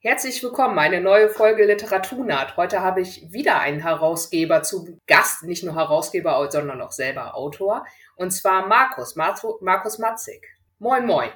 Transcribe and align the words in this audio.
Herzlich 0.00 0.40
willkommen, 0.44 0.78
eine 0.78 1.00
neue 1.00 1.28
Folge 1.28 1.66
Literaturnaht. 1.66 2.56
Heute 2.56 2.82
habe 2.82 3.00
ich 3.00 3.32
wieder 3.32 3.58
einen 3.58 3.80
Herausgeber 3.80 4.62
zu 4.62 4.96
Gast, 5.08 5.42
nicht 5.42 5.64
nur 5.64 5.74
Herausgeber, 5.74 6.48
sondern 6.52 6.80
auch 6.82 6.92
selber 6.92 7.34
Autor, 7.34 7.84
und 8.14 8.30
zwar 8.30 8.68
Markus, 8.68 9.16
Markus 9.16 9.98
Matzig. 9.98 10.46
Moin, 10.78 11.04
moin. 11.04 11.30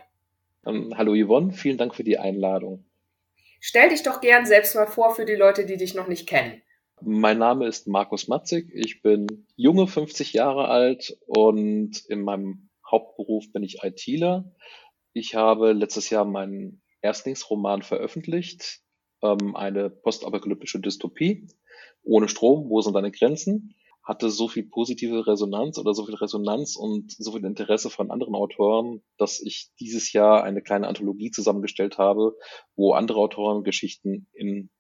Ähm, 0.64 0.94
hallo 0.96 1.12
Yvonne, 1.12 1.52
vielen 1.52 1.76
Dank 1.76 1.96
für 1.96 2.04
die 2.04 2.18
Einladung. 2.18 2.84
Stell 3.58 3.88
dich 3.88 4.04
doch 4.04 4.20
gern 4.20 4.46
selbst 4.46 4.76
mal 4.76 4.86
vor 4.86 5.12
für 5.12 5.24
die 5.24 5.34
Leute, 5.34 5.66
die 5.66 5.76
dich 5.76 5.96
noch 5.96 6.06
nicht 6.06 6.28
kennen. 6.28 6.62
Mein 7.00 7.38
Name 7.38 7.66
ist 7.66 7.88
Markus 7.88 8.28
Matzig, 8.28 8.70
ich 8.72 9.02
bin 9.02 9.26
junge 9.56 9.88
50 9.88 10.34
Jahre 10.34 10.68
alt 10.68 11.18
und 11.26 11.98
in 12.06 12.22
meinem 12.22 12.68
Hauptberuf 12.88 13.52
bin 13.52 13.64
ich 13.64 13.82
ITler. 13.82 14.44
Ich 15.14 15.34
habe 15.34 15.72
letztes 15.72 16.10
Jahr 16.10 16.24
meinen 16.24 16.80
Erstlingsroman 17.02 17.82
veröffentlicht, 17.82 18.80
ähm, 19.22 19.54
eine 19.56 19.90
postapokalyptische 19.90 20.80
Dystopie. 20.80 21.48
Ohne 22.02 22.28
Strom, 22.28 22.68
wo 22.70 22.80
sind 22.80 22.94
deine 22.94 23.10
Grenzen? 23.10 23.74
Hatte 24.02 24.30
so 24.30 24.48
viel 24.48 24.68
positive 24.68 25.26
Resonanz 25.26 25.78
oder 25.78 25.94
so 25.94 26.06
viel 26.06 26.16
Resonanz 26.16 26.74
und 26.76 27.12
so 27.12 27.32
viel 27.32 27.44
Interesse 27.44 27.90
von 27.90 28.10
anderen 28.10 28.34
Autoren, 28.34 29.02
dass 29.16 29.40
ich 29.40 29.70
dieses 29.78 30.12
Jahr 30.12 30.42
eine 30.42 30.62
kleine 30.62 30.88
Anthologie 30.88 31.30
zusammengestellt 31.30 31.98
habe, 31.98 32.36
wo 32.74 32.94
andere 32.94 33.20
Autoren 33.20 33.62
Geschichten 33.62 34.28
in 34.32 34.70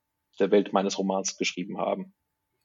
der 0.40 0.50
Welt 0.50 0.72
meines 0.72 0.98
Romans 0.98 1.36
geschrieben 1.36 1.78
haben. 1.78 2.14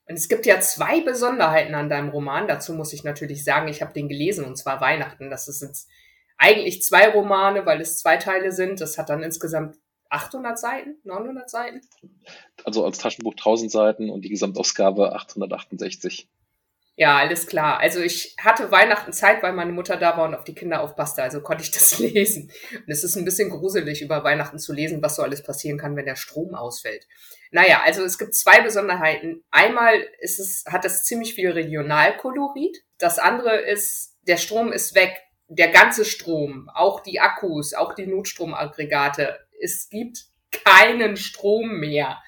Und 0.08 0.16
es 0.16 0.28
gibt 0.28 0.46
ja 0.46 0.58
zwei 0.60 1.02
Besonderheiten 1.02 1.74
an 1.74 1.90
deinem 1.90 2.08
Roman. 2.08 2.48
Dazu 2.48 2.72
muss 2.72 2.94
ich 2.94 3.04
natürlich 3.04 3.44
sagen, 3.44 3.68
ich 3.68 3.82
habe 3.82 3.92
den 3.92 4.08
gelesen 4.08 4.44
und 4.44 4.56
zwar 4.56 4.80
Weihnachten. 4.80 5.30
Das 5.30 5.48
ist 5.48 5.60
jetzt 5.60 5.88
eigentlich 6.38 6.82
zwei 6.82 7.08
Romane, 7.08 7.66
weil 7.66 7.80
es 7.80 7.98
zwei 7.98 8.16
Teile 8.16 8.52
sind. 8.52 8.80
Das 8.80 8.96
hat 8.96 9.10
dann 9.10 9.22
insgesamt 9.22 9.76
800 10.08 10.58
Seiten, 10.58 10.96
900 11.04 11.50
Seiten? 11.50 11.80
Also 12.64 12.84
als 12.84 12.98
Taschenbuch 12.98 13.32
1000 13.32 13.70
Seiten 13.70 14.10
und 14.10 14.22
die 14.22 14.30
Gesamtausgabe 14.30 15.14
868. 15.14 16.28
Ja, 16.96 17.18
alles 17.18 17.46
klar. 17.46 17.78
Also 17.78 18.00
ich 18.00 18.34
hatte 18.40 18.72
Weihnachten 18.72 19.12
Zeit, 19.12 19.40
weil 19.44 19.52
meine 19.52 19.70
Mutter 19.70 19.96
da 19.96 20.16
war 20.16 20.26
und 20.26 20.34
auf 20.34 20.42
die 20.42 20.54
Kinder 20.54 20.80
aufpasste, 20.80 21.22
also 21.22 21.40
konnte 21.42 21.62
ich 21.62 21.70
das 21.70 21.98
lesen. 22.00 22.50
Und 22.72 22.88
es 22.88 23.04
ist 23.04 23.14
ein 23.14 23.24
bisschen 23.24 23.50
gruselig, 23.50 24.02
über 24.02 24.24
Weihnachten 24.24 24.58
zu 24.58 24.72
lesen, 24.72 25.00
was 25.00 25.14
so 25.14 25.22
alles 25.22 25.44
passieren 25.44 25.78
kann, 25.78 25.94
wenn 25.94 26.06
der 26.06 26.16
Strom 26.16 26.56
ausfällt. 26.56 27.06
Naja, 27.52 27.82
also 27.84 28.02
es 28.02 28.18
gibt 28.18 28.34
zwei 28.34 28.62
Besonderheiten. 28.62 29.44
Einmal 29.52 29.94
ist 30.20 30.40
es, 30.40 30.64
hat 30.66 30.84
es 30.84 31.04
ziemlich 31.04 31.34
viel 31.34 31.52
Regionalkolorit. 31.52 32.82
Das 32.98 33.20
andere 33.20 33.58
ist, 33.60 34.16
der 34.22 34.36
Strom 34.36 34.72
ist 34.72 34.96
weg 34.96 35.27
der 35.48 35.68
ganze 35.68 36.04
Strom, 36.04 36.70
auch 36.74 37.00
die 37.00 37.20
Akkus, 37.20 37.74
auch 37.74 37.94
die 37.94 38.06
Notstromaggregate, 38.06 39.38
es 39.60 39.88
gibt 39.88 40.26
keinen 40.50 41.16
Strom 41.16 41.80
mehr. 41.80 42.18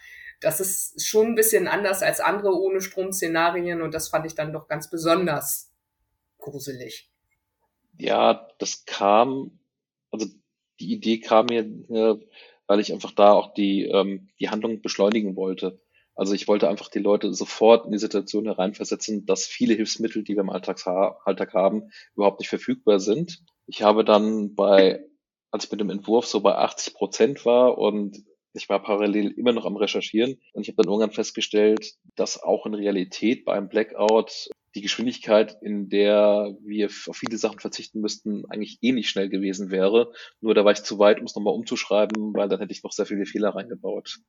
Das 0.41 0.59
ist 0.59 1.07
schon 1.07 1.29
ein 1.29 1.35
bisschen 1.35 1.69
anders 1.69 2.03
als 2.03 2.21
andere 2.21 2.59
ohne 2.59 2.81
Strom-Szenarien 2.81 3.83
und 3.83 3.93
das 3.93 4.09
fand 4.09 4.27
ich 4.27 4.35
dann 4.35 4.53
doch 4.53 4.69
ganz 4.69 4.89
besonders 4.89 5.71
gruselig. 6.39 7.11
Ja, 7.99 8.49
das 8.59 8.87
kam, 8.87 9.61
also 10.11 10.27
die 10.81 10.93
Idee 10.93 11.21
kam 11.21 11.47
mir, 11.47 11.61
äh, 11.61 12.19
weil 12.67 12.81
ich 12.81 12.93
einfach 12.93 13.13
da 13.13 13.33
auch 13.33 13.53
die, 13.53 13.85
ähm, 13.85 14.31
die 14.41 14.49
Handlung 14.49 14.81
beschleunigen 14.81 15.37
wollte. 15.37 15.79
Also 16.21 16.35
ich 16.35 16.49
wollte 16.49 16.69
einfach 16.69 16.91
die 16.91 16.99
Leute 16.99 17.33
sofort 17.33 17.87
in 17.87 17.93
die 17.93 17.99
Situation 17.99 18.45
hereinversetzen, 18.45 19.25
dass 19.25 19.47
viele 19.47 19.73
Hilfsmittel, 19.73 20.23
die 20.23 20.35
wir 20.35 20.43
im 20.43 20.51
Alltag 20.51 20.85
haben, 20.85 21.91
überhaupt 22.15 22.41
nicht 22.41 22.51
verfügbar 22.51 23.01
sind. 23.01 23.43
Ich 23.67 23.81
habe 23.81 24.05
dann 24.05 24.55
bei, 24.55 25.03
als 25.51 25.65
ich 25.65 25.71
mit 25.71 25.81
dem 25.81 25.89
Entwurf 25.89 26.27
so 26.27 26.43
bei 26.43 26.57
80 26.57 26.93
Prozent 26.93 27.47
war 27.47 27.79
und 27.79 28.23
ich 28.53 28.69
war 28.69 28.83
parallel 28.83 29.31
immer 29.31 29.55
noch 29.55 29.65
am 29.65 29.79
Recherchieren 29.79 30.39
und 30.53 30.61
ich 30.61 30.69
habe 30.69 30.83
dann 30.83 30.93
irgendwann 30.93 31.15
festgestellt, 31.15 31.95
dass 32.17 32.43
auch 32.43 32.67
in 32.67 32.75
Realität 32.75 33.47
bei 33.47 33.55
einem 33.55 33.71
Blackout 33.71 34.51
die 34.75 34.83
Geschwindigkeit, 34.83 35.57
in 35.63 35.89
der 35.89 36.55
wir 36.63 36.87
auf 36.87 37.17
viele 37.17 37.37
Sachen 37.39 37.59
verzichten 37.59 38.01
müssten, 38.01 38.45
eigentlich 38.49 38.79
eh 38.83 38.93
nicht 38.93 39.11
schnell 39.11 39.29
gewesen 39.29 39.71
wäre. 39.71 40.13
Nur 40.41 40.55
da 40.55 40.65
war 40.65 40.73
ich 40.73 40.83
zu 40.83 40.99
weit, 40.99 41.19
um 41.19 41.27
es 41.27 41.35
nochmal 41.35 41.55
umzuschreiben, 41.55 42.35
weil 42.35 42.49
dann 42.49 42.61
hätte 42.61 42.73
ich 42.73 42.83
noch 42.83 42.93
sehr 42.93 43.07
viele 43.07 43.27
Fehler 43.27 43.51
reingebaut 43.51 44.21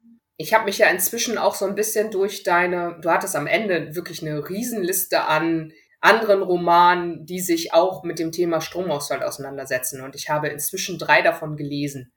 ich 0.41 0.53
habe 0.53 0.65
mich 0.65 0.79
ja 0.79 0.89
inzwischen 0.89 1.37
auch 1.37 1.55
so 1.55 1.65
ein 1.65 1.75
bisschen 1.75 2.11
durch 2.11 2.43
deine, 2.43 2.97
du 3.01 3.09
hattest 3.09 3.35
am 3.35 3.47
Ende 3.47 3.95
wirklich 3.95 4.21
eine 4.21 4.49
Riesenliste 4.49 5.23
an 5.23 5.71
anderen 5.99 6.41
Romanen, 6.41 7.25
die 7.25 7.39
sich 7.39 7.73
auch 7.73 8.03
mit 8.03 8.17
dem 8.17 8.31
Thema 8.31 8.59
Stromausfall 8.59 9.21
auseinandersetzen. 9.21 10.01
Und 10.01 10.15
ich 10.15 10.29
habe 10.29 10.47
inzwischen 10.47 10.97
drei 10.97 11.21
davon 11.21 11.57
gelesen. 11.57 12.11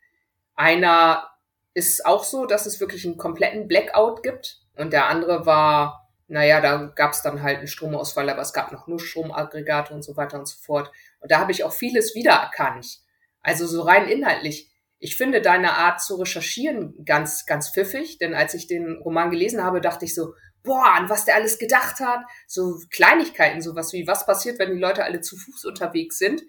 Einer 0.55 1.29
ist 1.75 2.07
auch 2.07 2.25
so, 2.25 2.47
dass 2.47 2.65
es 2.65 2.81
wirklich 2.81 3.05
einen 3.05 3.19
kompletten 3.19 3.69
Blackout 3.69 4.23
gibt. 4.23 4.61
Und 4.75 4.93
der 4.93 5.09
andere 5.09 5.45
war, 5.45 6.04
naja, 6.35 6.61
da 6.61 6.93
gab 6.95 7.13
es 7.13 7.23
dann 7.23 7.43
halt 7.43 7.59
einen 7.59 7.69
Stromausfall, 7.69 8.29
aber 8.29 8.43
es 8.43 8.53
gab 8.53 8.73
noch 8.73 8.87
nur 8.87 9.01
Stromaggregate 9.01 9.95
und 9.95 10.03
so 10.03 10.17
weiter 10.17 10.39
und 10.39 10.47
so 10.47 10.57
fort. 10.61 10.91
Und 11.21 11.31
da 11.31 11.39
habe 11.39 11.53
ich 11.53 11.65
auch 11.65 11.73
vieles 11.73 12.15
wiedererkannt. 12.15 12.99
Also 13.41 13.67
so 13.67 13.83
rein 13.83 14.09
inhaltlich 14.09 14.71
ich 15.05 15.19
finde 15.19 15.43
deine 15.43 15.75
Art 15.75 16.01
zu 16.01 16.15
recherchieren 16.17 17.05
ganz, 17.05 17.45
ganz 17.45 17.69
pfiffig, 17.69 18.17
denn 18.17 18.33
als 18.33 18.55
ich 18.55 18.67
den 18.67 18.97
Roman 19.03 19.31
gelesen 19.31 19.63
habe, 19.63 19.83
dachte 19.83 20.07
ich 20.07 20.15
so, 20.15 20.33
boah, 20.63 20.95
an 20.95 21.11
was 21.11 21.27
der 21.27 21.35
alles 21.35 21.59
gedacht 21.59 22.01
hat. 22.01 22.23
So 22.47 22.79
Kleinigkeiten, 22.91 23.61
sowas 23.61 23.93
wie, 23.93 24.07
was 24.07 24.25
passiert, 24.25 24.59
wenn 24.59 24.73
die 24.73 24.81
Leute 24.81 25.05
alle 25.05 25.21
zu 25.21 25.37
Fuß 25.37 25.67
unterwegs 25.67 26.17
sind 26.17 26.43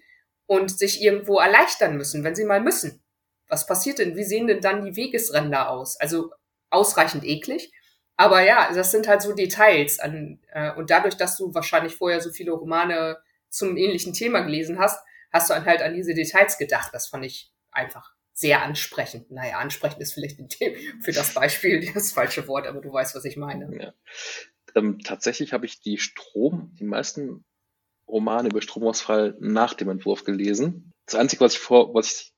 und 0.46 0.72
sich 0.72 1.02
irgendwo 1.02 1.38
erleichtern 1.38 1.98
müssen, 1.98 2.24
wenn 2.24 2.34
sie 2.34 2.46
mal 2.46 2.62
müssen. 2.62 3.04
Was 3.50 3.68
passiert 3.68 4.00
denn? 4.00 4.16
Wie 4.16 4.24
sehen 4.24 4.48
denn 4.48 4.62
dann 4.62 4.86
die 4.86 4.96
Wegesränder 4.96 5.70
aus? 5.70 6.00
Also 6.00 6.32
ausreichend 6.70 7.26
eklig. 7.26 7.74
Aber 8.18 8.42
ja, 8.42 8.72
das 8.74 8.92
sind 8.92 9.08
halt 9.08 9.22
so 9.22 9.34
Details. 9.34 10.00
An, 10.00 10.40
äh, 10.52 10.74
und 10.74 10.90
dadurch, 10.90 11.16
dass 11.16 11.38
du 11.38 11.54
wahrscheinlich 11.54 11.96
vorher 11.96 12.22
so 12.22 12.32
viele 12.32 12.52
Romane 12.52 13.18
zum 13.50 13.78
ähnlichen 13.78 14.14
Thema 14.14 14.42
gelesen 14.42 14.80
hast, 14.80 15.04
hast 15.32 15.50
du 15.50 15.54
dann 15.54 15.66
halt 15.66 15.82
an 15.82 15.94
diese 15.94 16.14
Details 16.14 16.58
gedacht. 16.58 16.94
Das 16.94 17.08
fand 17.08 17.26
ich 17.26 17.52
einfach 17.72 18.14
sehr 18.34 18.62
ansprechend. 18.64 19.32
Naja, 19.32 19.58
ansprechend 19.60 20.02
ist 20.02 20.14
vielleicht 20.14 20.38
für 21.02 21.12
das 21.12 21.34
Beispiel 21.34 21.92
das 21.94 22.12
falsche 22.12 22.48
Wort, 22.48 22.68
aber 22.68 22.82
du 22.82 22.92
weißt, 22.92 23.16
was 23.16 23.26
ich 23.26 23.38
meine. 23.38 23.70
Ja. 23.78 23.94
Ähm, 24.76 25.00
tatsächlich 25.00 25.54
habe 25.54 25.66
ich 25.66 25.82
die 25.82 25.98
Strom, 25.98 26.76
die 26.80 26.84
meisten 26.84 27.44
Romane 28.08 28.50
über 28.50 28.62
Stromausfall 28.62 29.36
nach 29.40 29.74
dem 29.74 29.90
Entwurf 29.90 30.26
gelesen. 30.26 30.92
Das 31.06 31.16
Einzige, 31.16 31.44
was 31.44 31.54
ich 31.54 31.60
vor, 31.60 31.94
was 31.96 32.12
ich 32.12 32.35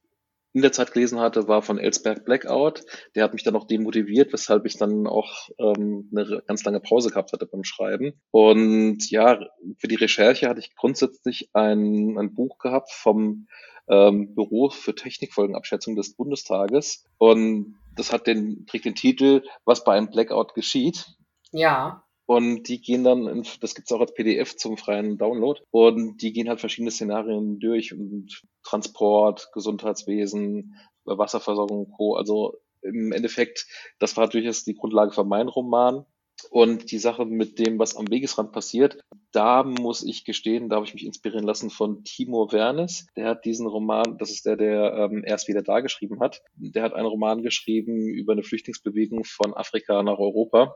in 0.57 0.63
der 0.63 0.71
Zeit 0.71 0.91
gelesen 0.91 1.19
hatte, 1.19 1.47
war 1.47 1.61
von 1.61 1.77
Ellsberg 1.77 2.25
Blackout. 2.25 2.83
Der 3.13 3.23
hat 3.23 3.33
mich 3.33 3.43
dann 3.43 3.55
auch 3.55 3.67
demotiviert, 3.67 4.33
weshalb 4.33 4.65
ich 4.65 4.75
dann 4.75 5.05
auch 5.05 5.49
ähm, 5.59 6.09
eine 6.11 6.41
ganz 6.47 6.63
lange 6.63 6.79
Pause 6.79 7.11
gehabt 7.11 7.31
hatte 7.31 7.45
beim 7.45 7.63
Schreiben. 7.63 8.19
Und 8.31 9.07
ja, 9.11 9.39
für 9.77 9.87
die 9.87 9.95
Recherche 9.95 10.49
hatte 10.49 10.59
ich 10.59 10.75
grundsätzlich 10.75 11.51
ein, 11.53 12.17
ein 12.17 12.33
Buch 12.33 12.57
gehabt 12.57 12.91
vom 12.91 13.47
ähm, 13.87 14.33
Büro 14.33 14.71
für 14.71 14.95
Technikfolgenabschätzung 14.95 15.95
des 15.95 16.15
Bundestages. 16.15 17.05
Und 17.19 17.75
das 17.95 18.11
hat 18.11 18.25
den, 18.25 18.65
trägt 18.65 18.85
den 18.85 18.95
Titel, 18.95 19.43
was 19.63 19.83
bei 19.83 19.93
einem 19.93 20.09
Blackout 20.09 20.55
geschieht. 20.55 21.05
Ja. 21.51 22.03
Und 22.25 22.63
die 22.63 22.81
gehen 22.81 23.03
dann, 23.03 23.27
in, 23.27 23.45
das 23.61 23.75
gibt's 23.75 23.91
auch 23.91 24.01
als 24.01 24.15
PDF 24.15 24.57
zum 24.57 24.75
freien 24.75 25.19
Download. 25.19 25.61
Und 25.69 26.17
die 26.23 26.33
gehen 26.33 26.49
halt 26.49 26.59
verschiedene 26.59 26.89
Szenarien 26.89 27.59
durch 27.59 27.93
und 27.93 28.41
Transport, 28.67 29.49
Gesundheitswesen, 29.53 30.75
Wasserversorgung 31.05 31.89
Co. 31.91 32.15
Also 32.15 32.57
im 32.81 33.11
Endeffekt, 33.11 33.65
das 33.99 34.17
war 34.17 34.27
durchaus 34.27 34.63
die 34.63 34.75
Grundlage 34.75 35.11
für 35.11 35.23
meinen 35.23 35.49
Roman. 35.49 36.05
Und 36.51 36.91
die 36.91 36.99
Sache 36.99 37.25
mit 37.25 37.57
dem, 37.57 37.79
was 37.79 37.95
am 37.95 38.11
Wegesrand 38.11 38.51
passiert, 38.51 38.99
da 39.31 39.63
muss 39.63 40.03
ich 40.03 40.23
gestehen, 40.23 40.69
da 40.69 40.75
habe 40.75 40.85
ich 40.85 40.93
mich 40.93 41.03
inspirieren 41.03 41.45
lassen 41.45 41.71
von 41.71 42.03
Timo 42.03 42.51
Wernes. 42.51 43.07
Der 43.15 43.29
hat 43.29 43.43
diesen 43.43 43.65
Roman, 43.65 44.19
das 44.19 44.29
ist 44.29 44.45
der, 44.45 44.55
der 44.55 44.93
ähm, 44.93 45.23
erst 45.25 45.47
wieder 45.47 45.63
da 45.63 45.79
geschrieben 45.79 46.19
hat. 46.19 46.43
Der 46.53 46.83
hat 46.83 46.93
einen 46.93 47.07
Roman 47.07 47.41
geschrieben 47.41 48.07
über 48.07 48.33
eine 48.33 48.43
Flüchtlingsbewegung 48.43 49.23
von 49.23 49.55
Afrika 49.55 50.03
nach 50.03 50.19
Europa. 50.19 50.75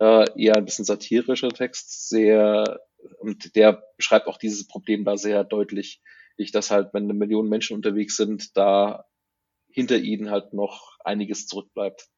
Äh, 0.00 0.26
eher 0.36 0.56
ein 0.56 0.64
bisschen 0.64 0.84
satirischer 0.84 1.50
Text, 1.50 2.08
sehr, 2.08 2.80
und 3.20 3.54
der 3.54 3.84
beschreibt 3.96 4.26
auch 4.26 4.38
dieses 4.38 4.66
Problem 4.66 5.04
da 5.04 5.16
sehr 5.16 5.44
deutlich, 5.44 6.02
ich, 6.38 6.52
dass 6.52 6.70
halt, 6.70 6.94
wenn 6.94 7.04
eine 7.04 7.14
Million 7.14 7.48
Menschen 7.48 7.76
unterwegs 7.76 8.16
sind, 8.16 8.56
da 8.56 9.04
hinter 9.70 9.98
ihnen 9.98 10.30
halt 10.30 10.52
noch 10.52 10.96
einiges 11.04 11.46
zurückbleibt. 11.46 12.08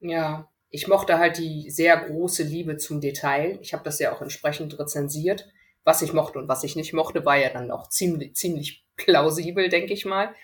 Ja, 0.00 0.50
ich 0.70 0.88
mochte 0.88 1.18
halt 1.18 1.38
die 1.38 1.70
sehr 1.70 1.96
große 1.96 2.42
Liebe 2.42 2.76
zum 2.76 3.00
Detail. 3.00 3.58
Ich 3.62 3.72
habe 3.72 3.84
das 3.84 3.98
ja 3.98 4.14
auch 4.14 4.20
entsprechend 4.20 4.78
rezensiert. 4.78 5.48
Was 5.84 6.02
ich 6.02 6.12
mochte 6.12 6.38
und 6.38 6.48
was 6.48 6.64
ich 6.64 6.76
nicht 6.76 6.92
mochte, 6.92 7.24
war 7.24 7.36
ja 7.36 7.48
dann 7.48 7.70
auch 7.70 7.88
ziemlich, 7.88 8.34
ziemlich 8.34 8.84
plausibel, 8.96 9.68
denke 9.68 9.94
ich 9.94 10.04
mal. 10.04 10.34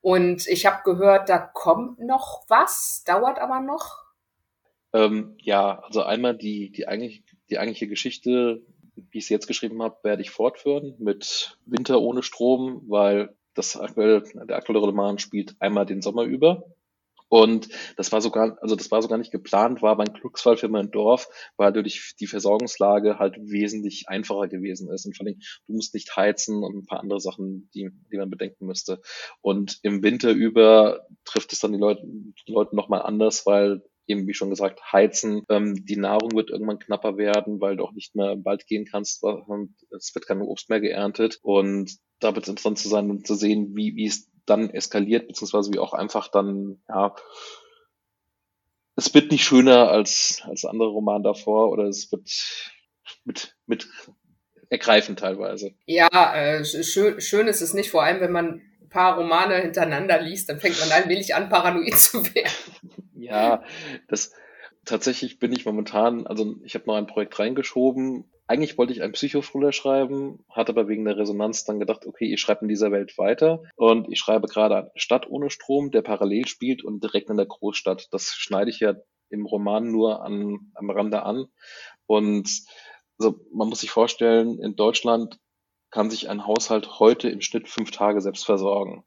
Und 0.00 0.46
ich 0.46 0.64
habe 0.64 0.82
gehört, 0.84 1.28
da 1.28 1.38
kommt 1.38 1.98
noch 1.98 2.44
was, 2.48 3.02
dauert 3.04 3.38
aber 3.38 3.60
noch. 3.60 3.98
Ähm, 4.92 5.36
ja, 5.42 5.80
also 5.80 6.02
einmal 6.02 6.36
die, 6.36 6.72
die, 6.72 6.88
eigentlich, 6.88 7.22
die 7.50 7.58
eigentliche 7.58 7.88
Geschichte, 7.88 8.62
wie 9.10 9.18
ich 9.18 9.26
sie 9.26 9.34
jetzt 9.34 9.46
geschrieben 9.46 9.82
habe, 9.82 9.96
werde 10.02 10.22
ich 10.22 10.30
fortführen 10.30 10.94
mit 10.98 11.58
Winter 11.66 12.00
ohne 12.00 12.22
Strom, 12.22 12.82
weil 12.88 13.34
das 13.54 13.76
aktuelle, 13.76 14.22
der 14.22 14.56
aktuelle 14.56 14.80
Roman 14.80 15.18
spielt 15.18 15.56
einmal 15.60 15.86
den 15.86 16.02
Sommer 16.02 16.24
über 16.24 16.64
Und 17.28 17.68
das 17.96 18.10
war 18.10 18.20
sogar, 18.20 18.58
also 18.60 18.74
das 18.74 18.90
war 18.90 19.00
sogar 19.02 19.16
nicht 19.16 19.30
geplant, 19.30 19.82
war 19.82 19.98
ein 19.98 20.12
Glücksfall 20.12 20.56
für 20.56 20.68
mein 20.68 20.90
Dorf, 20.90 21.28
weil 21.56 21.72
durch 21.72 22.16
die 22.18 22.26
Versorgungslage 22.26 23.20
halt 23.20 23.36
wesentlich 23.38 24.08
einfacher 24.08 24.48
gewesen 24.48 24.90
ist. 24.90 25.06
Und 25.06 25.16
vor 25.16 25.26
allem, 25.26 25.38
du 25.68 25.74
musst 25.74 25.94
nicht 25.94 26.16
heizen 26.16 26.64
und 26.64 26.74
ein 26.74 26.86
paar 26.86 27.00
andere 27.00 27.20
Sachen, 27.20 27.70
die, 27.72 27.90
die 28.10 28.16
man 28.16 28.30
bedenken 28.30 28.66
müsste. 28.66 29.00
Und 29.42 29.78
im 29.82 30.02
Winter 30.02 30.32
über 30.32 31.06
trifft 31.24 31.52
es 31.52 31.60
dann 31.60 31.72
die 31.72 31.78
Leute, 31.78 32.02
die 32.04 32.52
Leute 32.52 32.74
nochmal 32.74 33.02
anders, 33.02 33.46
weil 33.46 33.82
eben 34.10 34.26
wie 34.26 34.34
schon 34.34 34.50
gesagt, 34.50 34.92
heizen. 34.92 35.44
Ähm, 35.48 35.84
die 35.86 35.96
Nahrung 35.96 36.32
wird 36.32 36.50
irgendwann 36.50 36.78
knapper 36.78 37.16
werden, 37.16 37.60
weil 37.60 37.76
du 37.76 37.84
auch 37.84 37.92
nicht 37.92 38.14
mehr 38.14 38.32
im 38.32 38.44
Wald 38.44 38.66
gehen 38.66 38.84
kannst 38.84 39.22
und 39.22 39.74
es 39.96 40.14
wird 40.14 40.26
kein 40.26 40.42
Obst 40.42 40.68
mehr 40.68 40.80
geerntet. 40.80 41.38
Und 41.42 41.96
da 42.18 42.34
wird 42.34 42.44
es 42.44 42.50
interessant 42.50 42.78
zu 42.78 42.88
sein 42.88 43.10
und 43.10 43.26
zu 43.26 43.34
sehen, 43.34 43.74
wie, 43.74 43.96
wie 43.96 44.06
es 44.06 44.30
dann 44.46 44.70
eskaliert, 44.70 45.28
beziehungsweise 45.28 45.72
wie 45.72 45.78
auch 45.78 45.92
einfach 45.92 46.28
dann, 46.28 46.82
ja, 46.88 47.14
es 48.96 49.14
wird 49.14 49.30
nicht 49.30 49.44
schöner 49.44 49.88
als, 49.88 50.42
als 50.44 50.64
andere 50.64 50.88
Romane 50.88 51.24
davor 51.24 51.70
oder 51.70 51.84
es 51.84 52.10
wird 52.12 52.28
mit, 53.24 53.56
mit 53.66 53.88
ergreifend 54.68 55.18
teilweise. 55.18 55.74
Ja, 55.86 56.08
äh, 56.34 56.64
schön, 56.64 57.20
schön 57.20 57.48
ist 57.48 57.60
es 57.60 57.74
nicht, 57.74 57.90
vor 57.90 58.02
allem 58.02 58.20
wenn 58.20 58.32
man 58.32 58.62
ein 58.80 58.88
paar 58.88 59.16
Romane 59.16 59.56
hintereinander 59.56 60.20
liest, 60.20 60.48
dann 60.48 60.60
fängt 60.60 60.78
man 60.80 60.90
allmählich 60.90 61.34
an, 61.34 61.48
paranoid 61.48 61.96
zu 61.96 62.24
werden. 62.34 62.50
Ja, 63.20 63.62
das 64.08 64.32
tatsächlich 64.84 65.38
bin 65.38 65.52
ich 65.52 65.66
momentan, 65.66 66.26
also 66.26 66.56
ich 66.64 66.74
habe 66.74 66.86
noch 66.86 66.96
ein 66.96 67.06
Projekt 67.06 67.38
reingeschoben, 67.38 68.30
eigentlich 68.46 68.78
wollte 68.78 68.92
ich 68.92 69.02
einen 69.02 69.12
Psychothriller 69.12 69.72
schreiben, 69.72 70.44
hatte 70.50 70.72
aber 70.72 70.88
wegen 70.88 71.04
der 71.04 71.16
Resonanz 71.16 71.64
dann 71.64 71.78
gedacht, 71.78 72.04
okay, 72.04 72.32
ich 72.32 72.40
schreibe 72.40 72.62
in 72.62 72.68
dieser 72.68 72.90
Welt 72.90 73.16
weiter 73.16 73.62
und 73.76 74.10
ich 74.10 74.18
schreibe 74.18 74.48
gerade 74.48 74.76
eine 74.76 74.90
Stadt 74.96 75.30
ohne 75.30 75.50
Strom, 75.50 75.92
der 75.92 76.02
parallel 76.02 76.48
spielt 76.48 76.82
und 76.82 77.02
direkt 77.04 77.30
in 77.30 77.36
der 77.36 77.46
Großstadt. 77.46 78.08
Das 78.10 78.34
schneide 78.34 78.70
ich 78.70 78.80
ja 78.80 78.94
im 79.28 79.46
Roman 79.46 79.92
nur 79.92 80.24
an, 80.24 80.72
am 80.74 80.90
Rande 80.90 81.22
an. 81.22 81.46
Und 82.06 82.50
also 83.20 83.38
man 83.52 83.68
muss 83.68 83.82
sich 83.82 83.90
vorstellen, 83.90 84.58
in 84.58 84.74
Deutschland 84.74 85.38
kann 85.90 86.10
sich 86.10 86.28
ein 86.28 86.44
Haushalt 86.44 86.98
heute 86.98 87.28
im 87.28 87.42
Schnitt 87.42 87.68
fünf 87.68 87.92
Tage 87.92 88.20
selbst 88.20 88.46
versorgen. 88.46 89.04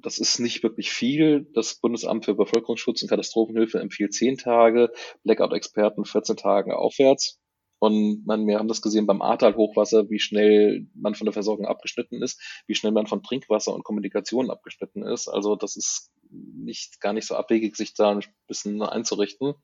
Das 0.00 0.18
ist 0.18 0.38
nicht 0.38 0.62
wirklich 0.62 0.90
viel. 0.90 1.46
Das 1.54 1.74
Bundesamt 1.74 2.24
für 2.24 2.34
Bevölkerungsschutz 2.34 3.02
und 3.02 3.08
Katastrophenhilfe 3.08 3.78
empfiehlt 3.78 4.14
zehn 4.14 4.36
Tage, 4.38 4.90
Blackout-Experten 5.24 6.04
14 6.04 6.36
Tage 6.36 6.76
aufwärts. 6.76 7.38
Und 7.80 8.26
man, 8.26 8.46
wir 8.46 8.58
haben 8.58 8.68
das 8.68 8.82
gesehen 8.82 9.06
beim 9.06 9.22
Ahrtal-Hochwasser, 9.22 10.10
wie 10.10 10.18
schnell 10.18 10.88
man 10.94 11.14
von 11.14 11.26
der 11.26 11.32
Versorgung 11.32 11.66
abgeschnitten 11.66 12.22
ist, 12.22 12.40
wie 12.66 12.74
schnell 12.74 12.92
man 12.92 13.06
von 13.06 13.22
Trinkwasser 13.22 13.72
und 13.72 13.84
Kommunikation 13.84 14.50
abgeschnitten 14.50 15.04
ist. 15.04 15.28
Also 15.28 15.54
das 15.54 15.76
ist 15.76 16.10
nicht 16.30 17.00
gar 17.00 17.12
nicht 17.12 17.26
so 17.26 17.36
abwegig, 17.36 17.76
sich 17.76 17.94
da 17.94 18.10
ein 18.10 18.24
bisschen 18.48 18.82
einzurichten. 18.82 19.54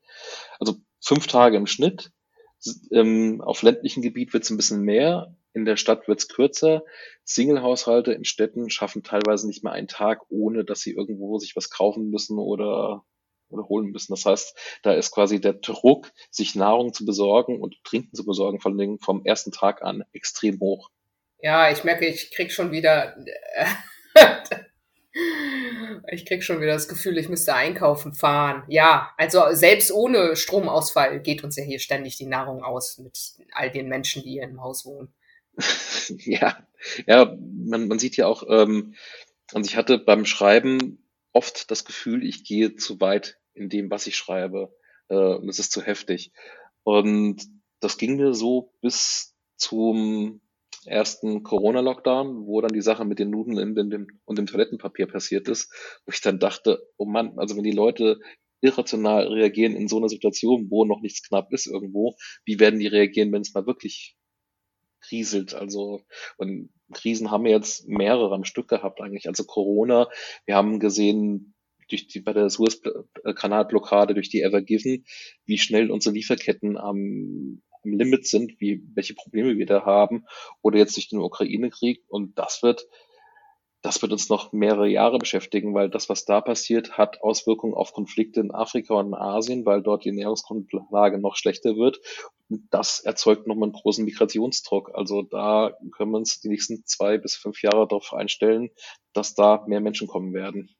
Also 0.60 0.76
fünf 1.00 1.26
Tage 1.26 1.56
im 1.56 1.66
Schnitt. 1.66 2.12
Ähm, 2.92 3.42
auf 3.42 3.62
ländlichem 3.62 4.02
Gebiet 4.02 4.32
wird 4.32 4.44
es 4.44 4.50
ein 4.50 4.56
bisschen 4.56 4.82
mehr, 4.82 5.36
in 5.54 5.64
der 5.64 5.76
Stadt 5.76 6.08
wird 6.08 6.18
es 6.20 6.28
kürzer. 6.28 6.84
Single-Haushalte 7.24 8.12
in 8.12 8.24
Städten 8.24 8.70
schaffen 8.70 9.02
teilweise 9.02 9.46
nicht 9.46 9.64
mehr 9.64 9.72
einen 9.72 9.88
Tag, 9.88 10.20
ohne 10.28 10.64
dass 10.64 10.80
sie 10.80 10.92
irgendwo 10.92 11.38
sich 11.38 11.56
was 11.56 11.70
kaufen 11.70 12.10
müssen 12.10 12.38
oder 12.38 13.04
oder 13.48 13.68
holen 13.68 13.90
müssen. 13.90 14.12
Das 14.12 14.24
heißt, 14.24 14.56
da 14.82 14.92
ist 14.92 15.12
quasi 15.12 15.40
der 15.40 15.54
Druck, 15.54 16.10
sich 16.30 16.54
Nahrung 16.54 16.92
zu 16.92 17.04
besorgen 17.04 17.60
und 17.60 17.76
Trinken 17.84 18.14
zu 18.14 18.24
besorgen, 18.24 18.60
vor 18.60 18.70
allen 18.70 18.78
Dingen 18.78 18.98
vom 18.98 19.24
ersten 19.24 19.52
Tag 19.52 19.82
an 19.82 20.04
extrem 20.12 20.60
hoch. 20.60 20.90
Ja, 21.40 21.70
ich 21.70 21.84
merke, 21.84 22.06
ich 22.06 22.30
krieg 22.30 22.52
schon 22.52 22.72
wieder, 22.72 23.16
ich 26.10 26.26
krieg 26.26 26.42
schon 26.42 26.60
wieder 26.60 26.72
das 26.72 26.88
Gefühl, 26.88 27.18
ich 27.18 27.28
müsste 27.28 27.54
einkaufen 27.54 28.14
fahren. 28.14 28.64
Ja, 28.68 29.12
also 29.16 29.42
selbst 29.52 29.92
ohne 29.92 30.36
Stromausfall 30.36 31.20
geht 31.20 31.44
uns 31.44 31.56
ja 31.56 31.64
hier 31.64 31.78
ständig 31.78 32.16
die 32.16 32.26
Nahrung 32.26 32.62
aus 32.64 32.98
mit 32.98 33.18
all 33.52 33.70
den 33.70 33.88
Menschen, 33.88 34.22
die 34.22 34.32
hier 34.32 34.44
im 34.44 34.62
Haus 34.62 34.84
wohnen. 34.86 35.12
ja, 36.08 36.66
ja, 37.06 37.36
man, 37.40 37.88
man 37.88 37.98
sieht 37.98 38.16
ja 38.16 38.26
auch, 38.26 38.44
ähm, 38.48 38.94
also 39.52 39.68
ich 39.68 39.76
hatte 39.76 39.98
beim 39.98 40.24
Schreiben 40.24 41.04
oft 41.32 41.70
das 41.70 41.84
Gefühl, 41.84 42.24
ich 42.24 42.44
gehe 42.44 42.76
zu 42.76 43.00
weit 43.00 43.38
in 43.54 43.68
dem, 43.68 43.90
was 43.90 44.06
ich 44.06 44.16
schreibe. 44.16 44.74
Äh, 45.08 45.16
und 45.16 45.48
es 45.48 45.58
ist 45.58 45.72
zu 45.72 45.82
heftig. 45.82 46.32
Und 46.82 47.44
das 47.80 47.98
ging 47.98 48.16
mir 48.16 48.34
so 48.34 48.72
bis 48.80 49.34
zum 49.56 50.40
ersten 50.86 51.42
Corona-Lockdown, 51.42 52.46
wo 52.46 52.60
dann 52.60 52.72
die 52.72 52.82
Sache 52.82 53.04
mit 53.04 53.18
den 53.18 53.30
Nudeln 53.30 53.76
in 53.76 53.90
dem, 53.90 54.06
und 54.24 54.38
dem 54.38 54.46
Toilettenpapier 54.46 55.06
passiert 55.06 55.48
ist, 55.48 55.72
wo 56.04 56.12
ich 56.12 56.20
dann 56.20 56.38
dachte, 56.38 56.86
oh 56.96 57.06
Mann, 57.06 57.38
also 57.38 57.56
wenn 57.56 57.62
die 57.64 57.70
Leute 57.70 58.20
irrational 58.60 59.28
reagieren 59.28 59.76
in 59.76 59.88
so 59.88 59.98
einer 59.98 60.08
Situation, 60.08 60.70
wo 60.70 60.84
noch 60.84 61.00
nichts 61.00 61.26
knapp 61.26 61.52
ist 61.52 61.66
irgendwo, 61.66 62.16
wie 62.44 62.60
werden 62.60 62.80
die 62.80 62.86
reagieren, 62.86 63.32
wenn 63.32 63.42
es 63.42 63.54
mal 63.54 63.66
wirklich 63.66 64.16
kriselt? 65.08 65.54
Also, 65.54 66.02
und 66.36 66.70
Krisen 66.92 67.30
haben 67.30 67.44
wir 67.44 67.52
jetzt 67.52 67.88
mehrere 67.88 68.34
am 68.34 68.44
Stück 68.44 68.68
gehabt 68.68 69.00
eigentlich. 69.00 69.28
Also 69.28 69.44
Corona, 69.44 70.08
wir 70.46 70.56
haben 70.56 70.80
gesehen, 70.80 71.54
durch 71.88 72.06
die, 72.06 72.20
bei 72.20 72.32
der 72.32 72.50
Suezkanalblockade 72.50 74.14
durch 74.14 74.30
die 74.30 74.42
Ever 74.42 74.62
Given, 74.62 75.04
wie 75.44 75.58
schnell 75.58 75.90
unsere 75.90 76.14
Lieferketten 76.14 76.76
am, 76.76 77.62
am 77.82 77.92
Limit 77.92 78.26
sind, 78.26 78.60
wie, 78.60 78.82
welche 78.94 79.14
Probleme 79.14 79.58
wir 79.58 79.66
da 79.66 79.84
haben, 79.84 80.24
oder 80.62 80.78
jetzt 80.78 80.96
durch 80.96 81.08
den 81.08 81.20
Ukraine-Krieg. 81.20 82.02
Und 82.08 82.38
das 82.38 82.62
wird 82.62 82.86
das 83.84 84.00
wird 84.00 84.12
uns 84.12 84.30
noch 84.30 84.50
mehrere 84.54 84.88
Jahre 84.88 85.18
beschäftigen, 85.18 85.74
weil 85.74 85.90
das, 85.90 86.08
was 86.08 86.24
da 86.24 86.40
passiert, 86.40 86.96
hat 86.96 87.20
Auswirkungen 87.20 87.74
auf 87.74 87.92
Konflikte 87.92 88.40
in 88.40 88.50
Afrika 88.50 88.94
und 88.94 89.08
in 89.08 89.14
Asien, 89.14 89.66
weil 89.66 89.82
dort 89.82 90.06
die 90.06 90.08
Ernährungsgrundlage 90.08 91.18
noch 91.18 91.36
schlechter 91.36 91.76
wird. 91.76 92.00
Und 92.48 92.66
das 92.70 93.00
erzeugt 93.00 93.46
nochmal 93.46 93.66
einen 93.66 93.74
großen 93.74 94.02
Migrationsdruck. 94.06 94.90
Also 94.94 95.20
da 95.20 95.76
können 95.94 96.12
wir 96.12 96.16
uns 96.16 96.40
die 96.40 96.48
nächsten 96.48 96.86
zwei 96.86 97.18
bis 97.18 97.36
fünf 97.36 97.60
Jahre 97.60 97.86
darauf 97.86 98.14
einstellen, 98.14 98.70
dass 99.12 99.34
da 99.34 99.62
mehr 99.66 99.82
Menschen 99.82 100.08
kommen 100.08 100.32
werden. 100.32 100.74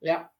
Ja. 0.00 0.30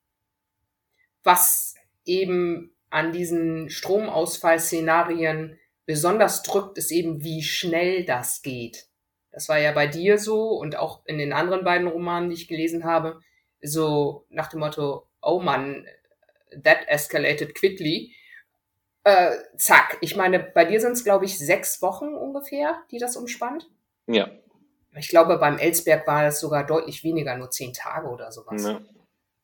Was 1.23 1.75
eben 2.07 2.75
an 2.89 3.13
diesen 3.13 3.69
Stromausfallszenarien 3.69 5.59
besonders 5.85 6.43
drückt, 6.43 6.79
ist 6.79 6.91
eben, 6.91 7.23
wie 7.23 7.43
schnell 7.43 8.07
das 8.07 8.41
geht. 8.41 8.89
Das 9.35 9.49
war 9.49 9.59
ja 9.59 9.73
bei 9.73 9.89
dir 9.89 10.19
so 10.19 10.51
und 10.51 10.77
auch 10.77 11.05
in 11.07 11.19
den 11.19 11.33
anderen 11.33 11.65
beiden 11.65 11.89
Romanen, 11.89 12.31
die 12.31 12.37
ich 12.37 12.47
gelesen 12.47 12.85
habe, 12.85 13.21
so 13.61 14.27
nach 14.31 14.49
dem 14.49 14.61
Motto, 14.61 15.09
oh 15.21 15.41
man, 15.41 15.87
that 16.63 16.87
escalated 16.87 17.55
quickly. 17.55 18.15
Äh, 19.03 19.33
zack. 19.57 19.99
Ich 20.03 20.15
meine, 20.15 20.39
bei 20.39 20.65
dir 20.65 20.81
sind 20.81 20.93
es, 20.93 21.03
glaube 21.03 21.25
ich, 21.25 21.37
sechs 21.37 21.83
Wochen 21.83 22.15
ungefähr, 22.15 22.81
die 22.93 22.99
das 22.99 23.17
umspannt. 23.17 23.69
Ja. 24.07 24.31
Ich 24.97 25.09
glaube, 25.09 25.37
beim 25.39 25.59
Elsberg 25.59 26.07
war 26.07 26.23
das 26.23 26.39
sogar 26.39 26.65
deutlich 26.65 27.03
weniger, 27.03 27.37
nur 27.37 27.51
zehn 27.51 27.73
Tage 27.73 28.07
oder 28.07 28.31
sowas. 28.31 28.63
Ja. 28.63 28.81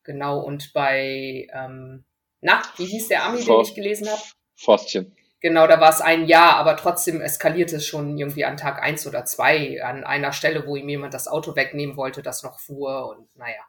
Genau, 0.03 0.39
und 0.39 0.71
bei, 0.73 1.47
ähm, 1.53 2.05
na, 2.39 2.61
wie 2.77 2.85
hieß 2.85 3.09
der 3.09 3.25
Ami, 3.25 3.43
den 3.43 3.59
ich 3.59 3.75
gelesen 3.75 4.09
habe? 4.09 4.21
Forstchen. 4.55 5.15
Genau, 5.41 5.65
da 5.65 5.81
war 5.81 5.89
es 5.89 6.01
ein 6.01 6.27
Jahr, 6.27 6.55
aber 6.57 6.77
trotzdem 6.77 7.19
eskalierte 7.19 7.77
es 7.77 7.87
schon 7.87 8.15
irgendwie 8.15 8.45
an 8.45 8.57
Tag 8.57 8.81
eins 8.81 9.07
oder 9.07 9.25
zwei 9.25 9.83
an 9.83 10.03
einer 10.03 10.33
Stelle, 10.33 10.67
wo 10.67 10.75
ihm 10.75 10.87
jemand 10.87 11.15
das 11.15 11.27
Auto 11.27 11.55
wegnehmen 11.55 11.97
wollte, 11.97 12.21
das 12.21 12.43
noch 12.43 12.59
fuhr 12.59 13.09
und 13.09 13.35
naja. 13.35 13.61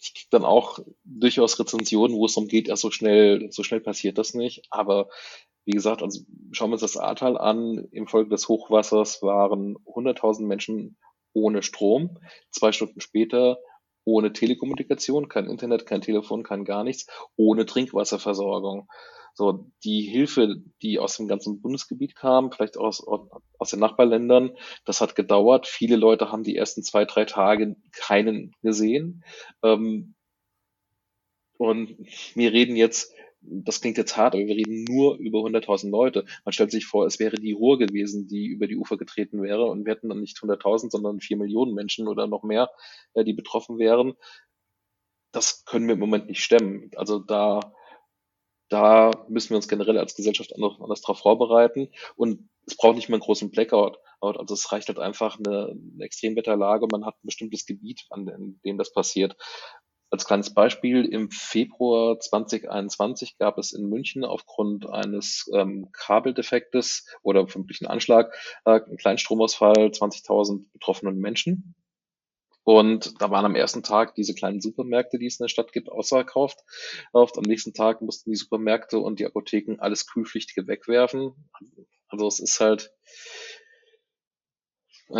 Ich 0.00 0.14
krieg 0.14 0.28
dann 0.30 0.46
auch 0.46 0.78
durchaus 1.04 1.58
Rezensionen, 1.60 2.16
wo 2.16 2.24
es 2.24 2.34
darum 2.34 2.48
geht, 2.48 2.68
erst 2.68 2.80
so 2.80 2.90
schnell, 2.90 3.48
so 3.50 3.62
schnell 3.62 3.80
passiert 3.80 4.16
das 4.16 4.32
nicht. 4.32 4.62
Aber 4.70 5.08
wie 5.66 5.72
gesagt, 5.72 6.02
also 6.02 6.20
schauen 6.52 6.70
wir 6.70 6.74
uns 6.74 6.80
das 6.80 6.96
Ahrtal 6.96 7.36
an. 7.36 7.86
Im 7.92 8.06
Folge 8.06 8.30
des 8.30 8.48
Hochwassers 8.48 9.20
waren 9.20 9.76
100.000 9.84 10.46
Menschen 10.46 10.96
ohne 11.34 11.62
Strom. 11.62 12.18
Zwei 12.50 12.72
Stunden 12.72 13.02
später 13.02 13.58
ohne 14.08 14.32
Telekommunikation, 14.32 15.28
kein 15.28 15.46
Internet, 15.50 15.84
kein 15.84 16.00
Telefon, 16.00 16.42
kein 16.42 16.64
gar 16.64 16.82
nichts, 16.82 17.06
ohne 17.36 17.66
Trinkwasserversorgung. 17.66 18.88
So, 19.34 19.70
die 19.84 20.00
Hilfe, 20.00 20.62
die 20.82 20.98
aus 20.98 21.18
dem 21.18 21.28
ganzen 21.28 21.60
Bundesgebiet 21.60 22.16
kam, 22.16 22.50
vielleicht 22.50 22.78
aus, 22.78 23.06
aus 23.06 23.70
den 23.70 23.80
Nachbarländern, 23.80 24.56
das 24.86 25.02
hat 25.02 25.14
gedauert. 25.14 25.66
Viele 25.66 25.96
Leute 25.96 26.32
haben 26.32 26.42
die 26.42 26.56
ersten 26.56 26.82
zwei, 26.82 27.04
drei 27.04 27.26
Tage 27.26 27.76
keinen 27.92 28.52
gesehen. 28.62 29.22
Ähm, 29.62 30.14
und 31.58 31.98
wir 32.34 32.52
reden 32.52 32.76
jetzt, 32.76 33.12
das 33.40 33.80
klingt 33.80 33.98
jetzt 33.98 34.16
hart, 34.16 34.34
aber 34.34 34.46
wir 34.46 34.56
reden 34.56 34.84
nur 34.84 35.16
über 35.18 35.38
100.000 35.40 35.90
Leute. 35.90 36.24
Man 36.44 36.52
stellt 36.52 36.70
sich 36.70 36.86
vor, 36.86 37.06
es 37.06 37.18
wäre 37.18 37.36
die 37.36 37.52
Ruhr 37.52 37.78
gewesen, 37.78 38.26
die 38.28 38.46
über 38.46 38.66
die 38.66 38.76
Ufer 38.76 38.96
getreten 38.96 39.42
wäre 39.42 39.66
und 39.66 39.84
wir 39.84 39.92
hätten 39.92 40.08
dann 40.08 40.20
nicht 40.20 40.38
100.000, 40.38 40.90
sondern 40.90 41.20
4 41.20 41.36
Millionen 41.36 41.74
Menschen 41.74 42.08
oder 42.08 42.26
noch 42.26 42.42
mehr, 42.42 42.70
äh, 43.14 43.24
die 43.24 43.34
betroffen 43.34 43.78
wären. 43.78 44.14
Das 45.32 45.64
können 45.64 45.86
wir 45.86 45.94
im 45.94 46.00
Moment 46.00 46.26
nicht 46.26 46.42
stemmen. 46.42 46.90
Also 46.96 47.18
da 47.18 47.72
da 48.68 49.10
müssen 49.28 49.50
wir 49.50 49.56
uns 49.56 49.68
generell 49.68 49.98
als 49.98 50.14
Gesellschaft 50.14 50.54
anders, 50.54 51.00
darauf 51.00 51.20
vorbereiten. 51.20 51.90
Und 52.16 52.48
es 52.66 52.76
braucht 52.76 52.96
nicht 52.96 53.08
mal 53.08 53.16
einen 53.16 53.22
großen 53.22 53.50
Blackout. 53.50 53.98
Also 54.20 54.54
es 54.54 54.70
reicht 54.72 54.88
halt 54.88 54.98
einfach 54.98 55.38
eine, 55.38 55.70
eine 55.70 56.04
Extremwetterlage 56.04 56.86
man 56.90 57.06
hat 57.06 57.14
ein 57.14 57.26
bestimmtes 57.26 57.64
Gebiet, 57.64 58.04
an 58.10 58.60
dem 58.64 58.78
das 58.78 58.92
passiert. 58.92 59.36
Als 60.10 60.24
kleines 60.24 60.54
Beispiel, 60.54 61.04
im 61.04 61.30
Februar 61.30 62.18
2021 62.18 63.36
gab 63.38 63.58
es 63.58 63.72
in 63.72 63.88
München 63.88 64.24
aufgrund 64.24 64.88
eines 64.88 65.50
ähm, 65.54 65.90
Kabeldefektes 65.92 67.06
oder 67.22 67.46
vermutlichen 67.46 67.86
Anschlag 67.86 68.34
äh, 68.64 68.80
einen 68.80 68.96
kleinen 68.96 69.18
Stromausfall, 69.18 69.88
20.000 69.88 70.64
betroffenen 70.72 71.18
Menschen. 71.18 71.74
Und 72.64 73.20
da 73.22 73.30
waren 73.30 73.46
am 73.46 73.54
ersten 73.54 73.82
Tag 73.82 74.14
diese 74.14 74.34
kleinen 74.34 74.60
Supermärkte, 74.60 75.18
die 75.18 75.24
es 75.24 75.40
in 75.40 75.44
der 75.44 75.48
Stadt 75.48 75.72
gibt, 75.72 75.90
ausverkauft. 75.90 76.58
Am 77.14 77.30
nächsten 77.46 77.72
Tag 77.72 78.02
mussten 78.02 78.30
die 78.30 78.36
Supermärkte 78.36 78.98
und 78.98 79.20
die 79.20 79.24
Apotheken 79.24 79.76
alles 79.78 80.06
Kühlpflichtige 80.06 80.66
wegwerfen. 80.66 81.32
Also 82.08 82.26
es 82.26 82.40
ist 82.40 82.60
halt, 82.60 82.92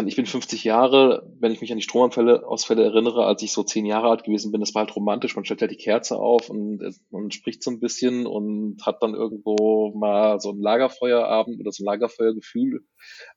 ich 0.07 0.17
bin 0.17 0.27
50 0.27 0.65
Jahre, 0.65 1.27
wenn 1.41 1.53
ich 1.53 1.63
mich 1.63 1.73
an 1.73 1.79
die 1.79 1.83
Stromausfälle 1.83 2.47
Ausfälle 2.47 2.85
erinnere, 2.85 3.25
als 3.25 3.43
ich 3.43 3.53
so 3.53 3.63
zehn 3.63 3.87
Jahre 3.87 4.11
alt 4.11 4.23
gewesen 4.23 4.53
bin, 4.53 4.61
das 4.61 4.75
war 4.75 4.85
halt 4.85 4.95
romantisch. 4.95 5.35
Man 5.35 5.47
stellt 5.47 5.63
ja 5.63 5.67
die 5.67 5.77
Kerze 5.77 6.17
auf 6.17 6.51
und 6.51 6.81
man 7.11 7.31
spricht 7.31 7.63
so 7.63 7.71
ein 7.71 7.81
bisschen 7.81 8.27
und 8.27 8.85
hat 8.85 9.03
dann 9.03 9.15
irgendwo 9.15 9.95
mal 9.97 10.41
so 10.41 10.51
ein 10.51 10.61
Lagerfeuerabend 10.61 11.59
oder 11.59 11.73
so 11.73 11.83
ein 11.83 11.87
Lagerfeuergefühl. 11.87 12.87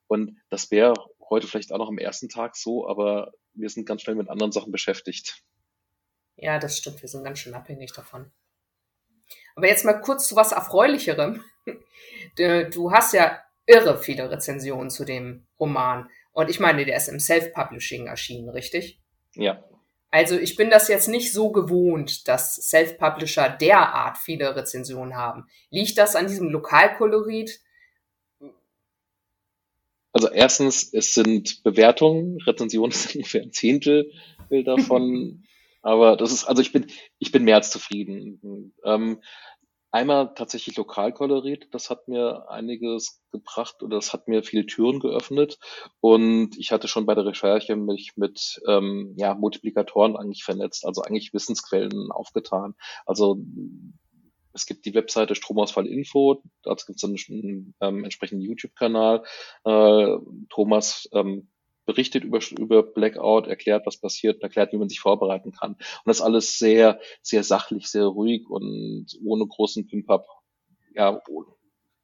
Und 0.08 0.38
das 0.50 0.72
wäre 0.72 0.93
heute 1.29 1.48
vielleicht 1.48 1.72
auch 1.72 1.77
noch 1.77 1.88
am 1.88 1.98
ersten 1.98 2.27
Tag 2.27 2.58
so, 2.58 2.86
aber 2.86 3.31
wir 3.53 3.70
sind 3.70 3.86
ganz 3.86 4.01
schnell 4.01 4.17
mit 4.17 4.29
anderen 4.29 4.51
Sachen 4.51 4.74
beschäftigt. 4.74 5.43
Ja, 6.36 6.60
das 6.60 6.77
stimmt. 6.77 7.01
Wir 7.01 7.08
sind 7.08 7.24
ganz 7.24 7.39
schön 7.39 7.53
abhängig 7.53 7.93
davon. 7.93 8.31
Aber 9.55 9.67
jetzt 9.67 9.86
mal 9.86 10.01
kurz 10.01 10.27
zu 10.27 10.36
was 10.36 10.51
Erfreulicherem. 10.51 11.43
Du 12.36 12.91
hast 12.91 13.13
ja 13.13 13.39
irre 13.65 13.98
viele 13.98 14.31
Rezensionen 14.31 14.89
zu 14.89 15.03
dem 15.03 15.48
Roman. 15.60 16.10
Und 16.34 16.50
ich 16.50 16.60
meine, 16.60 16.86
der 16.86 16.98
ist 16.98 17.10
im 17.10 17.20
Self-Publishing 17.20 18.08
erschienen, 18.08 18.50
richtig? 18.50 19.00
Ja. 19.36 19.64
Also 20.10 20.38
ich 20.38 20.58
bin 20.58 20.70
das 20.70 20.90
jetzt 20.90 21.08
nicht 21.08 21.32
so 21.32 21.52
gewohnt, 21.52 22.28
dass 22.28 22.56
Self-Publisher 22.56 23.50
derart 23.50 24.18
viele 24.18 24.56
Rezensionen 24.56 25.16
haben. 25.16 25.46
Liegt 25.70 25.98
das 25.98 26.16
an 26.16 26.28
diesem 26.28 26.50
Lokalkolorit? 26.50 27.62
Also 30.14 30.30
erstens, 30.30 30.94
es 30.94 31.14
sind 31.14 31.64
Bewertungen, 31.64 32.42
Rezensionen 32.42 32.92
sind 32.92 33.16
ungefähr 33.16 33.42
ein 33.42 33.54
Zehntel 33.54 34.12
davon. 34.50 35.44
aber 35.82 36.18
das 36.18 36.34
ist, 36.34 36.44
also 36.44 36.62
ich 36.62 36.74
bin, 36.74 36.88
ich 37.20 37.32
bin 37.32 37.44
mehr 37.44 37.56
als 37.56 37.72
zufrieden. 37.72 38.74
Ähm, 38.84 39.22
Einmal 39.93 40.33
tatsächlich 40.36 40.77
Lokalkolorit, 40.77 41.67
das 41.71 41.89
hat 41.89 42.07
mir 42.07 42.50
einiges 42.50 43.21
gebracht 43.31 43.83
oder 43.83 43.98
das 43.98 44.13
hat 44.13 44.29
mir 44.29 44.41
viele 44.41 44.65
Türen 44.65 45.01
geöffnet. 45.01 45.60
Und 46.00 46.57
ich 46.57 46.71
hatte 46.71 46.88
schon 46.88 47.05
bei 47.05 47.13
der 47.13 47.25
Recherche 47.25 47.75
mich 47.75 48.13
mit 48.15 48.62
ähm, 48.67 49.13
ja, 49.17 49.33
Multiplikatoren 49.33 50.15
eigentlich 50.15 50.45
vernetzt, 50.45 50.86
also 50.86 51.01
eigentlich 51.01 51.33
Wissensquellen 51.33 52.10
aufgetan. 52.10 52.75
Also 53.05 53.38
es 54.53 54.65
gibt 54.65 54.86
die 54.86 54.93
Webseite 54.93 55.36
Stromausfall 55.36 55.88
Info, 55.88 56.41
dazu 56.63 56.86
gibt 56.86 57.03
es 57.03 57.29
einen, 57.29 57.75
ähm, 57.81 58.05
entsprechenden 58.05 58.45
YouTube-Kanal. 58.45 59.24
Äh, 59.65 60.17
Thomas 60.50 61.10
ähm, 61.12 61.50
berichtet 61.86 62.24
über, 62.24 62.40
über 62.58 62.84
Blackout, 62.84 63.48
erklärt, 63.48 63.86
was 63.86 63.98
passiert, 63.98 64.42
erklärt, 64.42 64.74
wie 64.74 64.78
man 64.78 64.90
sich 64.90 65.00
vorbereiten 65.00 65.52
kann. 65.52 65.74
Und 65.74 66.06
das 66.06 66.22
alles 66.22 66.60
sehr, 66.60 67.00
sehr 67.22 67.44
sachlich, 67.44 67.88
sehr 67.88 68.06
ruhig 68.06 68.50
und 68.50 69.08
ohne 69.24 69.48
großen 69.48 69.88
Pimp-Up, 69.88 70.26
ja, 70.94 71.22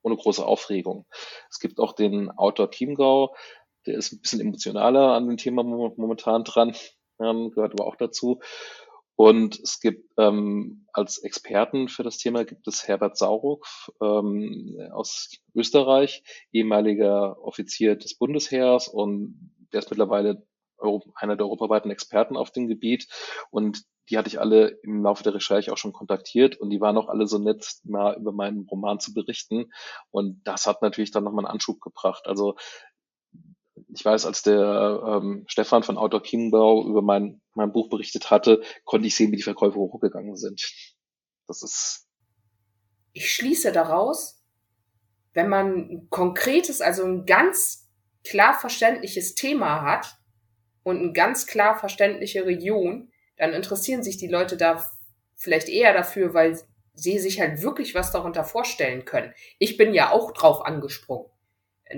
ohne 0.02 0.16
große 0.16 0.46
Aufregung. 0.46 1.06
Es 1.50 1.60
gibt 1.60 1.80
auch 1.80 1.94
den 1.94 2.32
Autor 2.32 2.72
Chiemgau, 2.72 3.36
der 3.86 3.96
ist 3.98 4.12
ein 4.12 4.22
bisschen 4.22 4.42
emotionaler 4.42 5.14
an 5.14 5.28
dem 5.28 5.38
Thema 5.38 5.64
momentan 5.64 6.44
dran, 6.44 6.76
ähm, 7.20 7.52
gehört 7.52 7.74
aber 7.74 7.86
auch 7.88 7.96
dazu. 7.96 8.40
Und 9.16 9.60
es 9.60 9.80
gibt 9.80 10.12
ähm, 10.20 10.86
als 10.94 11.18
Experten 11.18 11.88
für 11.90 12.04
das 12.04 12.20
Thema 12.20 12.46
gibt 12.46 12.68
es 12.68 12.88
Herbert 12.88 13.18
Sauruck 13.18 13.66
ähm, 14.00 14.78
aus 14.92 15.32
Österreich, 15.56 16.22
ehemaliger 16.52 17.44
Offizier 17.44 17.96
des 17.96 18.16
Bundesheers 18.16 18.88
und 18.88 19.52
der 19.74 19.80
ist 19.80 19.90
mittlerweile 19.90 20.46
einer 21.16 21.36
der 21.36 21.46
europaweiten 21.46 21.90
Experten 21.90 22.38
auf 22.38 22.52
dem 22.52 22.68
Gebiet 22.68 23.08
und 23.50 23.84
die 24.10 24.18
hatte 24.18 24.30
ich 24.30 24.40
alle 24.40 24.68
im 24.84 25.04
Laufe 25.04 25.24
der 25.24 25.34
Recherche 25.34 25.72
auch 25.72 25.78
schon 25.78 25.94
kontaktiert 25.94 26.56
und 26.58 26.70
die 26.70 26.80
waren 26.80 26.98
auch 26.98 27.10
alle 27.10 27.28
so 27.28 27.40
nett, 27.40 27.80
mal 27.84 28.16
über 28.16 28.32
meinen 28.32 28.66
Roman 28.70 29.00
zu 29.00 29.14
berichten. 29.14 29.72
Und 30.12 30.42
das 30.46 30.66
hat 30.66 30.82
natürlich 30.82 31.12
dann 31.12 31.26
nochmal 31.26 31.46
einen 31.46 31.52
Anschub 31.52 31.82
gebracht. 31.82 32.26
Also 32.26 32.56
ich 33.94 34.04
weiß, 34.04 34.26
als 34.26 34.44
der 34.44 35.22
ähm, 35.22 35.44
Stefan 35.48 35.84
von 35.84 35.98
Outdoor 35.98 36.24
Chiembau 36.24 36.88
über 36.88 37.02
mein, 37.02 37.42
mein 37.54 37.72
Buch 37.72 37.90
berichtet 37.90 38.32
hatte, 38.32 38.62
konnte 38.86 39.08
ich 39.08 39.16
sehen, 39.16 39.32
wie 39.32 39.38
die 39.38 39.44
Verkäufe 39.44 39.78
hochgegangen 39.78 40.38
sind. 40.38 40.72
Das 41.48 41.62
ist. 41.62 42.08
Ich 43.14 43.34
schließe 43.34 43.72
daraus, 43.72 44.42
wenn 45.34 45.50
man 45.50 45.76
ein 45.76 46.10
konkretes, 46.10 46.82
also 46.82 47.04
ein 47.04 47.26
ganz 47.26 47.87
klar 48.30 48.58
verständliches 48.60 49.36
Thema 49.36 49.82
hat 49.82 50.18
und 50.84 51.00
eine 51.00 51.14
ganz 51.14 51.48
klar 51.48 51.78
verständliche 51.78 52.46
Region, 52.46 53.12
dann 53.38 53.54
interessieren 53.54 54.04
sich 54.04 54.18
die 54.18 54.28
Leute 54.28 54.58
da 54.58 54.84
vielleicht 55.36 55.70
eher 55.70 55.94
dafür, 55.94 56.34
weil 56.34 56.60
sie 56.94 57.20
sich 57.20 57.40
halt 57.40 57.62
wirklich 57.62 57.94
was 57.94 58.12
darunter 58.12 58.44
vorstellen 58.44 59.06
können. 59.06 59.34
Ich 59.60 59.78
bin 59.78 59.94
ja 59.94 60.12
auch 60.12 60.32
drauf 60.32 60.66
angesprungen. 60.66 61.30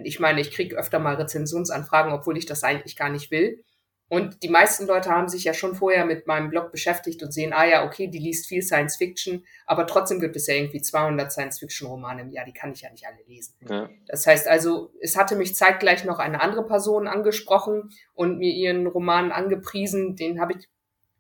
Ich 0.04 0.20
meine, 0.20 0.42
ich 0.42 0.52
kriege 0.52 0.78
öfter 0.78 1.00
mal 1.00 1.16
Rezensionsanfragen, 1.16 2.12
obwohl 2.14 2.38
ich 2.38 2.46
das 2.46 2.64
eigentlich 2.64 2.96
gar 2.96 3.10
nicht 3.10 3.32
will. 3.32 3.64
Und 4.10 4.42
die 4.42 4.50
meisten 4.50 4.88
Leute 4.88 5.12
haben 5.12 5.30
sich 5.30 5.44
ja 5.44 5.54
schon 5.54 5.76
vorher 5.76 6.04
mit 6.04 6.26
meinem 6.26 6.50
Blog 6.50 6.72
beschäftigt 6.72 7.22
und 7.22 7.32
sehen, 7.32 7.54
ah 7.54 7.66
ja, 7.66 7.86
okay, 7.86 8.08
die 8.08 8.18
liest 8.18 8.48
viel 8.48 8.64
Science 8.64 8.98
Fiction, 8.98 9.46
aber 9.68 9.86
trotzdem 9.86 10.20
gibt 10.20 10.36
es 10.36 10.48
ja 10.48 10.56
irgendwie 10.56 10.82
200 10.82 11.32
Science 11.32 11.60
Fiction 11.60 11.88
Romane 11.88 12.24
im 12.24 12.32
Jahr, 12.32 12.44
die 12.44 12.54
kann 12.54 12.72
ich 12.72 12.82
ja 12.82 12.90
nicht 12.90 13.06
alle 13.06 13.22
lesen. 13.28 13.54
Ja. 13.70 13.88
Das 14.08 14.26
heißt 14.26 14.48
also, 14.48 14.92
es 15.00 15.16
hatte 15.16 15.36
mich 15.36 15.56
zeitgleich 15.56 16.06
noch 16.06 16.18
eine 16.18 16.42
andere 16.42 16.66
Person 16.66 17.08
angesprochen 17.08 17.92
und 18.16 18.40
mir 18.40 18.52
ihren 18.52 18.88
Roman 18.88 19.32
angepriesen, 19.32 20.16
den 20.16 20.42
habe 20.42 20.54
ich 20.54 20.68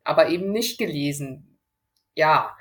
aber 0.04 0.30
eben 0.30 0.52
nicht 0.52 0.80
gelesen. 0.80 1.60
Ja, 2.16 2.58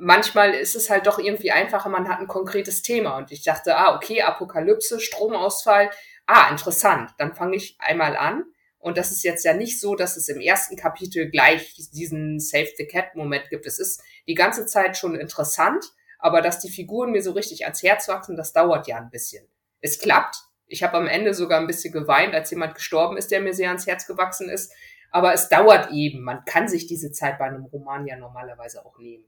manchmal 0.00 0.54
ist 0.54 0.74
es 0.74 0.90
halt 0.90 1.06
doch 1.06 1.20
irgendwie 1.20 1.52
einfacher, 1.52 1.88
man 1.88 2.08
hat 2.08 2.18
ein 2.18 2.26
konkretes 2.26 2.82
Thema 2.82 3.16
und 3.16 3.30
ich 3.30 3.44
dachte, 3.44 3.76
ah, 3.76 3.94
okay, 3.94 4.22
Apokalypse, 4.22 4.98
Stromausfall, 4.98 5.88
ah, 6.26 6.50
interessant, 6.50 7.12
dann 7.18 7.36
fange 7.36 7.54
ich 7.54 7.76
einmal 7.78 8.16
an 8.16 8.44
und 8.78 8.96
das 8.96 9.10
ist 9.10 9.24
jetzt 9.24 9.44
ja 9.44 9.54
nicht 9.54 9.80
so, 9.80 9.94
dass 9.94 10.16
es 10.16 10.28
im 10.28 10.40
ersten 10.40 10.76
Kapitel 10.76 11.30
gleich 11.30 11.74
diesen 11.92 12.38
Save 12.38 12.68
the 12.76 12.86
Cat 12.86 13.16
Moment 13.16 13.50
gibt. 13.50 13.66
Es 13.66 13.78
ist 13.78 14.00
die 14.26 14.34
ganze 14.34 14.66
Zeit 14.66 14.96
schon 14.96 15.14
interessant, 15.16 15.84
aber 16.18 16.42
dass 16.42 16.60
die 16.60 16.70
Figuren 16.70 17.10
mir 17.10 17.22
so 17.22 17.32
richtig 17.32 17.64
ans 17.64 17.82
Herz 17.82 18.08
wachsen, 18.08 18.36
das 18.36 18.52
dauert 18.52 18.86
ja 18.86 18.96
ein 18.96 19.10
bisschen. 19.10 19.46
Es 19.80 19.98
klappt. 19.98 20.36
Ich 20.66 20.82
habe 20.82 20.96
am 20.96 21.06
Ende 21.06 21.34
sogar 21.34 21.60
ein 21.60 21.66
bisschen 21.66 21.92
geweint, 21.92 22.34
als 22.34 22.50
jemand 22.50 22.74
gestorben 22.74 23.16
ist, 23.16 23.30
der 23.30 23.40
mir 23.40 23.54
sehr 23.54 23.68
ans 23.68 23.86
Herz 23.86 24.06
gewachsen 24.06 24.48
ist. 24.48 24.72
Aber 25.10 25.32
es 25.32 25.48
dauert 25.48 25.90
eben. 25.92 26.22
Man 26.22 26.44
kann 26.44 26.68
sich 26.68 26.86
diese 26.86 27.10
Zeit 27.10 27.38
bei 27.38 27.46
einem 27.46 27.64
Roman 27.64 28.06
ja 28.06 28.16
normalerweise 28.16 28.84
auch 28.84 28.98
nehmen. 28.98 29.24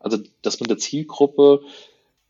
Also 0.00 0.18
das 0.42 0.60
mit 0.60 0.70
der 0.70 0.78
Zielgruppe 0.78 1.60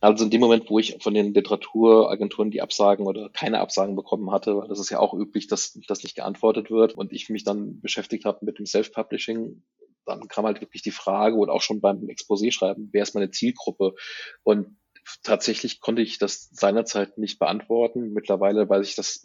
also 0.00 0.24
in 0.24 0.30
dem 0.30 0.40
Moment, 0.40 0.70
wo 0.70 0.78
ich 0.78 0.96
von 1.00 1.14
den 1.14 1.34
Literaturagenturen 1.34 2.50
die 2.50 2.62
Absagen 2.62 3.06
oder 3.06 3.30
keine 3.30 3.60
Absagen 3.60 3.96
bekommen 3.96 4.30
hatte, 4.30 4.56
weil 4.56 4.68
das 4.68 4.78
ist 4.78 4.90
ja 4.90 5.00
auch 5.00 5.14
üblich, 5.14 5.48
dass 5.48 5.78
das 5.88 6.02
nicht 6.02 6.14
geantwortet 6.14 6.70
wird 6.70 6.94
und 6.94 7.12
ich 7.12 7.28
mich 7.28 7.44
dann 7.44 7.80
beschäftigt 7.80 8.24
habe 8.24 8.44
mit 8.44 8.58
dem 8.58 8.66
Self-Publishing, 8.66 9.62
dann 10.06 10.28
kam 10.28 10.46
halt 10.46 10.60
wirklich 10.60 10.82
die 10.82 10.90
Frage 10.90 11.36
oder 11.36 11.52
auch 11.52 11.62
schon 11.62 11.80
beim 11.80 12.06
Exposé 12.06 12.52
schreiben, 12.52 12.88
wer 12.92 13.02
ist 13.02 13.14
meine 13.14 13.30
Zielgruppe? 13.30 13.94
Und 14.42 14.76
tatsächlich 15.22 15.80
konnte 15.80 16.02
ich 16.02 16.18
das 16.18 16.48
seinerzeit 16.52 17.18
nicht 17.18 17.38
beantworten. 17.38 18.12
Mittlerweile 18.12 18.68
weiß 18.68 18.88
ich 18.88 18.94
das 18.94 19.22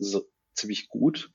ziemlich 0.56 0.90
gut. 0.90 1.32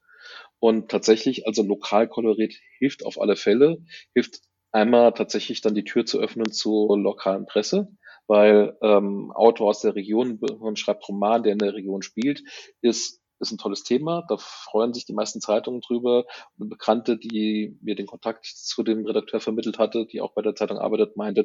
Und 0.58 0.90
tatsächlich, 0.90 1.46
also 1.46 1.62
Lokalkolorit 1.62 2.58
hilft 2.78 3.06
auf 3.06 3.20
alle 3.20 3.36
Fälle, 3.36 3.78
hilft 4.14 4.40
einmal 4.72 5.12
tatsächlich 5.14 5.60
dann 5.60 5.74
die 5.74 5.84
Tür 5.84 6.04
zu 6.04 6.18
öffnen 6.18 6.52
zur 6.52 6.98
lokalen 6.98 7.46
Presse 7.46 7.88
weil 8.28 8.76
ähm, 8.82 9.32
Autor 9.32 9.70
aus 9.70 9.80
der 9.80 9.96
Region 9.96 10.38
und 10.38 10.78
schreibt 10.78 11.08
Roman, 11.08 11.42
der 11.42 11.52
in 11.52 11.58
der 11.58 11.74
Region 11.74 12.02
spielt, 12.02 12.42
ist 12.80 13.20
ist 13.40 13.52
ein 13.52 13.58
tolles 13.58 13.84
Thema. 13.84 14.24
Da 14.28 14.36
freuen 14.36 14.92
sich 14.92 15.04
die 15.04 15.12
meisten 15.12 15.40
Zeitungen 15.40 15.80
drüber. 15.80 16.24
Eine 16.58 16.68
Bekannte, 16.68 17.18
die 17.18 17.78
mir 17.82 17.94
den 17.94 18.06
Kontakt 18.06 18.46
zu 18.46 18.82
dem 18.82 19.06
Redakteur 19.06 19.40
vermittelt 19.40 19.78
hatte, 19.78 20.06
die 20.06 20.20
auch 20.20 20.34
bei 20.34 20.42
der 20.42 20.54
Zeitung 20.54 20.78
arbeitet, 20.78 21.16
meinte, 21.16 21.44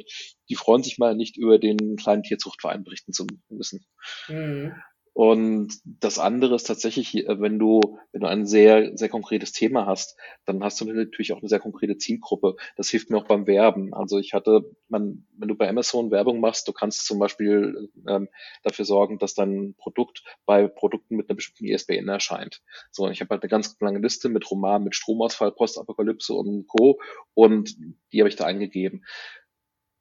die 0.49 0.55
freuen 0.55 0.83
sich 0.83 0.97
mal 0.97 1.15
nicht 1.15 1.37
über 1.37 1.59
den 1.59 1.95
kleinen 1.95 2.23
Tierzuchtverein 2.23 2.83
berichten 2.83 3.13
zu 3.13 3.27
müssen. 3.49 3.85
Mhm. 4.27 4.73
Und 5.13 5.79
das 5.85 6.17
andere 6.17 6.55
ist 6.55 6.63
tatsächlich, 6.63 7.15
äh, 7.15 7.39
wenn 7.39 7.59
du, 7.59 7.99
wenn 8.11 8.21
du 8.21 8.27
ein 8.27 8.47
sehr, 8.47 8.97
sehr 8.97 9.09
konkretes 9.09 9.51
Thema 9.51 9.85
hast, 9.85 10.17
dann 10.45 10.63
hast 10.63 10.81
du 10.81 10.85
natürlich 10.85 11.33
auch 11.33 11.39
eine 11.39 11.49
sehr 11.49 11.59
konkrete 11.59 11.97
Zielgruppe. 11.97 12.55
Das 12.75 12.89
hilft 12.89 13.11
mir 13.11 13.17
auch 13.17 13.27
beim 13.27 13.45
Werben. 13.45 13.93
Also 13.93 14.17
ich 14.17 14.33
hatte, 14.33 14.71
man, 14.87 15.27
wenn 15.37 15.47
du 15.47 15.55
bei 15.55 15.69
Amazon 15.69 16.09
Werbung 16.09 16.39
machst, 16.39 16.67
du 16.67 16.73
kannst 16.73 17.05
zum 17.05 17.19
Beispiel 17.19 17.91
ähm, 18.07 18.27
dafür 18.63 18.85
sorgen, 18.85 19.19
dass 19.19 19.35
dein 19.35 19.75
Produkt 19.77 20.23
bei 20.47 20.67
Produkten 20.67 21.15
mit 21.15 21.29
einer 21.29 21.35
bestimmten 21.35 21.65
ISBN 21.65 22.07
erscheint. 22.07 22.63
So, 22.91 23.07
ich 23.07 23.21
habe 23.21 23.29
halt 23.29 23.43
eine 23.43 23.49
ganz 23.49 23.77
lange 23.79 23.99
Liste 23.99 24.29
mit 24.29 24.49
Roman, 24.49 24.83
mit 24.83 24.95
Stromausfall, 24.95 25.51
Postapokalypse 25.51 26.33
und 26.33 26.67
Co. 26.67 26.99
Und 27.35 27.75
die 28.11 28.19
habe 28.19 28.29
ich 28.29 28.35
da 28.35 28.45
eingegeben 28.45 29.03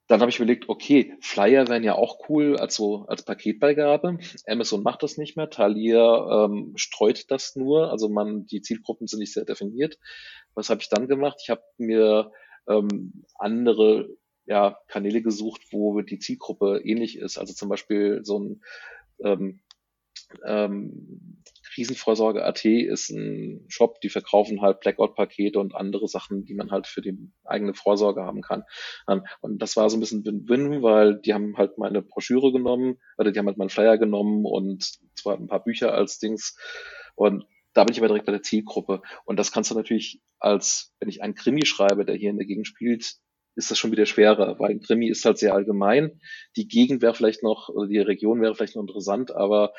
dann 0.08 0.20
habe 0.20 0.30
ich 0.30 0.36
überlegt, 0.36 0.68
okay, 0.68 1.14
Flyer 1.20 1.68
wären 1.68 1.84
ja 1.84 1.94
auch 1.94 2.28
cool 2.28 2.56
als 2.56 2.74
so 2.74 3.06
als 3.06 3.24
Paketbeigabe. 3.24 4.18
Amazon 4.46 4.82
macht 4.82 5.02
das 5.02 5.16
nicht 5.16 5.36
mehr, 5.36 5.48
Thalia 5.48 6.44
ähm, 6.44 6.72
streut 6.76 7.30
das 7.30 7.56
nur, 7.56 7.90
also 7.90 8.08
man 8.08 8.46
die 8.46 8.62
Zielgruppen 8.62 9.06
sind 9.06 9.20
nicht 9.20 9.32
sehr 9.32 9.44
definiert. 9.44 9.98
Was 10.54 10.70
habe 10.70 10.80
ich 10.82 10.88
dann 10.88 11.08
gemacht? 11.08 11.38
Ich 11.42 11.50
habe 11.50 11.62
mir 11.78 12.32
ähm, 12.68 13.24
andere 13.38 14.16
ja, 14.44 14.78
Kanäle 14.88 15.22
gesucht, 15.22 15.62
wo 15.70 16.00
die 16.00 16.18
Zielgruppe 16.18 16.80
ähnlich 16.84 17.16
ist. 17.16 17.38
Also 17.38 17.54
zum 17.54 17.68
Beispiel 17.68 18.20
so 18.24 18.38
ein 18.38 18.62
ähm, 19.24 19.60
ähm, 20.44 21.42
Krisenvorsorge.at 21.74 22.64
ist 22.64 23.10
ein 23.10 23.64
Shop, 23.68 24.00
die 24.00 24.08
verkaufen 24.08 24.60
halt 24.60 24.80
Blackout-Pakete 24.80 25.58
und 25.58 25.74
andere 25.74 26.08
Sachen, 26.08 26.44
die 26.44 26.54
man 26.54 26.70
halt 26.70 26.86
für 26.86 27.00
die 27.00 27.16
eigene 27.44 27.74
Vorsorge 27.74 28.22
haben 28.22 28.42
kann. 28.42 28.64
Und 29.40 29.62
das 29.62 29.76
war 29.76 29.88
so 29.88 29.96
ein 29.96 30.00
bisschen 30.00 30.24
Win-Win, 30.24 30.82
weil 30.82 31.20
die 31.20 31.34
haben 31.34 31.56
halt 31.56 31.78
meine 31.78 32.02
Broschüre 32.02 32.52
genommen, 32.52 32.98
oder 33.16 33.32
die 33.32 33.38
haben 33.38 33.46
halt 33.46 33.58
meinen 33.58 33.70
Flyer 33.70 33.98
genommen 33.98 34.44
und 34.44 34.98
zwar 35.14 35.36
ein 35.36 35.46
paar 35.46 35.64
Bücher 35.64 35.94
als 35.94 36.18
Dings. 36.18 36.56
Und 37.14 37.44
da 37.72 37.84
bin 37.84 37.92
ich 37.92 37.98
aber 37.98 38.08
direkt 38.08 38.26
bei 38.26 38.32
der 38.32 38.42
Zielgruppe. 38.42 39.00
Und 39.24 39.38
das 39.38 39.50
kannst 39.50 39.70
du 39.70 39.74
natürlich 39.74 40.20
als, 40.38 40.94
wenn 41.00 41.08
ich 41.08 41.22
einen 41.22 41.34
Krimi 41.34 41.64
schreibe, 41.64 42.04
der 42.04 42.16
hier 42.16 42.30
in 42.30 42.36
der 42.36 42.46
Gegend 42.46 42.66
spielt, 42.66 43.14
ist 43.54 43.70
das 43.70 43.78
schon 43.78 43.92
wieder 43.92 44.06
schwerer, 44.06 44.58
weil 44.58 44.70
ein 44.70 44.80
Krimi 44.80 45.08
ist 45.08 45.24
halt 45.24 45.38
sehr 45.38 45.54
allgemein. 45.54 46.20
Die 46.56 46.68
Gegend 46.68 47.02
wäre 47.02 47.14
vielleicht 47.14 47.42
noch, 47.42 47.68
oder 47.68 47.86
die 47.86 47.98
Region 47.98 48.40
wäre 48.40 48.54
vielleicht 48.54 48.76
noch 48.76 48.82
interessant, 48.82 49.34
aber 49.34 49.72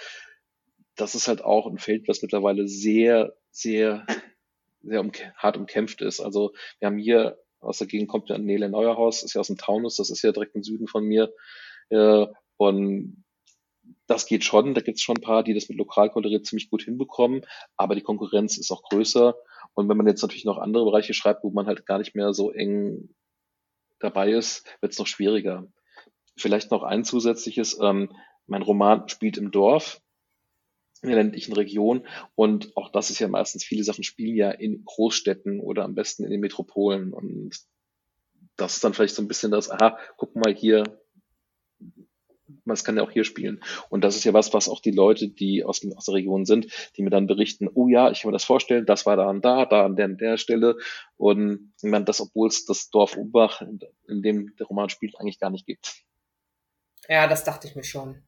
das 0.95 1.15
ist 1.15 1.27
halt 1.27 1.43
auch 1.43 1.67
ein 1.67 1.79
Feld, 1.79 2.07
was 2.07 2.21
mittlerweile 2.21 2.67
sehr, 2.67 3.35
sehr, 3.51 4.05
sehr 4.81 5.01
um, 5.01 5.11
hart 5.35 5.57
umkämpft 5.57 6.01
ist. 6.01 6.19
Also 6.19 6.53
wir 6.79 6.87
haben 6.87 6.97
hier 6.97 7.39
aus 7.59 7.77
der 7.77 7.87
Gegend 7.87 8.09
kommt 8.09 8.29
ja 8.29 8.37
Nele 8.37 8.69
Neuerhaus, 8.69 9.23
ist 9.23 9.33
ja 9.33 9.39
aus 9.39 9.47
dem 9.47 9.57
Taunus, 9.57 9.95
das 9.95 10.09
ist 10.09 10.21
ja 10.21 10.31
direkt 10.31 10.55
im 10.55 10.63
Süden 10.63 10.87
von 10.87 11.05
mir. 11.05 11.33
Äh, 11.89 12.27
und 12.57 13.23
das 14.07 14.25
geht 14.25 14.43
schon, 14.43 14.73
da 14.73 14.81
gibt 14.81 14.97
es 14.97 15.03
schon 15.03 15.17
ein 15.17 15.23
paar, 15.23 15.43
die 15.43 15.53
das 15.53 15.69
mit 15.69 15.77
Lokalkoloriert 15.77 16.45
ziemlich 16.45 16.69
gut 16.69 16.83
hinbekommen, 16.83 17.45
aber 17.77 17.95
die 17.95 18.01
Konkurrenz 18.01 18.57
ist 18.57 18.71
auch 18.71 18.83
größer. 18.83 19.35
Und 19.73 19.89
wenn 19.89 19.97
man 19.97 20.07
jetzt 20.07 20.21
natürlich 20.21 20.45
noch 20.45 20.57
andere 20.57 20.85
Bereiche 20.85 21.13
schreibt, 21.13 21.43
wo 21.43 21.51
man 21.51 21.67
halt 21.67 21.85
gar 21.85 21.99
nicht 21.99 22.15
mehr 22.15 22.33
so 22.33 22.51
eng 22.51 23.15
dabei 23.99 24.31
ist, 24.31 24.65
wird 24.81 24.91
es 24.91 24.99
noch 24.99 25.07
schwieriger. 25.07 25.65
Vielleicht 26.37 26.71
noch 26.71 26.83
ein 26.83 27.03
zusätzliches, 27.03 27.79
ähm, 27.81 28.09
mein 28.45 28.61
Roman 28.61 29.07
spielt 29.07 29.37
im 29.37 29.51
Dorf, 29.51 30.01
in 31.03 31.09
der 31.09 31.17
ländlichen 31.17 31.53
Region. 31.53 32.07
Und 32.35 32.75
auch 32.75 32.91
das 32.91 33.09
ist 33.09 33.19
ja 33.19 33.27
meistens, 33.27 33.63
viele 33.63 33.83
Sachen 33.83 34.03
spielen 34.03 34.35
ja 34.35 34.51
in 34.51 34.83
Großstädten 34.85 35.59
oder 35.59 35.83
am 35.83 35.95
besten 35.95 36.23
in 36.23 36.31
den 36.31 36.39
Metropolen. 36.39 37.13
Und 37.13 37.59
das 38.55 38.75
ist 38.75 38.83
dann 38.83 38.93
vielleicht 38.93 39.15
so 39.15 39.21
ein 39.21 39.27
bisschen 39.27 39.51
das, 39.51 39.69
aha, 39.69 39.97
guck 40.17 40.35
mal 40.35 40.53
hier, 40.53 40.83
man 42.65 42.77
kann 42.77 42.95
ja 42.97 43.03
auch 43.03 43.11
hier 43.11 43.25
spielen. 43.25 43.61
Und 43.89 44.03
das 44.03 44.15
ist 44.15 44.23
ja 44.23 44.33
was, 44.33 44.53
was 44.53 44.69
auch 44.69 44.79
die 44.79 44.91
Leute, 44.91 45.27
die 45.27 45.63
aus, 45.63 45.85
aus 45.95 46.05
der 46.05 46.15
Region 46.15 46.45
sind, 46.45 46.67
die 46.95 47.01
mir 47.01 47.09
dann 47.09 47.27
berichten, 47.27 47.69
oh 47.73 47.87
ja, 47.87 48.09
ich 48.11 48.21
kann 48.21 48.29
mir 48.29 48.33
das 48.33 48.45
vorstellen, 48.45 48.85
das 48.85 49.05
war 49.05 49.17
da 49.17 49.29
und 49.29 49.43
da, 49.43 49.65
da 49.65 49.85
an 49.85 49.95
der 49.95 50.05
und 50.05 50.21
der 50.21 50.37
Stelle. 50.37 50.77
Und 51.17 51.73
meine, 51.81 52.05
das, 52.05 52.21
obwohl 52.21 52.47
es 52.47 52.65
das 52.65 52.89
Dorf 52.89 53.17
Umbach, 53.17 53.61
in 54.07 54.21
dem 54.21 54.55
der 54.55 54.67
Roman 54.67 54.89
spielt, 54.89 55.19
eigentlich 55.19 55.39
gar 55.39 55.49
nicht 55.49 55.65
gibt. 55.65 56.03
Ja, 57.09 57.27
das 57.27 57.43
dachte 57.43 57.67
ich 57.67 57.75
mir 57.75 57.83
schon. 57.83 58.23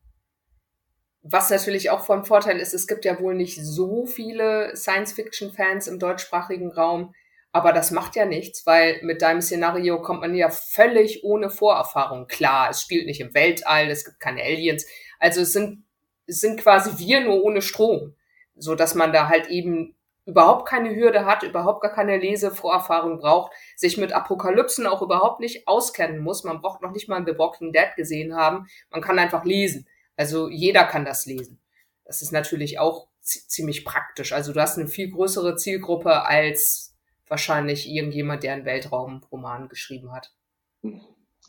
Was 1.28 1.50
natürlich 1.50 1.90
auch 1.90 2.02
von 2.02 2.24
Vorteil 2.24 2.60
ist, 2.60 2.76
es 2.76 2.86
gibt 2.86 3.04
ja 3.04 3.20
wohl 3.20 3.34
nicht 3.34 3.60
so 3.60 4.06
viele 4.06 4.76
Science-Fiction-Fans 4.76 5.88
im 5.88 5.98
deutschsprachigen 5.98 6.72
Raum, 6.72 7.16
aber 7.52 7.74
das 7.74 7.90
macht 7.90 8.16
ja 8.16 8.26
nichts, 8.26 8.68
weil 8.68 9.00
mit 9.02 9.24
deinem 9.24 9.42
Szenario 9.42 10.00
kommt 10.04 10.22
man 10.22 10.36
ja 10.36 10.52
völlig 10.52 11.24
ohne 11.24 11.50
Vorerfahrung. 11.50 12.28
Klar, 12.28 12.70
es 12.70 12.84
spielt 12.84 13.08
nicht 13.08 13.22
im 13.22 13.34
Weltall, 13.34 13.90
es 13.90 14.06
gibt 14.06 14.20
keine 14.20 14.44
Aliens, 14.44 14.86
also 15.18 15.42
es 15.42 15.52
sind, 15.52 15.84
es 16.28 16.42
sind 16.42 16.60
quasi 16.62 17.04
wir 17.04 17.22
nur 17.22 17.44
ohne 17.44 17.64
Strom, 17.64 18.14
so 18.56 18.76
dass 18.76 18.94
man 18.94 19.12
da 19.12 19.28
halt 19.28 19.48
eben 19.48 19.96
überhaupt 20.28 20.68
keine 20.68 20.96
Hürde 20.96 21.26
hat, 21.26 21.42
überhaupt 21.42 21.82
gar 21.82 21.94
keine 21.94 22.20
Lesevorerfahrung 22.20 23.18
braucht, 23.18 23.52
sich 23.76 23.98
mit 23.98 24.14
Apokalypsen 24.14 24.86
auch 24.86 25.02
überhaupt 25.02 25.40
nicht 25.40 25.68
auskennen 25.68 26.20
muss. 26.20 26.44
Man 26.44 26.62
braucht 26.62 26.84
noch 26.84 26.92
nicht 26.92 27.10
mal 27.10 27.24
The 27.26 27.40
Walking 27.40 27.74
Dead 27.74 27.96
gesehen 27.96 28.36
haben. 28.36 28.68
Man 28.92 29.02
kann 29.02 29.18
einfach 29.18 29.44
lesen. 29.44 29.88
Also 30.16 30.50
jeder 30.50 30.86
kann 30.86 31.06
das 31.06 31.26
lesen. 31.26 31.60
Das 32.06 32.22
ist 32.22 32.32
natürlich 32.32 32.80
auch 32.80 33.08
ziemlich 33.22 33.84
praktisch. 33.86 34.32
Also 34.34 34.54
du 34.54 34.62
hast 34.62 34.78
eine 34.78 34.88
viel 34.88 35.10
größere 35.10 35.56
Zielgruppe 35.56 36.26
als 36.26 36.96
wahrscheinlich 37.28 37.90
irgendjemand, 37.90 38.44
der 38.44 38.54
einen 38.54 38.66
Weltraumroman 38.66 39.68
geschrieben 39.68 40.12
hat. 40.12 40.32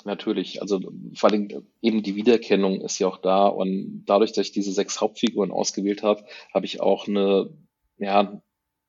Natürlich, 0.04 0.62
also 0.62 0.80
vor 1.14 1.30
allem 1.30 1.66
eben 1.82 2.02
die 2.02 2.16
Wiedererkennung 2.16 2.80
ist 2.80 2.98
ja 2.98 3.06
auch 3.08 3.18
da 3.18 3.46
und 3.46 4.04
dadurch, 4.06 4.32
dass 4.32 4.46
ich 4.46 4.52
diese 4.52 4.72
sechs 4.72 5.00
Hauptfiguren 5.00 5.50
ausgewählt 5.50 6.02
habe, 6.02 6.24
habe 6.54 6.66
ich 6.66 6.80
auch 6.80 7.08
eine 7.08 7.50
ja, 7.98 8.40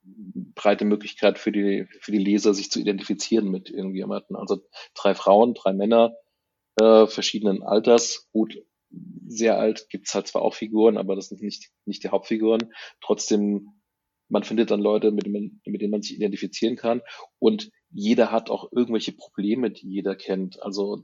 breite 0.03 0.85
Möglichkeit 0.85 1.39
für 1.39 1.51
die, 1.51 1.87
für 1.99 2.11
die 2.11 2.17
Leser, 2.17 2.53
sich 2.53 2.71
zu 2.71 2.79
identifizieren 2.79 3.49
mit 3.49 3.69
irgendjemandem. 3.69 4.35
Also 4.35 4.61
drei 4.93 5.15
Frauen, 5.15 5.53
drei 5.53 5.73
Männer 5.73 6.15
äh, 6.79 7.07
verschiedenen 7.07 7.63
Alters. 7.63 8.29
Gut, 8.31 8.63
sehr 9.28 9.58
alt 9.60 9.88
gibt's 9.89 10.15
halt 10.15 10.28
zwar 10.28 10.41
auch 10.41 10.54
Figuren, 10.54 10.97
aber 10.97 11.15
das 11.15 11.30
sind 11.30 11.41
nicht, 11.41 11.69
nicht 11.86 12.04
die 12.04 12.10
Hauptfiguren. 12.10 12.73
Trotzdem, 13.02 13.69
man 14.30 14.43
findet 14.43 14.71
dann 14.71 14.82
Leute, 14.82 15.12
mit, 15.12 15.26
denen, 15.26 15.62
mit 15.65 15.82
denen 15.82 15.91
man 15.91 16.02
sich 16.02 16.15
identifizieren 16.15 16.76
kann. 16.76 17.02
Und 17.39 17.69
jeder 17.91 18.32
hat 18.32 18.50
auch 18.50 18.71
irgendwelche 18.71 19.13
Probleme, 19.13 19.71
die 19.71 19.89
jeder 19.89 20.15
kennt. 20.15 20.62
Also 20.62 21.04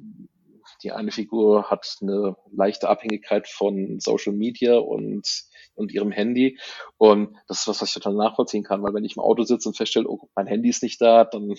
die 0.81 0.91
eine 0.91 1.11
Figur 1.11 1.69
hat 1.69 1.97
eine 2.01 2.35
leichte 2.51 2.89
Abhängigkeit 2.89 3.47
von 3.47 3.99
Social 3.99 4.33
Media 4.33 4.77
und, 4.77 5.27
und 5.75 5.91
ihrem 5.91 6.11
Handy. 6.11 6.59
Und 6.97 7.35
das 7.47 7.61
ist 7.61 7.67
was, 7.67 7.81
was 7.81 7.89
ich 7.89 7.93
total 7.93 8.15
nachvollziehen 8.15 8.63
kann, 8.63 8.83
weil 8.83 8.93
wenn 8.93 9.05
ich 9.05 9.15
im 9.15 9.23
Auto 9.23 9.43
sitze 9.43 9.69
und 9.69 9.77
feststelle, 9.77 10.07
oh, 10.07 10.29
mein 10.35 10.47
Handy 10.47 10.69
ist 10.69 10.83
nicht 10.83 11.01
da, 11.01 11.25
dann 11.25 11.55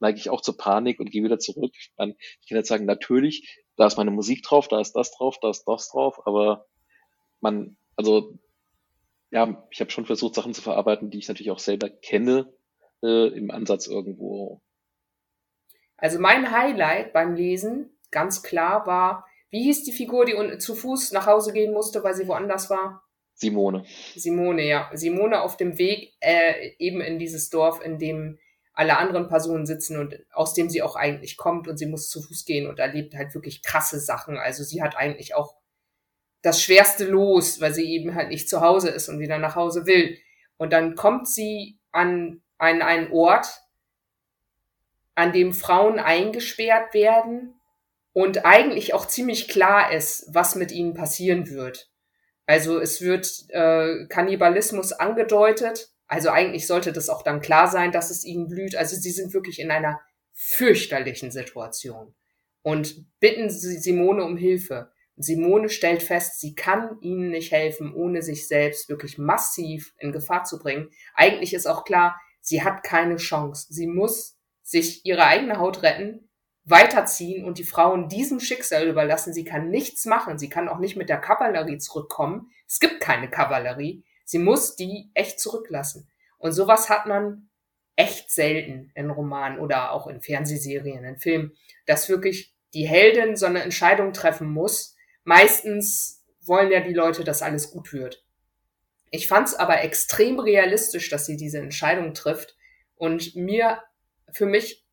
neige 0.00 0.18
ich 0.18 0.30
auch 0.30 0.40
zur 0.40 0.56
Panik 0.56 1.00
und 1.00 1.10
gehe 1.10 1.24
wieder 1.24 1.38
zurück. 1.38 1.72
Ich, 1.74 1.90
kann 1.96 2.14
jetzt 2.48 2.68
sagen, 2.68 2.84
natürlich, 2.84 3.62
da 3.76 3.86
ist 3.86 3.96
meine 3.96 4.10
Musik 4.10 4.42
drauf, 4.42 4.68
da 4.68 4.80
ist 4.80 4.92
das 4.92 5.12
drauf, 5.12 5.38
da 5.40 5.50
ist 5.50 5.64
das 5.64 5.90
drauf, 5.90 6.26
aber 6.26 6.66
man, 7.40 7.76
also 7.96 8.38
ja, 9.30 9.66
ich 9.70 9.80
habe 9.80 9.90
schon 9.90 10.06
versucht, 10.06 10.34
Sachen 10.34 10.54
zu 10.54 10.62
verarbeiten, 10.62 11.10
die 11.10 11.18
ich 11.18 11.28
natürlich 11.28 11.50
auch 11.50 11.58
selber 11.58 11.90
kenne, 11.90 12.52
äh, 13.02 13.28
im 13.28 13.50
Ansatz 13.50 13.86
irgendwo. 13.86 14.62
Also 15.96 16.18
mein 16.18 16.50
Highlight 16.50 17.12
beim 17.12 17.34
Lesen, 17.34 17.98
ganz 18.10 18.42
klar, 18.42 18.86
war, 18.86 19.26
wie 19.50 19.62
hieß 19.64 19.84
die 19.84 19.92
Figur, 19.92 20.24
die 20.24 20.58
zu 20.58 20.74
Fuß 20.74 21.12
nach 21.12 21.26
Hause 21.26 21.52
gehen 21.52 21.72
musste, 21.72 22.02
weil 22.04 22.14
sie 22.14 22.28
woanders 22.28 22.70
war? 22.70 23.02
Simone. 23.34 23.84
Simone, 24.14 24.66
ja. 24.66 24.90
Simone 24.94 25.42
auf 25.42 25.56
dem 25.56 25.78
Weg 25.78 26.14
äh, 26.20 26.72
eben 26.78 27.00
in 27.00 27.18
dieses 27.18 27.50
Dorf, 27.50 27.84
in 27.84 27.98
dem 27.98 28.38
alle 28.76 28.98
anderen 28.98 29.26
Personen 29.26 29.64
sitzen 29.64 29.98
und 29.98 30.14
aus 30.32 30.52
dem 30.52 30.68
sie 30.68 30.82
auch 30.82 30.96
eigentlich 30.96 31.38
kommt 31.38 31.66
und 31.66 31.78
sie 31.78 31.86
muss 31.86 32.10
zu 32.10 32.20
Fuß 32.20 32.44
gehen 32.44 32.68
und 32.68 32.78
erlebt 32.78 33.14
halt 33.14 33.34
wirklich 33.34 33.62
krasse 33.62 33.98
Sachen. 33.98 34.36
Also 34.36 34.62
sie 34.62 34.82
hat 34.82 34.96
eigentlich 34.96 35.34
auch 35.34 35.56
das 36.42 36.62
schwerste 36.62 37.06
Los, 37.06 37.60
weil 37.60 37.72
sie 37.72 37.90
eben 37.90 38.14
halt 38.14 38.28
nicht 38.28 38.50
zu 38.50 38.60
Hause 38.60 38.90
ist 38.90 39.08
und 39.08 39.18
wieder 39.18 39.38
nach 39.38 39.56
Hause 39.56 39.86
will. 39.86 40.18
Und 40.58 40.74
dann 40.74 40.94
kommt 40.94 41.26
sie 41.26 41.78
an 41.90 42.42
einen, 42.58 42.82
einen 42.82 43.10
Ort, 43.12 43.62
an 45.14 45.32
dem 45.32 45.54
Frauen 45.54 45.98
eingesperrt 45.98 46.92
werden 46.92 47.54
und 48.12 48.44
eigentlich 48.44 48.92
auch 48.92 49.06
ziemlich 49.06 49.48
klar 49.48 49.90
ist, 49.90 50.28
was 50.34 50.54
mit 50.54 50.70
ihnen 50.70 50.92
passieren 50.92 51.48
wird. 51.48 51.90
Also 52.44 52.78
es 52.78 53.00
wird 53.00 53.26
äh, 53.48 54.06
Kannibalismus 54.08 54.92
angedeutet 54.92 55.95
also 56.06 56.30
eigentlich 56.30 56.66
sollte 56.66 56.92
das 56.92 57.08
auch 57.08 57.22
dann 57.22 57.40
klar 57.40 57.68
sein, 57.68 57.92
dass 57.92 58.10
es 58.10 58.24
ihnen 58.24 58.48
blüht. 58.48 58.76
Also 58.76 58.96
sie 58.96 59.10
sind 59.10 59.34
wirklich 59.34 59.58
in 59.58 59.70
einer 59.70 60.00
fürchterlichen 60.32 61.30
Situation 61.30 62.14
und 62.62 63.06
bitten 63.20 63.48
Simone 63.50 64.24
um 64.24 64.36
Hilfe. 64.36 64.90
Simone 65.16 65.70
stellt 65.70 66.02
fest, 66.02 66.40
sie 66.40 66.54
kann 66.54 66.98
ihnen 67.00 67.30
nicht 67.30 67.50
helfen, 67.50 67.94
ohne 67.94 68.22
sich 68.22 68.46
selbst 68.48 68.88
wirklich 68.88 69.16
massiv 69.16 69.94
in 69.98 70.12
Gefahr 70.12 70.44
zu 70.44 70.58
bringen. 70.58 70.90
Eigentlich 71.14 71.54
ist 71.54 71.66
auch 71.66 71.84
klar, 71.84 72.20
sie 72.40 72.62
hat 72.62 72.82
keine 72.82 73.16
Chance. 73.16 73.68
Sie 73.70 73.86
muss 73.86 74.36
sich 74.62 75.06
ihre 75.06 75.24
eigene 75.24 75.58
Haut 75.58 75.82
retten, 75.82 76.28
weiterziehen 76.64 77.44
und 77.44 77.58
die 77.58 77.64
Frauen 77.64 78.08
diesem 78.08 78.40
Schicksal 78.40 78.88
überlassen. 78.88 79.32
Sie 79.32 79.44
kann 79.44 79.70
nichts 79.70 80.04
machen. 80.04 80.38
Sie 80.38 80.48
kann 80.48 80.68
auch 80.68 80.78
nicht 80.78 80.96
mit 80.96 81.08
der 81.08 81.18
Kavallerie 81.18 81.78
zurückkommen. 81.78 82.50
Es 82.66 82.80
gibt 82.80 83.00
keine 83.00 83.30
Kavallerie. 83.30 84.04
Sie 84.26 84.38
muss 84.38 84.76
die 84.76 85.10
echt 85.14 85.40
zurücklassen. 85.40 86.08
Und 86.36 86.52
sowas 86.52 86.90
hat 86.90 87.06
man 87.06 87.48
echt 87.94 88.30
selten 88.30 88.92
in 88.94 89.10
Romanen 89.10 89.58
oder 89.58 89.92
auch 89.92 90.06
in 90.06 90.20
Fernsehserien, 90.20 91.04
in 91.04 91.16
Filmen, 91.16 91.56
dass 91.86 92.10
wirklich 92.10 92.54
die 92.74 92.86
Heldin 92.86 93.36
so 93.36 93.46
eine 93.46 93.62
Entscheidung 93.62 94.12
treffen 94.12 94.50
muss. 94.50 94.94
Meistens 95.24 96.22
wollen 96.42 96.70
ja 96.70 96.80
die 96.80 96.92
Leute, 96.92 97.24
dass 97.24 97.40
alles 97.40 97.70
gut 97.70 97.92
wird. 97.92 98.24
Ich 99.10 99.28
fand 99.28 99.48
es 99.48 99.54
aber 99.54 99.80
extrem 99.82 100.40
realistisch, 100.40 101.08
dass 101.08 101.24
sie 101.24 101.36
diese 101.36 101.58
Entscheidung 101.58 102.12
trifft. 102.12 102.56
Und 102.96 103.34
mir, 103.36 103.82
für 104.32 104.46
mich 104.46 104.84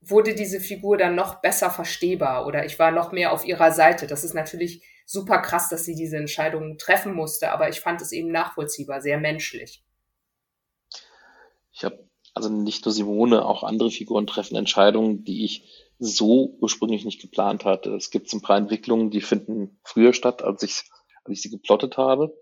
wurde 0.00 0.34
diese 0.34 0.60
Figur 0.60 0.98
dann 0.98 1.14
noch 1.14 1.40
besser 1.40 1.70
verstehbar 1.70 2.46
oder 2.46 2.64
ich 2.64 2.78
war 2.78 2.90
noch 2.90 3.10
mehr 3.10 3.32
auf 3.32 3.44
ihrer 3.44 3.72
Seite. 3.72 4.06
Das 4.06 4.22
ist 4.22 4.34
natürlich 4.34 4.84
super 5.08 5.38
krass, 5.38 5.70
dass 5.70 5.86
sie 5.86 5.94
diese 5.94 6.18
Entscheidung 6.18 6.76
treffen 6.76 7.14
musste, 7.14 7.50
aber 7.50 7.70
ich 7.70 7.80
fand 7.80 8.02
es 8.02 8.12
eben 8.12 8.30
nachvollziehbar, 8.30 9.00
sehr 9.00 9.18
menschlich. 9.18 9.82
Ich 11.72 11.82
habe 11.82 12.06
also 12.34 12.50
nicht 12.50 12.84
nur 12.84 12.92
Simone, 12.92 13.44
auch 13.44 13.62
andere 13.62 13.90
Figuren 13.90 14.26
treffen 14.26 14.54
Entscheidungen, 14.54 15.24
die 15.24 15.44
ich 15.46 15.64
so 15.98 16.56
ursprünglich 16.60 17.06
nicht 17.06 17.22
geplant 17.22 17.64
hatte. 17.64 17.94
Es 17.94 18.10
gibt 18.10 18.32
ein 18.32 18.42
paar 18.42 18.58
Entwicklungen, 18.58 19.10
die 19.10 19.22
finden 19.22 19.80
früher 19.82 20.12
statt, 20.12 20.42
als 20.42 20.62
ich, 20.62 20.84
als 21.24 21.32
ich 21.32 21.42
sie 21.42 21.50
geplottet 21.50 21.96
habe. 21.96 22.38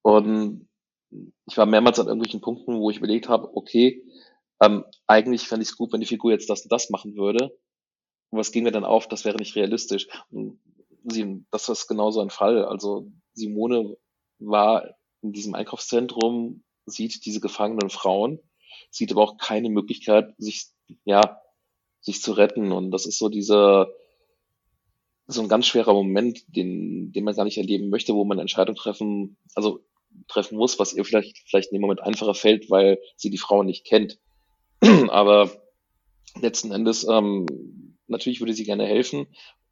Und 0.00 0.66
ich 1.46 1.58
war 1.58 1.66
mehrmals 1.66 2.00
an 2.00 2.06
irgendwelchen 2.06 2.40
Punkten, 2.40 2.80
wo 2.80 2.90
ich 2.90 2.96
überlegt 2.96 3.28
habe, 3.28 3.54
okay, 3.54 4.02
ähm, 4.62 4.84
eigentlich 5.06 5.46
fände 5.46 5.62
ich 5.62 5.68
es 5.68 5.76
gut, 5.76 5.92
wenn 5.92 6.00
die 6.00 6.06
Figur 6.06 6.30
jetzt 6.32 6.48
das 6.48 6.62
und 6.62 6.72
das 6.72 6.88
machen 6.88 7.16
würde. 7.16 7.56
Und 8.30 8.38
was 8.38 8.50
ging 8.50 8.64
mir 8.64 8.72
dann 8.72 8.84
auf? 8.84 9.08
Das 9.08 9.24
wäre 9.26 9.36
nicht 9.36 9.56
realistisch. 9.56 10.08
Und 10.30 10.58
sie, 11.04 11.44
das 11.50 11.68
ist 11.68 11.86
genauso 11.86 12.20
ein 12.20 12.30
Fall. 12.30 12.64
Also 12.64 13.10
Simone 13.32 13.96
war 14.38 14.94
in 15.22 15.32
diesem 15.32 15.54
Einkaufszentrum, 15.54 16.62
sieht 16.86 17.24
diese 17.24 17.40
gefangenen 17.40 17.90
Frauen, 17.90 18.40
sieht 18.90 19.12
aber 19.12 19.22
auch 19.22 19.36
keine 19.36 19.70
Möglichkeit, 19.70 20.34
sich, 20.38 20.66
ja, 21.04 21.40
sich 22.00 22.22
zu 22.22 22.32
retten. 22.32 22.72
Und 22.72 22.90
das 22.90 23.06
ist 23.06 23.18
so 23.18 23.28
dieser, 23.28 23.90
so 25.26 25.42
ein 25.42 25.48
ganz 25.48 25.66
schwerer 25.66 25.92
Moment, 25.92 26.44
den, 26.48 27.12
den 27.12 27.24
man 27.24 27.34
gar 27.34 27.44
nicht 27.44 27.58
erleben 27.58 27.90
möchte, 27.90 28.14
wo 28.14 28.24
man 28.24 28.36
eine 28.36 28.42
Entscheidung 28.42 28.76
treffen, 28.76 29.36
also 29.54 29.80
treffen 30.26 30.58
muss, 30.58 30.78
was 30.78 30.92
ihr 30.92 31.04
vielleicht, 31.04 31.38
vielleicht 31.48 31.70
in 31.70 31.76
dem 31.76 31.82
Moment 31.82 32.02
einfacher 32.02 32.34
fällt, 32.34 32.70
weil 32.70 32.98
sie 33.16 33.30
die 33.30 33.38
Frau 33.38 33.62
nicht 33.62 33.84
kennt. 33.86 34.18
Aber 35.08 35.50
letzten 36.40 36.72
Endes, 36.72 37.06
ähm, 37.08 37.46
natürlich 38.08 38.40
würde 38.40 38.54
sie 38.54 38.64
gerne 38.64 38.86
helfen 38.86 39.28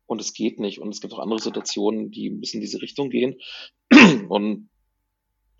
und 0.08 0.20
es 0.20 0.32
geht 0.32 0.58
nicht. 0.58 0.80
Und 0.80 0.88
es 0.88 1.00
gibt 1.00 1.12
auch 1.12 1.18
andere 1.20 1.38
Situationen, 1.38 2.10
die 2.10 2.28
ein 2.28 2.40
bisschen 2.40 2.58
in 2.58 2.62
diese 2.62 2.82
Richtung 2.82 3.10
gehen. 3.10 3.38
Und 4.28 4.70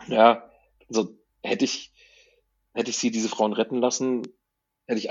ja, 0.09 0.51
also 0.89 1.17
hätte 1.43 1.67
ich, 1.67 1.93
hätte 2.73 2.91
ich 2.91 2.97
sie, 2.97 3.11
diese 3.11 3.29
Frauen 3.29 3.53
retten 3.53 3.79
lassen, 3.79 4.23
hätte 4.87 4.99
ich 4.99 5.11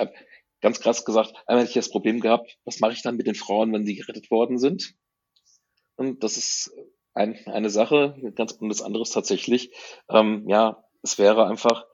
ganz 0.59 0.79
krass 0.79 1.05
gesagt, 1.05 1.33
einmal 1.45 1.61
hätte 1.63 1.69
ich 1.69 1.85
das 1.85 1.91
Problem 1.91 2.19
gehabt, 2.19 2.57
was 2.65 2.79
mache 2.79 2.93
ich 2.93 3.03
dann 3.03 3.15
mit 3.15 3.27
den 3.27 3.35
Frauen, 3.35 3.71
wenn 3.73 3.85
sie 3.85 3.95
gerettet 3.95 4.31
worden 4.31 4.57
sind? 4.57 4.95
Und 5.97 6.23
das 6.23 6.37
ist 6.37 6.73
ein, 7.13 7.37
eine 7.45 7.69
Sache, 7.69 8.33
ganz 8.35 8.53
und 8.53 8.69
das 8.69 8.81
andere 8.81 9.03
ist 9.03 9.13
tatsächlich, 9.13 9.71
ähm, 10.09 10.45
ja, 10.47 10.83
es 11.03 11.19
wäre 11.19 11.45
einfach, 11.45 11.85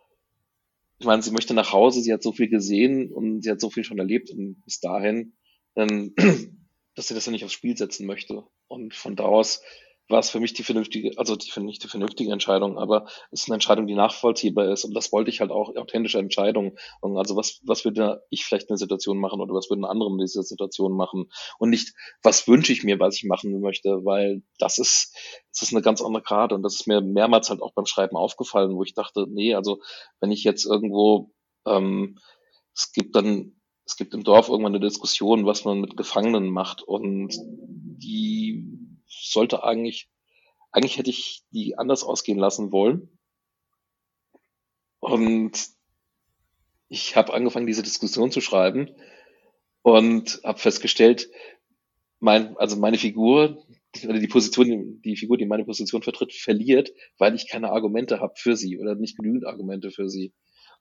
ich 0.99 1.05
meine, 1.05 1.21
sie 1.21 1.31
möchte 1.31 1.53
nach 1.53 1.73
Hause, 1.73 2.01
sie 2.01 2.13
hat 2.13 2.23
so 2.23 2.31
viel 2.31 2.47
gesehen 2.47 3.11
und 3.11 3.41
sie 3.41 3.51
hat 3.51 3.59
so 3.59 3.69
viel 3.69 3.83
schon 3.83 3.99
erlebt 3.99 4.31
und 4.31 4.61
bis 4.63 4.79
dahin, 4.79 5.33
ähm, 5.75 6.13
dass 6.95 7.07
sie 7.07 7.13
das 7.13 7.25
ja 7.25 7.31
nicht 7.31 7.45
aufs 7.45 7.53
Spiel 7.53 7.77
setzen 7.77 8.05
möchte. 8.05 8.43
Und 8.67 8.93
von 8.93 9.15
da 9.15 9.23
aus 9.23 9.61
war 10.09 10.19
es 10.19 10.29
für 10.29 10.39
mich 10.39 10.53
die 10.53 10.63
vernünftige, 10.63 11.17
also 11.17 11.35
die, 11.35 11.49
nicht 11.61 11.83
die 11.83 11.87
vernünftige 11.87 12.31
Entscheidung, 12.31 12.77
aber 12.77 13.05
es 13.31 13.41
ist 13.41 13.47
eine 13.47 13.55
Entscheidung, 13.55 13.87
die 13.87 13.95
nachvollziehbar 13.95 14.69
ist. 14.71 14.83
Und 14.83 14.93
das 14.93 15.11
wollte 15.11 15.29
ich 15.29 15.39
halt 15.39 15.49
auch, 15.49 15.75
authentische 15.75 16.19
Entscheidungen. 16.19 16.77
Und 16.99 17.17
also 17.17 17.35
was, 17.35 17.61
was 17.63 17.85
würde 17.85 18.21
ich 18.29 18.43
vielleicht 18.43 18.65
in 18.65 18.73
der 18.73 18.77
Situation 18.77 19.17
machen 19.17 19.39
oder 19.39 19.53
was 19.53 19.69
würden 19.69 19.85
andere 19.85 20.09
in 20.09 20.17
dieser 20.17 20.43
Situation 20.43 20.93
machen? 20.93 21.31
Und 21.57 21.69
nicht, 21.69 21.93
was 22.21 22.47
wünsche 22.47 22.73
ich 22.73 22.83
mir, 22.83 22.99
was 22.99 23.15
ich 23.15 23.23
machen 23.23 23.59
möchte, 23.61 24.03
weil 24.03 24.43
das 24.59 24.77
ist, 24.77 25.15
das 25.51 25.63
ist 25.63 25.73
eine 25.73 25.81
ganz 25.81 26.01
andere 26.01 26.23
Karte. 26.23 26.55
Und 26.55 26.63
das 26.63 26.75
ist 26.75 26.87
mir 26.87 27.01
mehrmals 27.01 27.49
halt 27.49 27.61
auch 27.61 27.73
beim 27.73 27.85
Schreiben 27.85 28.17
aufgefallen, 28.17 28.75
wo 28.75 28.83
ich 28.83 28.93
dachte, 28.93 29.25
nee, 29.29 29.55
also 29.55 29.79
wenn 30.19 30.31
ich 30.31 30.43
jetzt 30.43 30.65
irgendwo, 30.65 31.31
ähm, 31.65 32.19
es 32.75 32.91
gibt 32.91 33.15
dann 33.15 33.52
es 33.85 33.97
gibt 33.97 34.13
im 34.13 34.23
Dorf 34.23 34.49
irgendwann 34.49 34.75
eine 34.75 34.85
Diskussion, 34.85 35.45
was 35.45 35.65
man 35.65 35.81
mit 35.81 35.97
Gefangenen 35.97 36.49
macht. 36.49 36.81
Und 36.81 37.35
die 37.37 38.65
sollte 39.07 39.63
eigentlich, 39.63 40.09
eigentlich 40.71 40.97
hätte 40.97 41.09
ich 41.09 41.43
die 41.51 41.77
anders 41.77 42.03
ausgehen 42.03 42.39
lassen 42.39 42.71
wollen. 42.71 43.17
Und 44.99 45.67
ich 46.87 47.15
habe 47.15 47.33
angefangen, 47.33 47.67
diese 47.67 47.83
Diskussion 47.83 48.31
zu 48.31 48.39
schreiben 48.39 48.89
und 49.81 50.39
habe 50.43 50.59
festgestellt, 50.59 51.29
mein, 52.19 52.55
also 52.57 52.77
meine 52.77 52.97
Figur, 52.97 53.65
oder 54.05 54.19
die 54.19 54.27
Position, 54.27 55.01
die 55.01 55.17
Figur, 55.17 55.37
die 55.37 55.45
meine 55.45 55.65
Position 55.65 56.01
vertritt, 56.01 56.33
verliert, 56.33 56.91
weil 57.17 57.35
ich 57.35 57.49
keine 57.49 57.71
Argumente 57.71 58.21
habe 58.21 58.33
für 58.37 58.55
sie 58.55 58.79
oder 58.79 58.95
nicht 58.95 59.17
genügend 59.17 59.45
Argumente 59.45 59.91
für 59.91 60.09
sie. 60.09 60.33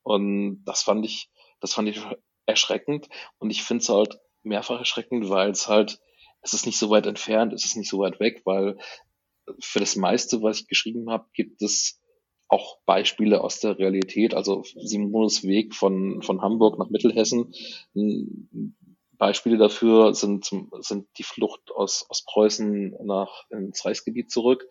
Und 0.02 0.62
das 0.64 0.82
fand 0.82 1.04
ich, 1.04 1.30
das 1.60 1.74
fand 1.74 1.88
ich 1.88 2.00
erschreckend. 2.46 3.08
Und 3.38 3.50
ich 3.50 3.62
finde 3.62 3.82
es 3.82 3.88
halt 3.88 4.18
mehrfach 4.42 4.78
erschreckend, 4.78 5.28
weil 5.28 5.50
es 5.50 5.68
halt 5.68 6.00
es 6.42 6.52
ist 6.52 6.66
nicht 6.66 6.78
so 6.78 6.90
weit 6.90 7.06
entfernt, 7.06 7.52
es 7.52 7.64
ist 7.64 7.76
nicht 7.76 7.88
so 7.88 8.00
weit 8.00 8.20
weg, 8.20 8.42
weil 8.44 8.76
für 9.60 9.78
das 9.78 9.96
meiste, 9.96 10.42
was 10.42 10.60
ich 10.60 10.68
geschrieben 10.68 11.10
habe, 11.10 11.26
gibt 11.32 11.62
es 11.62 12.00
auch 12.48 12.78
Beispiele 12.84 13.42
aus 13.42 13.60
der 13.60 13.78
Realität. 13.78 14.34
Also 14.34 14.62
Simones 14.76 15.44
Weg 15.44 15.74
von, 15.74 16.20
von 16.22 16.42
Hamburg 16.42 16.78
nach 16.78 16.90
Mittelhessen. 16.90 17.54
Beispiele 19.12 19.56
dafür 19.56 20.14
sind, 20.14 20.50
sind 20.80 21.06
die 21.16 21.22
Flucht 21.22 21.70
aus, 21.72 22.04
aus 22.08 22.24
Preußen 22.24 22.96
nach 23.04 23.48
ins 23.50 23.84
Reichsgebiet 23.84 24.30
zurück. 24.30 24.68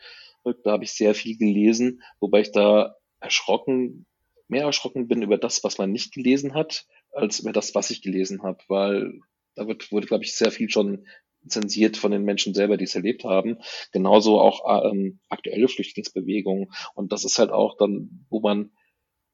Da 0.63 0.71
habe 0.71 0.83
ich 0.83 0.91
sehr 0.91 1.15
viel 1.15 1.37
gelesen, 1.37 2.01
wobei 2.19 2.41
ich 2.41 2.51
da 2.51 2.95
erschrocken, 3.19 4.05
mehr 4.47 4.65
erschrocken 4.65 5.07
bin 5.07 5.21
über 5.21 5.37
das, 5.37 5.63
was 5.63 5.77
man 5.77 5.91
nicht 5.91 6.13
gelesen 6.13 6.53
hat, 6.53 6.85
als 7.11 7.39
über 7.39 7.51
das, 7.51 7.75
was 7.75 7.89
ich 7.89 8.01
gelesen 8.01 8.43
habe, 8.43 8.59
weil 8.67 9.19
da 9.55 9.67
wird, 9.67 9.91
wurde, 9.91 10.07
glaube 10.07 10.23
ich, 10.23 10.35
sehr 10.35 10.51
viel 10.51 10.69
schon 10.69 11.05
zensiert 11.47 11.97
von 11.97 12.11
den 12.11 12.23
Menschen 12.23 12.53
selber, 12.53 12.77
die 12.77 12.83
es 12.85 12.95
erlebt 12.95 13.23
haben. 13.23 13.57
Genauso 13.91 14.39
auch 14.39 14.91
ähm, 14.91 15.19
aktuelle 15.29 15.67
Flüchtlingsbewegungen. 15.67 16.71
Und 16.93 17.11
das 17.11 17.25
ist 17.25 17.39
halt 17.39 17.51
auch 17.51 17.77
dann, 17.77 18.25
wo 18.29 18.39
man, 18.39 18.71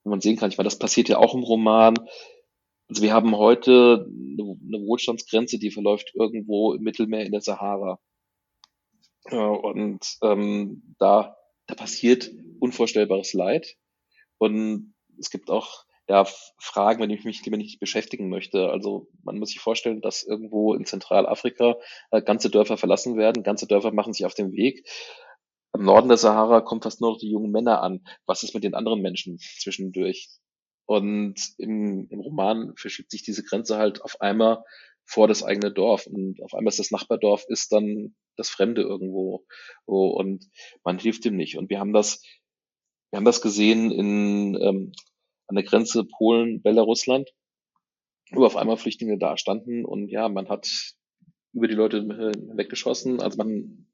wo 0.04 0.10
man 0.10 0.22
sehen 0.22 0.38
kann, 0.38 0.50
ich 0.50 0.58
meine, 0.58 0.68
das 0.68 0.80
passiert 0.80 1.10
ja 1.10 1.18
auch 1.18 1.36
im 1.36 1.44
Roman. 1.44 1.96
Also 2.88 3.02
wir 3.02 3.14
haben 3.14 3.36
heute 3.36 4.08
eine 4.08 4.86
Wohlstandsgrenze, 4.86 5.60
die 5.60 5.72
verläuft 5.72 6.14
irgendwo 6.16 6.74
im 6.74 6.84
Mittelmeer 6.84 7.26
in 7.26 7.34
der 7.34 7.42
Sahara. 7.42 8.00
Und 9.30 10.00
ähm, 10.24 10.96
da, 11.00 11.36
da 11.66 11.76
passiert 11.76 12.32
unvorstellbares 12.60 13.34
Leid. 13.34 13.76
Und 14.38 14.94
es 15.20 15.30
gibt 15.30 15.50
auch 15.50 15.87
ja, 16.08 16.26
Fragen, 16.58 17.02
wenn 17.02 17.10
ich 17.10 17.26
mich 17.26 17.44
lieber 17.44 17.58
nicht 17.58 17.80
beschäftigen 17.80 18.30
möchte. 18.30 18.70
Also 18.70 19.10
man 19.24 19.40
muss 19.40 19.50
sich 19.50 19.60
vorstellen, 19.60 20.02
dass 20.02 20.24
irgendwo 20.24 20.74
in 20.74 20.86
Zentralafrika 20.86 21.76
äh, 22.12 22.22
ganze 22.22 22.50
Dörfer 22.50 22.78
verlassen 22.78 23.18
werden, 23.18 23.44
ganze 23.44 23.68
Dörfer 23.68 23.92
machen 23.92 24.14
sich 24.14 24.26
auf 24.26 24.34
den 24.34 24.54
Weg. 24.54 24.88
Im 25.74 25.84
Norden 25.84 26.08
der 26.08 26.18
Sahara 26.18 26.62
kommt 26.62 26.84
fast 26.84 27.02
nur 27.02 27.12
noch 27.12 27.20
die 27.20 27.30
jungen 27.30 27.52
Männer 27.52 27.82
an. 27.82 28.08
Was 28.26 28.44
ist 28.44 28.54
mit 28.54 28.64
den 28.64 28.74
anderen 28.74 29.02
Menschen 29.02 29.38
zwischendurch? 29.40 30.30
Und 30.86 31.36
im, 31.58 32.08
im 32.10 32.20
Roman 32.22 32.74
verschiebt 32.78 33.12
sich 33.12 33.24
diese 33.24 33.44
Grenze 33.44 33.78
halt 33.78 34.02
auf 34.02 34.22
einmal 34.22 34.64
vor 35.06 35.28
das 35.28 35.44
eigene 35.44 35.72
Dorf. 35.72 36.08
Und 36.08 36.42
auf 36.42 36.54
einmal 36.54 36.70
ist 36.70 36.80
das 36.80 36.92
Nachbardorf 36.92 37.44
ist 37.50 37.74
dann 37.74 38.16
das 38.38 38.50
Fremde 38.50 38.82
irgendwo. 38.82 39.46
Und 39.86 40.50
man 40.84 41.00
hilft 41.00 41.26
ihm 41.26 41.36
nicht. 41.36 41.58
Und 41.58 41.70
wir 41.70 41.80
haben 41.80 41.92
das, 41.92 42.24
wir 43.12 43.18
haben 43.18 43.26
das 43.26 43.42
gesehen 43.42 43.92
in 43.92 44.58
ähm, 44.62 44.94
an 45.48 45.56
der 45.56 45.64
Grenze 45.64 46.04
Polen, 46.06 46.62
Belarusland, 46.62 47.32
wo 48.32 48.46
auf 48.46 48.56
einmal 48.56 48.78
Flüchtlinge 48.78 49.18
da 49.18 49.38
standen 49.38 49.86
und 49.86 50.10
ja, 50.10 50.30
man 50.30 50.50
hat 50.50 50.68
über 51.54 51.68
die 51.68 51.76
Leute 51.76 52.08
weggeschossen. 52.08 53.22
Also 53.22 53.38
man, 53.38 53.88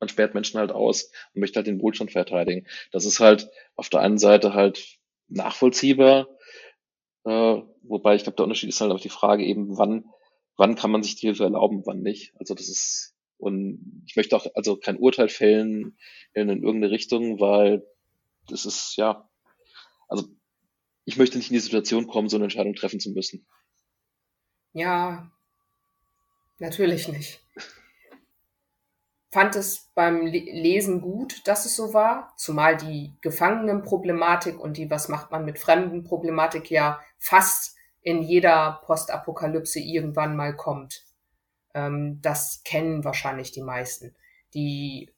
man 0.00 0.08
sperrt 0.08 0.34
Menschen 0.34 0.58
halt 0.58 0.72
aus 0.72 1.10
und 1.34 1.40
möchte 1.40 1.56
halt 1.56 1.66
den 1.66 1.80
Wohlstand 1.80 2.12
verteidigen. 2.12 2.66
Das 2.92 3.04
ist 3.04 3.20
halt 3.20 3.48
auf 3.76 3.88
der 3.88 4.00
einen 4.00 4.18
Seite 4.18 4.54
halt 4.54 4.98
nachvollziehbar, 5.28 6.28
äh, 7.24 7.62
wobei 7.82 8.14
ich 8.14 8.24
glaube, 8.24 8.36
der 8.36 8.44
Unterschied 8.44 8.68
ist 8.68 8.80
halt 8.80 8.92
auch 8.92 9.00
die 9.00 9.08
Frage 9.08 9.44
eben, 9.44 9.78
wann, 9.78 10.04
wann 10.56 10.74
kann 10.74 10.90
man 10.90 11.02
sich 11.02 11.16
die 11.16 11.26
Hilfe 11.26 11.44
erlauben, 11.44 11.82
wann 11.86 12.00
nicht. 12.00 12.34
Also 12.36 12.54
das 12.54 12.68
ist, 12.68 13.14
und 13.38 14.02
ich 14.06 14.16
möchte 14.16 14.36
auch 14.36 14.46
also 14.54 14.76
kein 14.76 14.98
Urteil 14.98 15.28
fällen 15.28 15.96
in 16.34 16.48
irgendeine 16.48 16.90
Richtung, 16.90 17.40
weil 17.40 17.86
das 18.48 18.66
ist, 18.66 18.96
ja, 18.96 19.28
also 20.08 20.24
ich 21.10 21.16
möchte 21.16 21.38
nicht 21.38 21.50
in 21.50 21.54
die 21.54 21.60
Situation 21.60 22.06
kommen, 22.06 22.28
so 22.28 22.36
eine 22.36 22.44
Entscheidung 22.44 22.74
treffen 22.74 23.00
zu 23.00 23.10
müssen. 23.10 23.44
Ja, 24.72 25.28
natürlich 26.60 27.08
nicht. 27.08 27.40
Fand 29.32 29.56
es 29.56 29.90
beim 29.96 30.24
Lesen 30.26 31.00
gut, 31.00 31.46
dass 31.48 31.66
es 31.66 31.74
so 31.74 31.92
war, 31.92 32.32
zumal 32.36 32.76
die 32.76 33.12
Gefangenenproblematik 33.22 34.60
und 34.60 34.76
die 34.76 34.88
Was 34.88 35.08
macht 35.08 35.32
man 35.32 35.44
mit 35.44 35.58
Fremden-Problematik 35.58 36.70
ja 36.70 37.00
fast 37.18 37.76
in 38.02 38.22
jeder 38.22 38.80
Postapokalypse 38.84 39.80
irgendwann 39.80 40.36
mal 40.36 40.54
kommt. 40.54 41.04
Ähm, 41.74 42.20
das 42.22 42.62
kennen 42.62 43.02
wahrscheinlich 43.02 43.50
die 43.50 43.62
meisten. 43.62 44.14
Die 44.54 45.10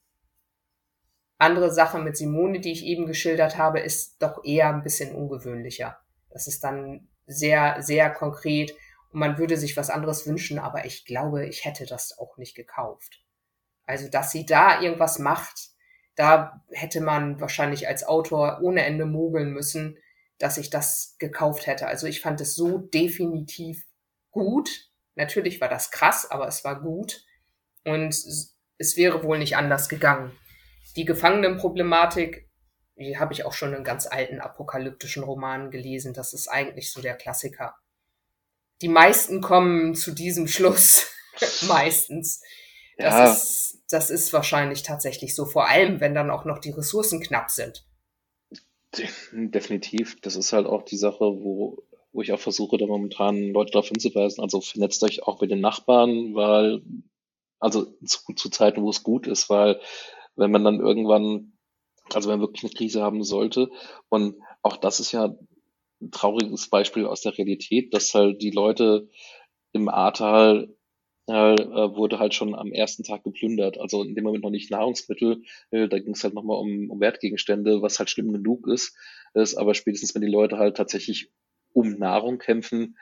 andere 1.42 1.72
Sache 1.72 1.98
mit 1.98 2.16
Simone, 2.16 2.60
die 2.60 2.72
ich 2.72 2.84
eben 2.84 3.06
geschildert 3.06 3.58
habe, 3.58 3.80
ist 3.80 4.22
doch 4.22 4.44
eher 4.44 4.68
ein 4.68 4.82
bisschen 4.82 5.14
ungewöhnlicher. 5.14 5.98
Das 6.30 6.46
ist 6.46 6.64
dann 6.64 7.08
sehr, 7.26 7.82
sehr 7.82 8.10
konkret 8.10 8.74
und 9.12 9.20
man 9.20 9.38
würde 9.38 9.56
sich 9.56 9.76
was 9.76 9.90
anderes 9.90 10.26
wünschen, 10.26 10.58
aber 10.58 10.84
ich 10.84 11.04
glaube, 11.04 11.46
ich 11.46 11.64
hätte 11.64 11.84
das 11.84 12.18
auch 12.18 12.38
nicht 12.38 12.54
gekauft. 12.54 13.22
Also, 13.84 14.08
dass 14.08 14.30
sie 14.30 14.46
da 14.46 14.80
irgendwas 14.80 15.18
macht, 15.18 15.72
da 16.14 16.62
hätte 16.70 17.00
man 17.00 17.40
wahrscheinlich 17.40 17.88
als 17.88 18.04
Autor 18.04 18.60
ohne 18.62 18.84
Ende 18.84 19.06
mogeln 19.06 19.50
müssen, 19.52 19.98
dass 20.38 20.58
ich 20.58 20.70
das 20.70 21.16
gekauft 21.18 21.66
hätte. 21.66 21.86
Also 21.86 22.06
ich 22.06 22.20
fand 22.20 22.40
es 22.40 22.54
so 22.54 22.78
definitiv 22.78 23.84
gut. 24.30 24.90
Natürlich 25.14 25.60
war 25.60 25.68
das 25.68 25.90
krass, 25.90 26.30
aber 26.30 26.48
es 26.48 26.64
war 26.64 26.80
gut. 26.80 27.24
Und 27.84 28.14
es 28.78 28.96
wäre 28.96 29.22
wohl 29.22 29.38
nicht 29.38 29.56
anders 29.56 29.88
gegangen. 29.88 30.32
Die 30.96 31.04
Gefangenenproblematik, 31.04 32.48
die 32.96 33.18
habe 33.18 33.32
ich 33.32 33.44
auch 33.44 33.52
schon 33.52 33.74
in 33.74 33.84
ganz 33.84 34.06
alten 34.06 34.40
apokalyptischen 34.40 35.22
Romanen 35.22 35.70
gelesen. 35.70 36.14
Das 36.14 36.32
ist 36.32 36.48
eigentlich 36.48 36.92
so 36.92 37.00
der 37.00 37.16
Klassiker. 37.16 37.74
Die 38.80 38.88
meisten 38.88 39.40
kommen 39.40 39.94
zu 39.94 40.12
diesem 40.12 40.48
Schluss. 40.48 41.06
Meistens. 41.68 42.42
Das, 42.98 43.14
ja. 43.14 43.32
ist, 43.32 43.84
das 43.88 44.10
ist 44.10 44.32
wahrscheinlich 44.32 44.82
tatsächlich 44.82 45.34
so. 45.34 45.46
Vor 45.46 45.68
allem, 45.68 46.00
wenn 46.00 46.14
dann 46.14 46.30
auch 46.30 46.44
noch 46.44 46.58
die 46.58 46.70
Ressourcen 46.70 47.20
knapp 47.20 47.50
sind. 47.50 47.86
Definitiv. 49.32 50.20
Das 50.20 50.36
ist 50.36 50.52
halt 50.52 50.66
auch 50.66 50.82
die 50.82 50.96
Sache, 50.96 51.20
wo, 51.20 51.82
wo 52.12 52.22
ich 52.22 52.32
auch 52.32 52.40
versuche, 52.40 52.76
da 52.76 52.86
momentan 52.86 53.52
Leute 53.52 53.72
darauf 53.72 53.88
hinzuweisen. 53.88 54.42
Also 54.42 54.60
vernetzt 54.60 55.02
euch 55.02 55.22
auch 55.22 55.40
mit 55.40 55.50
den 55.50 55.60
Nachbarn, 55.60 56.34
weil, 56.34 56.82
also 57.58 57.86
zu, 58.04 58.34
zu 58.34 58.50
Zeiten, 58.50 58.82
wo 58.82 58.90
es 58.90 59.02
gut 59.02 59.26
ist, 59.26 59.48
weil 59.48 59.80
wenn 60.36 60.50
man 60.50 60.64
dann 60.64 60.80
irgendwann, 60.80 61.52
also 62.12 62.28
wenn 62.28 62.38
man 62.38 62.48
wirklich 62.48 62.64
eine 62.64 62.72
Krise 62.72 63.02
haben 63.02 63.22
sollte, 63.24 63.70
und 64.08 64.36
auch 64.62 64.76
das 64.76 65.00
ist 65.00 65.12
ja 65.12 65.36
ein 66.00 66.10
trauriges 66.10 66.68
Beispiel 66.68 67.06
aus 67.06 67.22
der 67.22 67.36
Realität, 67.36 67.94
dass 67.94 68.14
halt 68.14 68.42
die 68.42 68.50
Leute 68.50 69.08
im 69.72 69.88
Ahrtal 69.88 70.74
äh, 71.26 71.32
wurde 71.32 72.18
halt 72.18 72.34
schon 72.34 72.54
am 72.54 72.72
ersten 72.72 73.04
Tag 73.04 73.24
geplündert. 73.24 73.78
Also 73.78 74.02
in 74.02 74.14
dem 74.14 74.24
Moment 74.24 74.44
noch 74.44 74.50
nicht 74.50 74.70
Nahrungsmittel, 74.70 75.42
äh, 75.70 75.88
da 75.88 75.98
ging 75.98 76.14
es 76.14 76.24
halt 76.24 76.34
nochmal 76.34 76.58
um, 76.58 76.90
um 76.90 77.00
Wertgegenstände, 77.00 77.82
was 77.82 77.98
halt 77.98 78.10
schlimm 78.10 78.32
genug 78.32 78.66
ist. 78.66 78.96
ist. 79.34 79.54
Aber 79.54 79.74
spätestens, 79.74 80.14
wenn 80.14 80.22
die 80.22 80.28
Leute 80.28 80.58
halt 80.58 80.76
tatsächlich 80.76 81.30
um 81.72 81.90
Nahrung 81.92 82.38
kämpfen, 82.38 82.96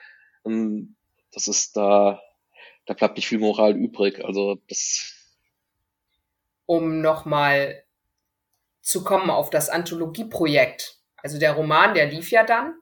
ähm, 0.45 0.95
das 1.31 1.47
ist 1.47 1.75
da, 1.75 2.21
da 2.85 2.93
bleibt 2.93 3.17
nicht 3.17 3.27
viel 3.27 3.39
Moral 3.39 3.75
übrig. 3.75 4.23
Also 4.23 4.57
das 4.67 5.20
um 6.71 7.01
nochmal 7.01 7.83
zu 8.81 9.03
kommen 9.03 9.29
auf 9.29 9.49
das 9.49 9.67
Anthologieprojekt. 9.67 11.01
Also 11.17 11.37
der 11.37 11.51
Roman, 11.51 11.93
der 11.93 12.05
lief 12.05 12.31
ja 12.31 12.45
dann. 12.45 12.75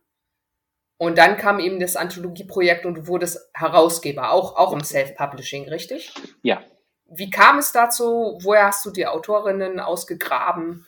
Und 1.00 1.18
dann 1.18 1.38
kam 1.38 1.60
eben 1.60 1.80
das 1.80 1.96
Anthologieprojekt 1.96 2.86
und 2.86 2.94
du 2.94 3.08
wurdest 3.08 3.50
Herausgeber, 3.56 4.32
auch, 4.32 4.58
auch 4.58 4.74
im 4.74 4.84
Self-Publishing, 4.84 5.68
richtig? 5.70 6.14
Ja. 6.44 6.62
Wie 7.08 7.32
kam 7.32 7.58
es 7.58 7.72
dazu? 7.72 8.38
Woher 8.44 8.68
hast 8.68 8.86
du 8.86 8.92
die 8.92 9.08
Autorinnen 9.08 9.80
ausgegraben? 9.80 10.86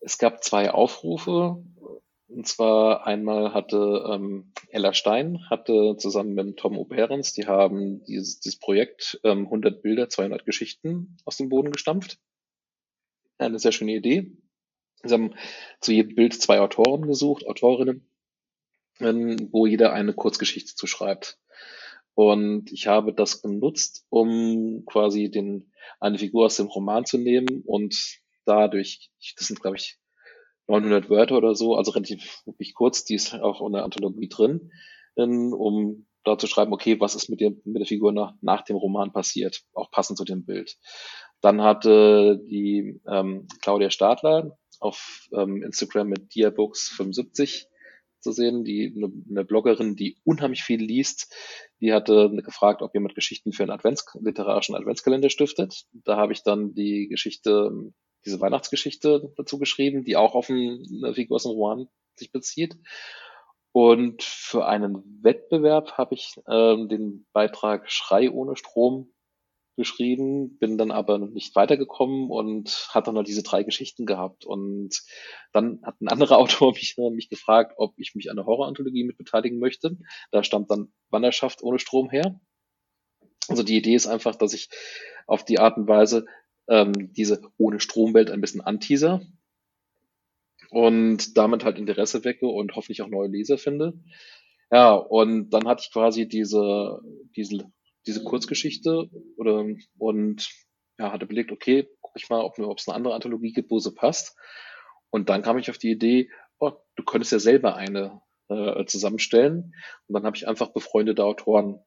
Es 0.00 0.18
gab 0.18 0.42
zwei 0.42 0.72
Aufrufe. 0.72 1.62
Und 2.26 2.48
zwar 2.48 3.06
einmal 3.06 3.54
hatte 3.54 4.06
ähm, 4.10 4.52
Ella 4.70 4.92
Stein 4.92 5.38
hatte 5.48 5.96
zusammen 5.98 6.34
mit 6.34 6.56
Tom 6.56 6.76
Oberens, 6.76 7.32
die 7.32 7.46
haben 7.46 8.02
dieses, 8.04 8.40
dieses 8.40 8.58
Projekt 8.58 9.20
ähm, 9.22 9.44
100 9.44 9.82
Bilder, 9.82 10.08
200 10.08 10.44
Geschichten 10.44 11.16
aus 11.24 11.36
dem 11.36 11.48
Boden 11.48 11.70
gestampft 11.70 12.18
eine 13.40 13.58
sehr 13.58 13.72
schöne 13.72 13.94
Idee. 13.94 14.36
Sie 15.02 15.14
haben 15.14 15.34
zu 15.80 15.92
jedem 15.92 16.14
Bild 16.14 16.34
zwei 16.34 16.60
Autoren 16.60 17.06
gesucht, 17.06 17.46
Autorinnen, 17.46 18.08
ähm, 19.00 19.48
wo 19.50 19.66
jeder 19.66 19.92
eine 19.92 20.12
Kurzgeschichte 20.12 20.74
zu 20.74 20.86
schreibt. 20.86 21.38
Und 22.14 22.70
ich 22.70 22.86
habe 22.86 23.14
das 23.14 23.40
genutzt, 23.40 24.04
um 24.10 24.84
quasi 24.84 25.30
den, 25.30 25.72
eine 26.00 26.18
Figur 26.18 26.46
aus 26.46 26.56
dem 26.56 26.66
Roman 26.66 27.06
zu 27.06 27.16
nehmen 27.16 27.62
und 27.64 28.20
dadurch, 28.44 29.10
das 29.36 29.46
sind 29.46 29.60
glaube 29.60 29.76
ich 29.76 29.98
900 30.66 31.08
Wörter 31.08 31.36
oder 31.36 31.54
so, 31.54 31.76
also 31.76 31.92
relativ 31.92 32.42
wirklich 32.46 32.74
kurz, 32.74 33.04
die 33.04 33.14
ist 33.14 33.34
auch 33.34 33.66
in 33.66 33.72
der 33.72 33.84
Anthologie 33.84 34.28
drin, 34.28 34.70
ähm, 35.16 35.52
um 35.52 36.06
zu 36.24 36.46
schreiben, 36.46 36.72
okay, 36.72 37.00
was 37.00 37.14
ist 37.14 37.28
mit, 37.28 37.40
dem, 37.40 37.60
mit 37.64 37.80
der 37.80 37.86
Figur 37.86 38.12
nach, 38.12 38.34
nach 38.40 38.62
dem 38.62 38.76
Roman 38.76 39.12
passiert, 39.12 39.62
auch 39.74 39.90
passend 39.90 40.18
zu 40.18 40.24
dem 40.24 40.44
Bild. 40.44 40.76
Dann 41.40 41.62
hatte 41.62 42.40
die 42.44 43.00
ähm, 43.08 43.48
Claudia 43.62 43.90
Stadler 43.90 44.58
auf 44.78 45.28
ähm, 45.32 45.62
Instagram 45.62 46.08
mit 46.08 46.30
Diabooks75 46.32 47.66
zu 48.20 48.32
sehen, 48.32 48.64
die 48.64 48.92
eine, 48.94 49.10
eine 49.30 49.44
Bloggerin, 49.44 49.96
die 49.96 50.18
unheimlich 50.24 50.62
viel 50.62 50.82
liest, 50.82 51.34
die 51.80 51.92
hatte 51.92 52.30
gefragt, 52.44 52.82
ob 52.82 52.94
jemand 52.94 53.14
Geschichten 53.14 53.52
für 53.52 53.62
einen 53.62 53.72
Advents 53.72 54.04
literarischen 54.20 54.74
Adventskalender 54.74 55.30
stiftet. 55.30 55.84
Da 55.92 56.16
habe 56.16 56.32
ich 56.32 56.42
dann 56.42 56.74
die 56.74 57.08
Geschichte, 57.08 57.72
diese 58.26 58.40
Weihnachtsgeschichte 58.40 59.32
dazu 59.36 59.58
geschrieben, 59.58 60.04
die 60.04 60.16
auch 60.16 60.34
auf 60.34 60.50
eine 60.50 61.14
Figur 61.14 61.36
aus 61.36 61.44
dem 61.44 61.52
Roman 61.52 61.88
sich 62.16 62.30
bezieht. 62.30 62.76
Und 63.72 64.22
für 64.22 64.66
einen 64.66 65.20
Wettbewerb 65.22 65.92
habe 65.92 66.14
ich 66.14 66.40
ähm, 66.48 66.88
den 66.88 67.26
Beitrag 67.32 67.90
Schrei 67.90 68.30
ohne 68.30 68.56
Strom 68.56 69.12
geschrieben, 69.76 70.58
bin 70.58 70.76
dann 70.76 70.90
aber 70.90 71.18
nicht 71.18 71.54
weitergekommen 71.54 72.30
und 72.30 72.88
hat 72.90 73.06
dann 73.06 73.14
noch 73.14 73.22
diese 73.22 73.42
drei 73.42 73.62
Geschichten 73.62 74.06
gehabt. 74.06 74.44
Und 74.44 75.02
dann 75.52 75.80
hat 75.84 76.00
ein 76.00 76.08
anderer 76.08 76.38
Autor 76.38 76.72
mich, 76.72 76.96
mich 76.98 77.28
gefragt, 77.28 77.74
ob 77.76 77.94
ich 77.96 78.14
mich 78.14 78.30
an 78.30 78.36
der 78.36 78.46
Horror-Anthologie 78.46 79.04
mit 79.04 79.16
beteiligen 79.16 79.58
möchte. 79.58 79.96
Da 80.32 80.42
stammt 80.42 80.70
dann 80.70 80.92
Wanderschaft 81.08 81.62
ohne 81.62 81.78
Strom 81.78 82.10
her. 82.10 82.40
Also 83.48 83.62
die 83.62 83.76
Idee 83.76 83.94
ist 83.94 84.06
einfach, 84.06 84.36
dass 84.36 84.52
ich 84.52 84.68
auf 85.26 85.44
die 85.44 85.58
Art 85.58 85.76
und 85.76 85.88
Weise 85.88 86.26
ähm, 86.68 87.12
diese 87.12 87.40
ohne 87.56 87.80
Stromwelt 87.80 88.30
ein 88.30 88.40
bisschen 88.40 88.60
anteaser 88.60 89.22
und 90.70 91.36
damit 91.36 91.64
halt 91.64 91.78
Interesse 91.78 92.24
wecke 92.24 92.46
und 92.46 92.74
hoffentlich 92.76 93.02
auch 93.02 93.08
neue 93.08 93.28
Leser 93.28 93.58
finde. 93.58 93.94
Ja, 94.70 94.94
und 94.94 95.50
dann 95.50 95.66
hatte 95.66 95.82
ich 95.84 95.92
quasi 95.92 96.28
diese, 96.28 97.00
diese 97.36 97.64
diese 98.06 98.22
Kurzgeschichte 98.24 99.08
oder 99.36 99.66
und 99.98 100.48
ja, 100.98 101.12
hatte 101.12 101.26
belegt, 101.26 101.52
okay, 101.52 101.88
guck 102.00 102.12
ich 102.16 102.28
mal, 102.28 102.40
ob, 102.40 102.58
es 102.58 102.88
eine 102.88 102.96
andere 102.96 103.14
Anthologie 103.14 103.52
gibt, 103.52 103.70
wo 103.70 103.78
sie 103.78 103.92
passt. 103.92 104.36
Und 105.10 105.28
dann 105.28 105.42
kam 105.42 105.58
ich 105.58 105.70
auf 105.70 105.78
die 105.78 105.90
Idee, 105.90 106.30
oh, 106.58 106.72
du 106.96 107.04
könntest 107.04 107.32
ja 107.32 107.38
selber 107.38 107.76
eine 107.76 108.20
äh, 108.48 108.84
zusammenstellen. 108.84 109.74
Und 110.06 110.14
dann 110.14 110.24
habe 110.24 110.36
ich 110.36 110.46
einfach 110.46 110.72
befreundete 110.72 111.24
Autoren 111.24 111.80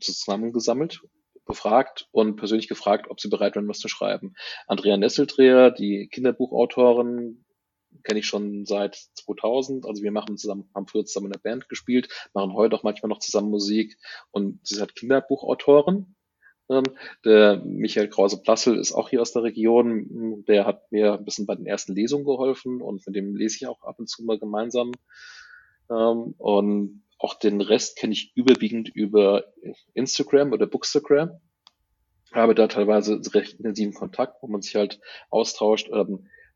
zusammengesammelt, 0.00 1.00
befragt 1.46 2.08
und 2.12 2.36
persönlich 2.36 2.68
gefragt, 2.68 3.06
ob 3.08 3.18
sie 3.18 3.28
bereit 3.28 3.56
wären, 3.56 3.68
was 3.68 3.78
zu 3.78 3.88
schreiben. 3.88 4.34
Andrea 4.66 4.98
Nesseldreher, 4.98 5.70
die 5.70 6.08
Kinderbuchautorin, 6.08 7.44
kenne 8.02 8.20
ich 8.20 8.26
schon 8.26 8.66
seit 8.66 8.96
2000. 9.14 9.86
Also 9.86 10.02
wir 10.02 10.12
machen 10.12 10.36
zusammen, 10.36 10.68
haben 10.74 10.86
früher 10.86 11.04
zusammen 11.04 11.26
in 11.26 11.32
der 11.32 11.40
Band 11.40 11.68
gespielt, 11.68 12.08
machen 12.32 12.54
heute 12.54 12.76
auch 12.76 12.82
manchmal 12.82 13.08
noch 13.08 13.20
zusammen 13.20 13.50
Musik 13.50 13.96
und 14.30 14.66
sie 14.66 14.74
ist 14.74 14.80
halt 14.80 14.94
Kinderbuchautorin. 14.94 16.14
Ähm, 16.70 16.84
der 17.24 17.62
Michael 17.64 18.08
Krause-Plassel 18.08 18.78
ist 18.78 18.92
auch 18.92 19.10
hier 19.10 19.20
aus 19.20 19.32
der 19.32 19.42
Region. 19.42 20.44
Der 20.46 20.66
hat 20.66 20.90
mir 20.90 21.14
ein 21.14 21.24
bisschen 21.24 21.46
bei 21.46 21.54
den 21.54 21.66
ersten 21.66 21.94
Lesungen 21.94 22.24
geholfen 22.24 22.80
und 22.80 23.06
mit 23.06 23.16
dem 23.16 23.36
lese 23.36 23.56
ich 23.56 23.66
auch 23.66 23.82
ab 23.82 23.98
und 23.98 24.08
zu 24.08 24.24
mal 24.24 24.38
gemeinsam. 24.38 24.92
Ähm, 25.90 26.34
und 26.38 27.02
auch 27.18 27.34
den 27.34 27.60
Rest 27.60 27.96
kenne 27.96 28.12
ich 28.12 28.32
überwiegend 28.34 28.88
über 28.88 29.44
Instagram 29.94 30.52
oder 30.52 30.66
Bookstagram. 30.66 31.40
Habe 32.32 32.54
da 32.54 32.66
teilweise 32.66 33.20
recht 33.32 33.54
intensiven 33.54 33.94
Kontakt, 33.94 34.42
wo 34.42 34.48
man 34.48 34.60
sich 34.60 34.74
halt 34.74 35.00
austauscht. 35.30 35.88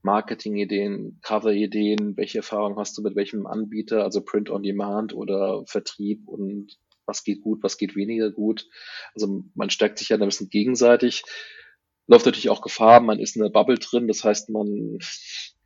Marketing-Ideen, 0.09 1.21
Cover-Ideen, 1.23 2.17
welche 2.17 2.39
Erfahrung 2.39 2.79
hast 2.79 2.97
du 2.97 3.03
mit 3.03 3.15
welchem 3.15 3.47
Anbieter, 3.47 4.05
also 4.05 4.23
Print 4.23 4.49
on 4.49 4.63
Demand 4.63 5.13
oder 5.13 5.67
Vertrieb 5.67 6.27
und 6.27 6.79
was 7.05 7.25
geht 7.25 7.43
gut, 7.43 7.63
was 7.63 7.77
geht 7.77 7.95
weniger 7.95 8.31
gut. 8.31 8.67
Also 9.15 9.45
man 9.55 9.69
stärkt 9.69 9.99
sich 9.99 10.09
ja 10.09 10.17
ein 10.17 10.25
bisschen 10.25 10.49
gegenseitig. 10.49 11.25
Läuft 12.07 12.25
natürlich 12.25 12.49
auch 12.49 12.63
Gefahr, 12.63 13.01
man 13.01 13.19
ist 13.19 13.37
in 13.37 13.43
der 13.43 13.51
Bubble 13.51 13.77
drin, 13.77 14.09
das 14.09 14.25
heißt, 14.25 14.49
man 14.49 14.99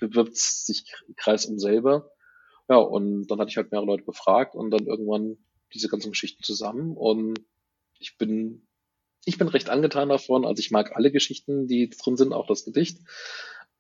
bewirbt 0.01 0.37
sich 0.37 0.93
kreis 1.17 1.47
um 1.47 1.61
selber. 1.61 2.11
Ja, 2.69 2.79
und 2.79 3.29
dann 3.29 3.39
hatte 3.39 3.51
ich 3.51 3.57
halt 3.57 3.71
mehrere 3.71 3.87
Leute 3.87 4.05
befragt 4.05 4.57
und 4.57 4.73
dann 4.73 4.87
irgendwann 4.87 5.37
diese 5.73 5.87
ganzen 5.87 6.11
Geschichten 6.11 6.43
zusammen 6.43 6.97
und 6.97 7.39
ich 8.01 8.19
bin, 8.19 8.67
ich 9.25 9.39
bin 9.39 9.47
recht 9.47 9.71
angetan 9.71 10.09
davon. 10.09 10.45
Also 10.45 10.59
ich 10.59 10.73
mag 10.73 10.97
alle 10.97 11.13
Geschichten, 11.13 11.69
die 11.69 11.91
drin 11.91 12.17
sind, 12.17 12.33
auch 12.33 12.49
das 12.49 12.65
Gedicht. 12.65 12.99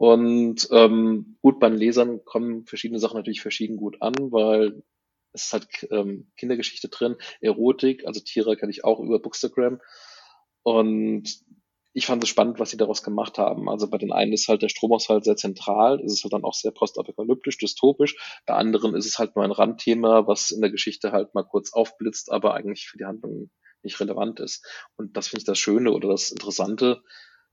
Und 0.02 0.66
ähm, 0.72 1.36
gut, 1.42 1.60
bei 1.60 1.68
den 1.68 1.78
Lesern 1.78 2.24
kommen 2.24 2.66
verschiedene 2.66 2.98
Sachen 2.98 3.18
natürlich 3.18 3.40
verschieden 3.40 3.76
gut 3.76 4.02
an, 4.02 4.14
weil 4.32 4.82
es 5.32 5.44
ist 5.44 5.52
halt 5.52 5.68
ähm, 5.92 6.32
Kindergeschichte 6.36 6.88
drin, 6.88 7.14
Erotik, 7.40 8.04
also 8.04 8.18
Tiere 8.18 8.56
kenne 8.56 8.72
ich 8.72 8.82
auch 8.82 8.98
über 8.98 9.20
Bookstagram. 9.20 9.80
Und 10.64 11.44
ich 11.92 12.04
fand 12.04 12.24
es 12.24 12.30
spannend, 12.30 12.58
was 12.58 12.70
sie 12.70 12.76
daraus 12.76 13.04
gemacht 13.04 13.38
haben. 13.38 13.68
Also 13.68 13.88
bei 13.88 13.96
den 13.96 14.10
einen 14.10 14.32
ist 14.32 14.48
halt 14.48 14.62
der 14.62 14.70
Stromaushalt 14.70 15.22
sehr 15.22 15.36
zentral, 15.36 16.00
ist 16.00 16.14
es 16.14 16.24
halt 16.24 16.32
dann 16.32 16.42
auch 16.42 16.54
sehr 16.54 16.72
postapokalyptisch, 16.72 17.58
dystopisch. 17.58 18.16
Bei 18.44 18.54
anderen 18.54 18.96
ist 18.96 19.06
es 19.06 19.20
halt 19.20 19.36
nur 19.36 19.44
ein 19.44 19.52
Randthema, 19.52 20.26
was 20.26 20.50
in 20.50 20.62
der 20.62 20.72
Geschichte 20.72 21.12
halt 21.12 21.32
mal 21.32 21.44
kurz 21.44 21.72
aufblitzt, 21.72 22.32
aber 22.32 22.54
eigentlich 22.54 22.88
für 22.88 22.98
die 22.98 23.04
Handlung 23.04 23.52
nicht 23.84 24.00
relevant 24.00 24.40
ist. 24.40 24.66
Und 24.96 25.16
das 25.16 25.28
finde 25.28 25.42
ich 25.42 25.46
das 25.46 25.60
Schöne 25.60 25.92
oder 25.92 26.08
das 26.08 26.32
Interessante. 26.32 27.04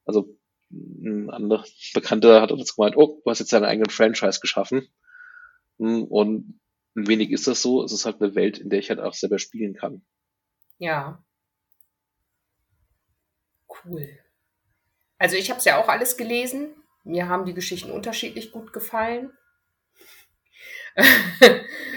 Also 0.04 0.36
ein 0.72 1.30
anderer 1.30 1.66
Bekannter 1.94 2.42
hat 2.42 2.52
uns 2.52 2.76
gemeint, 2.76 2.96
oh, 2.96 3.22
du 3.24 3.30
hast 3.30 3.40
jetzt 3.40 3.54
deinen 3.54 3.66
eigenen 3.66 3.90
Franchise 3.90 4.40
geschaffen. 4.40 4.88
Und 5.78 6.60
ein 6.96 7.08
wenig 7.08 7.32
ist 7.32 7.48
das 7.48 7.62
so. 7.62 7.84
Es 7.84 7.92
ist 7.92 8.06
halt 8.06 8.22
eine 8.22 8.36
Welt, 8.36 8.60
in 8.60 8.70
der 8.70 8.80
ich 8.80 8.90
halt 8.90 9.00
auch 9.00 9.14
selber 9.14 9.40
spielen 9.40 9.74
kann. 9.74 10.04
Ja. 10.78 11.24
Cool. 13.68 14.10
Also 15.18 15.36
ich 15.36 15.50
habe 15.50 15.60
es 15.60 15.66
ja 15.66 15.82
auch 15.82 15.88
alles 15.88 16.18
gelesen. 16.18 16.70
Mir 17.04 17.28
haben 17.28 17.46
die 17.46 17.54
Geschichten 17.54 17.92
unterschiedlich 17.92 18.52
gut 18.52 18.74
gefallen. 18.74 19.32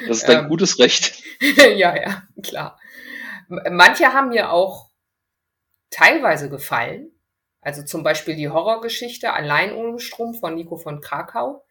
Das 0.09 0.19
ist 0.19 0.29
dein 0.29 0.45
ähm, 0.45 0.49
gutes 0.49 0.81
Recht. 0.81 1.23
ja, 1.57 1.95
ja, 1.95 2.27
klar. 2.43 2.81
Manche 3.49 4.13
haben 4.13 4.31
mir 4.31 4.51
auch 4.51 4.91
teilweise 5.91 6.51
gefallen. 6.51 7.12
Also 7.63 7.85
zum 7.85 8.03
Beispiel 8.03 8.35
die 8.35 8.51
Horrorgeschichte 8.51 9.33
Allein 9.33 9.73
ohne 9.73 9.99
Strom 10.01 10.35
von 10.35 10.55
Nico 10.55 10.77
von 10.77 11.01
Krakau. 11.01 11.65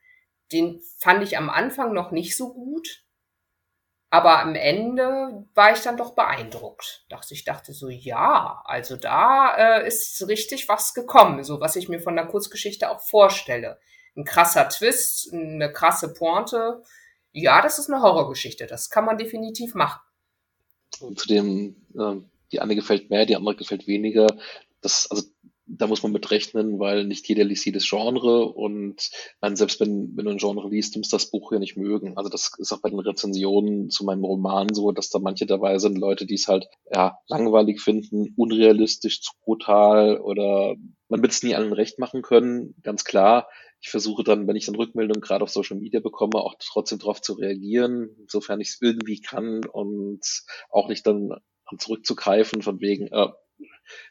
Den 0.51 0.82
fand 0.97 1.21
ich 1.21 1.38
am 1.38 1.49
Anfang 1.49 1.93
noch 1.93 2.12
nicht 2.12 2.36
so 2.36 2.54
gut. 2.54 3.04
Aber 4.10 4.39
am 4.39 4.56
Ende 4.56 5.45
war 5.54 5.71
ich 5.71 5.80
dann 5.82 5.95
doch 5.95 6.15
beeindruckt. 6.15 7.06
Dachte 7.08 7.34
ich 7.34 7.45
dachte 7.45 7.73
so, 7.73 7.88
ja, 7.88 8.62
also 8.65 8.97
da 8.97 9.56
äh, 9.56 9.88
ist 9.88 10.27
richtig 10.27 10.67
was 10.67 10.93
gekommen, 10.93 11.45
so 11.45 11.62
was 11.62 11.77
ich 11.77 11.88
mir 11.88 12.01
von 12.01 12.17
der 12.17 12.25
Kurzgeschichte 12.25 12.89
auch 12.89 12.99
vorstelle. 12.99 13.80
Ein 14.17 14.25
krasser 14.25 14.67
Twist, 14.67 15.32
eine 15.34 15.71
krasse 15.71 16.13
Pointe. 16.13 16.84
Ja, 17.32 17.62
das 17.62 17.80
ist 17.80 17.89
eine 17.89 18.01
Horrorgeschichte. 18.01 18.67
Das 18.67 18.89
kann 18.89 19.06
man 19.06 19.17
definitiv 19.17 19.75
machen. 19.75 20.01
Und 20.99 21.17
zu 21.17 21.30
dem, 21.30 21.77
äh, 21.97 22.15
die 22.51 22.60
eine 22.60 22.75
gefällt 22.75 23.10
mehr, 23.10 23.25
die 23.25 23.38
andere 23.38 23.56
gefällt 23.56 23.88
weniger. 23.88 24.27
Das, 24.82 25.10
also 25.10 25.23
da 25.77 25.88
muss 25.88 26.03
man 26.03 26.12
mit 26.12 26.29
rechnen, 26.31 26.79
weil 26.79 27.05
nicht 27.05 27.27
jeder 27.27 27.43
liest 27.43 27.65
jedes 27.65 27.89
Genre 27.89 28.45
und 28.45 29.10
man, 29.41 29.55
selbst 29.55 29.79
wenn, 29.79 30.15
wenn 30.15 30.25
du 30.25 30.31
ein 30.31 30.38
Genre 30.38 30.69
liest, 30.69 30.95
du 30.95 30.99
musst 30.99 31.13
das 31.13 31.31
Buch 31.31 31.51
ja 31.51 31.60
nicht 31.60 31.77
mögen. 31.77 32.17
Also 32.17 32.29
das 32.29 32.51
ist 32.57 32.71
auch 32.73 32.81
bei 32.81 32.89
den 32.89 32.99
Rezensionen 32.99 33.89
zu 33.89 34.03
meinem 34.03 34.25
Roman 34.25 34.67
so, 34.73 34.91
dass 34.91 35.10
da 35.10 35.19
manche 35.19 35.45
dabei 35.45 35.77
sind, 35.77 35.97
Leute, 35.97 36.25
die 36.25 36.36
es 36.36 36.47
halt 36.47 36.67
ja 36.93 37.17
langweilig 37.27 37.81
finden, 37.81 38.34
unrealistisch, 38.36 39.21
zu 39.21 39.31
brutal 39.43 40.19
oder 40.19 40.75
man 41.10 41.21
wird 41.21 41.31
es 41.31 41.43
nie 41.43 41.55
allen 41.55 41.73
recht 41.73 41.99
machen 41.99 42.21
können, 42.21 42.75
ganz 42.84 43.03
klar. 43.03 43.47
Ich 43.81 43.89
versuche 43.89 44.23
dann, 44.23 44.47
wenn 44.47 44.55
ich 44.55 44.65
dann 44.65 44.75
Rückmeldungen 44.75 45.21
gerade 45.21 45.43
auf 45.43 45.49
Social 45.49 45.77
Media 45.77 45.99
bekomme, 45.99 46.36
auch 46.36 46.55
trotzdem 46.60 46.99
darauf 46.99 47.21
zu 47.21 47.34
reagieren, 47.34 48.10
sofern 48.27 48.62
ich 48.62 48.69
es 48.69 48.81
irgendwie 48.81 49.19
kann 49.19 49.65
und 49.65 50.21
auch 50.69 50.88
nicht 50.88 51.05
dann 51.07 51.34
zurückzugreifen 51.77 52.62
von 52.62 52.79
wegen, 52.81 53.07
äh, 53.07 53.27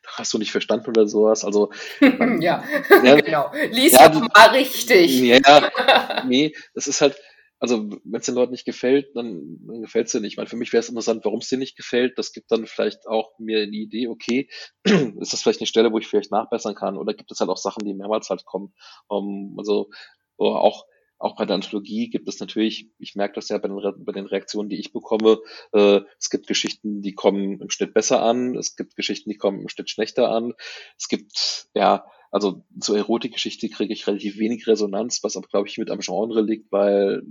hast 0.07 0.33
du 0.33 0.39
nicht 0.39 0.53
verstanden 0.53 0.89
oder 0.89 1.07
sowas. 1.07 1.45
Also 1.45 1.71
ja, 2.01 2.65
ja, 3.03 3.21
genau. 3.21 3.53
Lies 3.71 3.93
ja, 3.93 4.09
doch 4.09 4.21
mal 4.21 4.51
richtig. 4.51 5.21
Ja, 5.21 6.25
nee, 6.27 6.55
das 6.75 6.87
ist 6.87 7.01
halt, 7.01 7.17
also 7.59 7.91
wenn 8.05 8.21
es 8.21 8.27
den 8.27 8.35
Leuten 8.35 8.53
nicht 8.53 8.65
gefällt, 8.65 9.15
dann, 9.15 9.59
dann 9.67 9.83
gefällt 9.83 10.07
es 10.07 10.13
dir 10.13 10.21
nicht. 10.21 10.33
Ich 10.33 10.37
meine, 10.37 10.49
für 10.49 10.57
mich 10.57 10.73
wäre 10.73 10.81
es 10.81 10.89
interessant, 10.89 11.25
warum 11.25 11.41
es 11.41 11.49
dir 11.49 11.59
nicht 11.59 11.77
gefällt. 11.77 12.19
Das 12.19 12.33
gibt 12.33 12.51
dann 12.51 12.67
vielleicht 12.67 13.07
auch 13.07 13.39
mir 13.39 13.59
eine 13.59 13.77
Idee, 13.77 14.09
okay, 14.09 14.49
ist 14.85 15.33
das 15.33 15.43
vielleicht 15.43 15.61
eine 15.61 15.67
Stelle, 15.67 15.93
wo 15.93 15.99
ich 15.99 16.07
vielleicht 16.07 16.33
nachbessern 16.33 16.75
kann? 16.75 16.97
Oder 16.97 17.15
gibt 17.15 17.31
es 17.31 17.41
halt 17.41 17.51
auch 17.51 17.59
Sachen, 17.59 17.85
die 17.85 17.95
mehrmals 17.95 18.31
halt 18.31 18.45
kommen? 18.45 18.73
Um, 19.09 19.55
also 19.59 19.91
auch 20.39 20.87
auch 21.21 21.37
bei 21.37 21.45
der 21.45 21.55
Anthologie 21.55 22.09
gibt 22.09 22.29
es 22.29 22.41
natürlich, 22.41 22.89
ich 22.99 23.15
merke 23.15 23.35
das 23.35 23.51
ja 23.51 23.59
bei 23.59 23.69
den, 23.69 23.79
Re 23.79 23.95
bei 23.97 24.13
den 24.13 24.27
Reaktionen, 24.27 24.71
die 24.71 24.81
ich 24.81 24.93
bekomme, 24.93 25.39
äh, 25.73 26.01
es 26.19 26.31
gibt 26.31 26.47
Geschichten, 26.47 27.03
die 27.03 27.15
kommen 27.15 27.61
im 27.61 27.71
Schnitt 27.71 27.93
besser 27.93 28.23
an, 28.23 28.57
es 28.57 28.75
gibt 28.75 28.97
Geschichten, 28.97 29.31
die 29.31 29.37
kommen 29.37 29.61
im 29.61 29.69
Schnitt 29.69 29.91
schlechter 29.91 30.31
an, 30.31 30.55
es 30.99 31.09
gibt, 31.09 31.69
ja, 31.75 32.07
also 32.31 32.65
zur 32.81 32.97
Erotikgeschichte 32.97 33.69
kriege 33.69 33.93
ich 33.93 34.07
relativ 34.07 34.39
wenig 34.39 34.67
Resonanz, 34.67 35.23
was 35.23 35.37
aber, 35.37 35.49
glaube 35.49 35.69
ich, 35.69 35.77
mit 35.77 35.91
am 35.91 36.01
Genre 36.01 36.41
liegt, 36.41 36.73
weil 36.73 37.23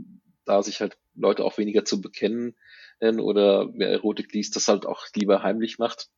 da 0.46 0.62
sich 0.62 0.82
halt 0.82 0.98
Leute 1.16 1.44
auch 1.44 1.58
weniger 1.58 1.84
zu 1.86 2.02
bekennen 2.02 2.56
oder 3.02 3.70
wer 3.74 3.90
Erotik 3.90 4.34
liest, 4.34 4.56
das 4.56 4.68
halt 4.68 4.86
auch 4.86 5.06
lieber 5.16 5.42
heimlich 5.42 5.80
macht. 5.80 6.10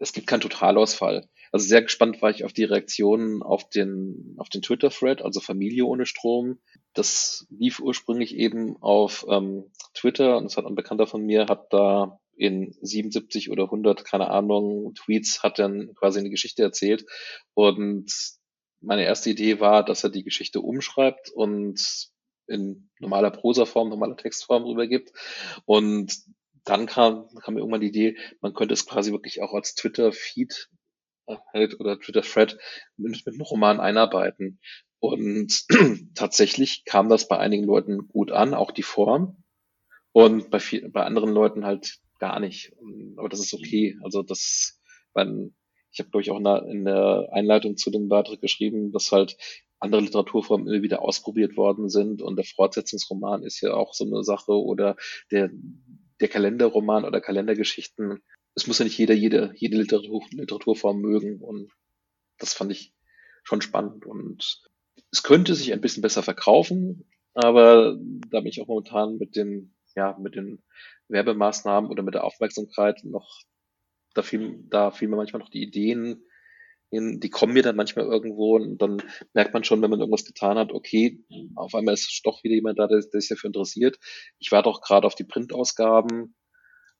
Es 0.00 0.12
gibt 0.14 0.26
keinen 0.26 0.40
Totalausfall. 0.40 1.28
Also 1.52 1.68
sehr 1.68 1.82
gespannt 1.82 2.22
war 2.22 2.30
ich 2.30 2.44
auf 2.44 2.54
die 2.54 2.64
Reaktionen 2.64 3.42
auf 3.42 3.68
den, 3.68 4.34
auf 4.38 4.48
den 4.48 4.62
Twitter-Thread, 4.62 5.22
also 5.22 5.40
Familie 5.40 5.84
ohne 5.84 6.06
Strom. 6.06 6.58
Das 6.94 7.46
lief 7.50 7.80
ursprünglich 7.80 8.34
eben 8.34 8.76
auf 8.80 9.26
ähm, 9.28 9.70
Twitter 9.94 10.38
und 10.38 10.46
es 10.46 10.56
hat 10.56 10.64
ein 10.64 10.74
Bekannter 10.74 11.06
von 11.06 11.22
mir, 11.22 11.46
hat 11.48 11.72
da 11.72 12.18
in 12.34 12.74
77 12.80 13.50
oder 13.50 13.64
100, 13.64 14.04
keine 14.06 14.30
Ahnung, 14.30 14.94
Tweets 14.94 15.42
hat 15.42 15.58
dann 15.58 15.94
quasi 15.94 16.18
eine 16.18 16.30
Geschichte 16.30 16.62
erzählt. 16.62 17.04
Und 17.52 18.10
meine 18.80 19.04
erste 19.04 19.28
Idee 19.28 19.60
war, 19.60 19.84
dass 19.84 20.02
er 20.02 20.10
die 20.10 20.24
Geschichte 20.24 20.62
umschreibt 20.62 21.28
und 21.28 22.10
in 22.46 22.88
normaler 22.98 23.30
Prosaform, 23.30 23.90
normaler 23.90 24.16
Textform 24.16 24.64
rübergibt. 24.64 25.12
Und 25.66 26.16
dann 26.64 26.86
kam, 26.86 27.28
kam 27.42 27.54
mir 27.54 27.60
irgendwann 27.60 27.80
die 27.80 27.88
Idee, 27.88 28.16
man 28.40 28.54
könnte 28.54 28.74
es 28.74 28.86
quasi 28.86 29.12
wirklich 29.12 29.42
auch 29.42 29.54
als 29.54 29.74
Twitter-Feed 29.74 30.68
halt 31.52 31.78
oder 31.80 31.98
Twitter-Thread 31.98 32.58
mit, 32.96 33.24
mit 33.26 33.34
einem 33.34 33.42
Roman 33.42 33.80
einarbeiten. 33.80 34.60
Und 34.98 35.64
tatsächlich 36.14 36.84
kam 36.84 37.08
das 37.08 37.28
bei 37.28 37.38
einigen 37.38 37.64
Leuten 37.64 38.08
gut 38.08 38.32
an, 38.32 38.54
auch 38.54 38.70
die 38.70 38.82
Form. 38.82 39.42
Und 40.12 40.50
bei, 40.50 40.58
viel, 40.58 40.88
bei 40.90 41.04
anderen 41.04 41.30
Leuten 41.30 41.64
halt 41.64 41.98
gar 42.18 42.40
nicht. 42.40 42.72
Aber 43.16 43.28
das 43.28 43.40
ist 43.40 43.54
okay. 43.54 43.96
Also 44.02 44.22
das, 44.22 44.80
wenn, 45.14 45.54
ich 45.92 46.00
habe, 46.00 46.10
glaube 46.10 46.22
ich, 46.22 46.30
auch 46.30 46.38
in 46.38 46.44
der, 46.44 46.66
in 46.66 46.84
der 46.84 47.28
Einleitung 47.32 47.76
zu 47.76 47.90
dem 47.90 48.08
Beitrag 48.08 48.40
geschrieben, 48.40 48.92
dass 48.92 49.12
halt 49.12 49.36
andere 49.78 50.02
Literaturformen 50.02 50.68
immer 50.68 50.82
wieder 50.82 51.02
ausprobiert 51.02 51.56
worden 51.56 51.88
sind. 51.88 52.22
Und 52.22 52.36
der 52.36 52.44
Fortsetzungsroman 52.44 53.42
ist 53.42 53.60
ja 53.60 53.72
auch 53.72 53.94
so 53.94 54.04
eine 54.04 54.22
Sache 54.22 54.52
oder 54.52 54.96
der, 55.30 55.50
der 56.20 56.28
Kalenderroman 56.28 57.04
oder 57.04 57.20
Kalendergeschichten 57.20 58.22
es 58.54 58.66
muss 58.66 58.78
ja 58.78 58.84
nicht 58.84 58.98
jeder 58.98 59.14
jede, 59.14 59.52
jede 59.56 59.76
Literatur, 59.76 60.22
Literaturform 60.30 61.00
mögen. 61.00 61.40
Und 61.40 61.70
das 62.38 62.54
fand 62.54 62.72
ich 62.72 62.92
schon 63.42 63.62
spannend. 63.62 64.06
Und 64.06 64.62
es 65.10 65.22
könnte 65.22 65.54
sich 65.54 65.72
ein 65.72 65.80
bisschen 65.80 66.02
besser 66.02 66.22
verkaufen, 66.22 67.08
aber 67.34 67.96
da 68.28 68.40
bin 68.40 68.48
ich 68.48 68.60
auch 68.60 68.66
momentan 68.66 69.16
mit 69.18 69.36
den, 69.36 69.74
ja, 69.94 70.16
mit 70.18 70.34
den 70.34 70.62
Werbemaßnahmen 71.08 71.90
oder 71.90 72.02
mit 72.02 72.14
der 72.14 72.24
Aufmerksamkeit 72.24 73.04
noch, 73.04 73.42
da 74.14 74.22
fiel, 74.22 74.64
da 74.68 74.90
fiel 74.90 75.08
mir 75.08 75.16
manchmal 75.16 75.40
noch 75.40 75.50
die 75.50 75.62
Ideen 75.62 76.24
die 76.90 77.30
kommen 77.30 77.52
mir 77.52 77.62
dann 77.62 77.76
manchmal 77.76 78.06
irgendwo 78.06 78.56
und 78.56 78.78
dann 78.78 79.02
merkt 79.32 79.54
man 79.54 79.64
schon, 79.64 79.80
wenn 79.82 79.90
man 79.90 80.00
irgendwas 80.00 80.24
getan 80.24 80.58
hat, 80.58 80.72
okay, 80.72 81.24
auf 81.54 81.74
einmal 81.74 81.94
ist 81.94 82.20
doch 82.24 82.42
wieder 82.42 82.54
jemand 82.54 82.78
da, 82.78 82.86
der, 82.88 83.00
der 83.00 83.20
sich 83.20 83.28
dafür 83.28 83.48
interessiert. 83.48 83.98
Ich 84.38 84.50
warte 84.50 84.68
auch 84.68 84.80
gerade 84.80 85.06
auf 85.06 85.14
die 85.14 85.24
Printausgaben. 85.24 86.34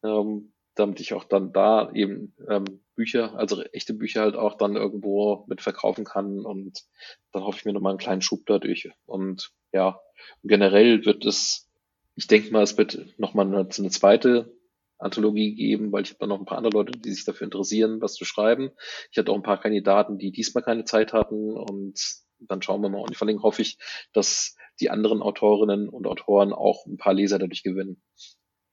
Ähm, 0.03 0.53
damit 0.75 1.01
ich 1.01 1.13
auch 1.13 1.25
dann 1.25 1.53
da 1.53 1.91
eben 1.93 2.35
ähm, 2.49 2.65
Bücher, 2.95 3.35
also 3.37 3.63
echte 3.63 3.93
Bücher 3.93 4.23
halt 4.23 4.37
auch 4.37 4.57
dann 4.57 4.77
irgendwo 4.77 5.45
mit 5.47 5.61
verkaufen 5.61 6.05
kann 6.05 6.45
und 6.45 6.85
dann 7.33 7.43
hoffe 7.43 7.59
ich 7.59 7.65
mir 7.65 7.73
nochmal 7.73 7.93
einen 7.93 7.99
kleinen 7.99 8.23
Schub 8.23 8.47
dadurch. 8.47 8.91
Und 9.07 9.53
ja, 9.73 10.01
generell 10.43 11.05
wird 11.05 11.25
es, 11.25 11.69
ich 12.17 12.27
denke 12.27 12.51
mal, 12.53 12.63
es 12.63 12.79
wird 12.79 13.19
nochmal 13.19 13.47
eine, 13.47 13.69
eine 13.77 13.91
zweite 13.91 14.53
Anthologie 15.01 15.55
geben, 15.55 15.93
weil 15.93 16.03
ich 16.03 16.11
habe 16.11 16.19
da 16.21 16.27
noch 16.27 16.39
ein 16.39 16.45
paar 16.45 16.59
andere 16.59 16.73
Leute, 16.73 16.99
die 16.99 17.13
sich 17.13 17.25
dafür 17.25 17.47
interessieren, 17.47 18.01
was 18.01 18.15
zu 18.15 18.25
schreiben. 18.25 18.71
Ich 19.11 19.19
hatte 19.19 19.33
auch 19.33 19.37
ein 19.37 19.43
paar 19.43 19.61
Kandidaten, 19.61 20.19
die 20.19 20.33
diesmal 20.33 20.65
keine 20.65 20.85
Zeit 20.85 21.13
hatten 21.13 21.57
und 21.57 21.99
dann 22.39 22.63
schauen 22.63 22.83
wir 22.83 22.89
mal. 22.89 23.01
Und 23.01 23.17
vor 23.17 23.27
allem 23.27 23.43
hoffe 23.43 23.63
ich, 23.63 23.79
dass 24.13 24.57
die 24.81 24.91
anderen 24.91 25.23
Autorinnen 25.23 25.89
und 25.89 26.07
Autoren 26.07 26.53
auch 26.53 26.87
ein 26.87 26.97
paar 26.97 27.15
Leser 27.15 27.39
dadurch 27.39 27.63
gewinnen 27.63 28.03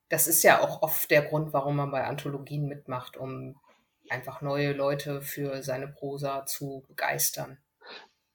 das 0.09 0.28
ist 0.28 0.43
ja 0.43 0.61
auch 0.61 0.82
oft 0.82 1.09
der 1.11 1.21
Grund, 1.23 1.53
warum 1.53 1.75
man 1.75 1.91
bei 1.91 2.05
Anthologien 2.05 2.67
mitmacht, 2.67 3.17
um 3.17 3.59
einfach 4.09 4.41
neue 4.41 4.71
Leute 4.71 5.21
für 5.21 5.63
seine 5.63 5.88
Prosa 5.88 6.45
zu 6.45 6.86
begeistern. 6.88 7.57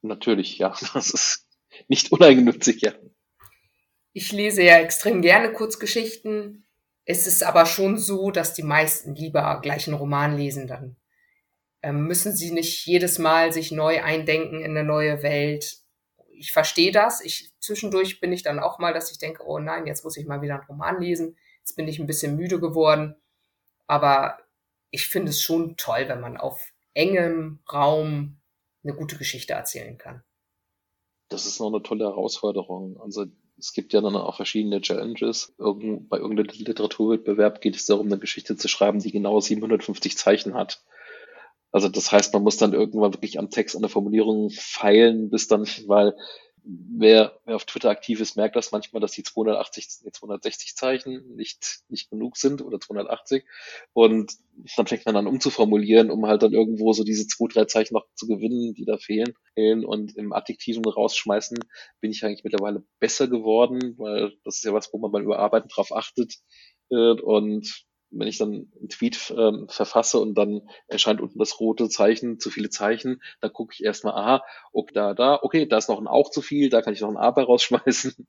Natürlich, 0.02 0.58
ja. 0.58 0.74
Das 0.94 1.10
ist 1.10 1.48
nicht 1.88 2.12
uneigennützig, 2.12 2.82
ja. 2.82 2.92
Ich 4.12 4.30
lese 4.32 4.62
ja 4.62 4.76
extrem 4.78 5.22
gerne 5.22 5.52
Kurzgeschichten. 5.52 6.66
Es 7.04 7.26
ist 7.26 7.42
aber 7.42 7.66
schon 7.66 7.98
so, 7.98 8.30
dass 8.30 8.54
die 8.54 8.62
meisten 8.62 9.14
lieber 9.14 9.60
gleich 9.62 9.88
einen 9.88 9.96
Roman 9.96 10.36
lesen, 10.36 10.66
dann 10.66 10.96
ähm, 11.82 12.06
müssen 12.06 12.34
sie 12.34 12.52
nicht 12.52 12.86
jedes 12.86 13.18
Mal 13.18 13.52
sich 13.52 13.72
neu 13.72 14.02
eindenken 14.02 14.60
in 14.60 14.76
eine 14.76 14.84
neue 14.84 15.22
Welt. 15.22 15.78
Ich 16.28 16.52
verstehe 16.52 16.92
das. 16.92 17.20
Ich 17.20 17.52
zwischendurch 17.60 18.20
bin 18.20 18.32
ich 18.32 18.42
dann 18.42 18.60
auch 18.60 18.78
mal, 18.78 18.92
dass 18.92 19.10
ich 19.10 19.18
denke, 19.18 19.44
oh 19.44 19.58
nein, 19.58 19.86
jetzt 19.86 20.04
muss 20.04 20.16
ich 20.16 20.26
mal 20.26 20.42
wieder 20.42 20.54
einen 20.54 20.66
Roman 20.66 21.00
lesen. 21.00 21.36
Jetzt 21.58 21.74
bin 21.76 21.88
ich 21.88 21.98
ein 21.98 22.06
bisschen 22.06 22.36
müde 22.36 22.60
geworden. 22.60 23.16
Aber 23.86 24.38
ich 24.90 25.06
finde 25.08 25.30
es 25.30 25.42
schon 25.42 25.76
toll, 25.76 26.04
wenn 26.08 26.20
man 26.20 26.36
auf 26.36 26.72
engem 26.94 27.60
Raum 27.72 28.40
eine 28.84 28.94
gute 28.94 29.16
Geschichte 29.16 29.54
erzählen 29.54 29.98
kann. 29.98 30.22
Das 31.28 31.46
ist 31.46 31.60
noch 31.60 31.68
eine 31.68 31.82
tolle 31.82 32.04
Herausforderung. 32.04 33.00
Also 33.00 33.26
es 33.58 33.72
gibt 33.72 33.92
ja 33.92 34.00
dann 34.00 34.16
auch 34.16 34.36
verschiedene 34.36 34.80
Challenges. 34.80 35.54
Irgend, 35.58 36.08
bei 36.08 36.18
irgendeinem 36.18 36.48
Literaturwettbewerb 36.52 37.60
geht 37.60 37.76
es 37.76 37.86
darum, 37.86 38.06
eine 38.06 38.18
Geschichte 38.18 38.56
zu 38.56 38.68
schreiben, 38.68 38.98
die 38.98 39.12
genau 39.12 39.40
750 39.40 40.16
Zeichen 40.16 40.54
hat. 40.54 40.82
Also 41.70 41.88
das 41.88 42.12
heißt, 42.12 42.34
man 42.34 42.42
muss 42.42 42.58
dann 42.58 42.74
irgendwann 42.74 43.14
wirklich 43.14 43.38
am 43.38 43.50
Text, 43.50 43.76
an 43.76 43.82
der 43.82 43.90
Formulierung 43.90 44.50
feilen, 44.50 45.30
bis 45.30 45.48
dann, 45.48 45.66
weil 45.86 46.14
wer, 46.64 47.38
wer 47.44 47.56
auf 47.56 47.64
Twitter 47.64 47.90
aktiv 47.90 48.20
ist, 48.20 48.36
merkt 48.36 48.56
das 48.56 48.72
manchmal, 48.72 49.00
dass 49.00 49.12
die 49.12 49.22
280, 49.22 49.88
die 50.04 50.12
260 50.12 50.76
Zeichen 50.76 51.34
nicht, 51.34 51.80
nicht 51.88 52.10
genug 52.10 52.36
sind 52.36 52.62
oder 52.62 52.78
280. 52.80 53.44
Und 53.92 54.32
dann 54.76 54.86
fängt 54.86 55.06
man 55.06 55.16
an 55.16 55.26
umzuformulieren, 55.26 56.10
um 56.10 56.26
halt 56.26 56.42
dann 56.42 56.52
irgendwo 56.52 56.92
so 56.92 57.04
diese 57.04 57.26
zwei, 57.26 57.46
drei 57.52 57.64
Zeichen 57.64 57.94
noch 57.94 58.06
zu 58.14 58.26
gewinnen, 58.26 58.74
die 58.74 58.84
da 58.84 58.96
fehlen. 58.96 59.34
Und 59.84 60.16
im 60.16 60.32
Adjektiven 60.32 60.84
rausschmeißen 60.84 61.58
bin 62.00 62.10
ich 62.10 62.24
eigentlich 62.24 62.44
mittlerweile 62.44 62.84
besser 63.00 63.28
geworden, 63.28 63.94
weil 63.98 64.32
das 64.44 64.56
ist 64.56 64.64
ja 64.64 64.72
was, 64.72 64.92
wo 64.92 64.98
man 64.98 65.10
beim 65.10 65.24
Überarbeiten 65.24 65.68
drauf 65.68 65.92
achtet. 65.92 66.36
Und 66.88 67.84
wenn 68.12 68.28
ich 68.28 68.38
dann 68.38 68.70
einen 68.78 68.88
Tweet 68.88 69.34
ähm, 69.36 69.66
verfasse 69.68 70.18
und 70.18 70.34
dann 70.34 70.68
erscheint 70.86 71.20
unten 71.20 71.38
das 71.38 71.60
rote 71.60 71.88
Zeichen, 71.88 72.38
zu 72.38 72.50
viele 72.50 72.70
Zeichen, 72.70 73.22
dann 73.40 73.52
gucke 73.52 73.74
ich 73.74 73.84
erstmal, 73.84 74.14
aha, 74.14 74.44
okay, 74.72 74.92
da, 74.94 75.14
da, 75.14 75.38
okay, 75.42 75.66
da 75.66 75.78
ist 75.78 75.88
noch 75.88 76.00
ein 76.00 76.06
Auch 76.06 76.30
zu 76.30 76.42
viel, 76.42 76.68
da 76.68 76.82
kann 76.82 76.92
ich 76.92 77.00
noch 77.00 77.10
ein 77.10 77.16
Aber 77.16 77.44
rausschmeißen. 77.44 78.26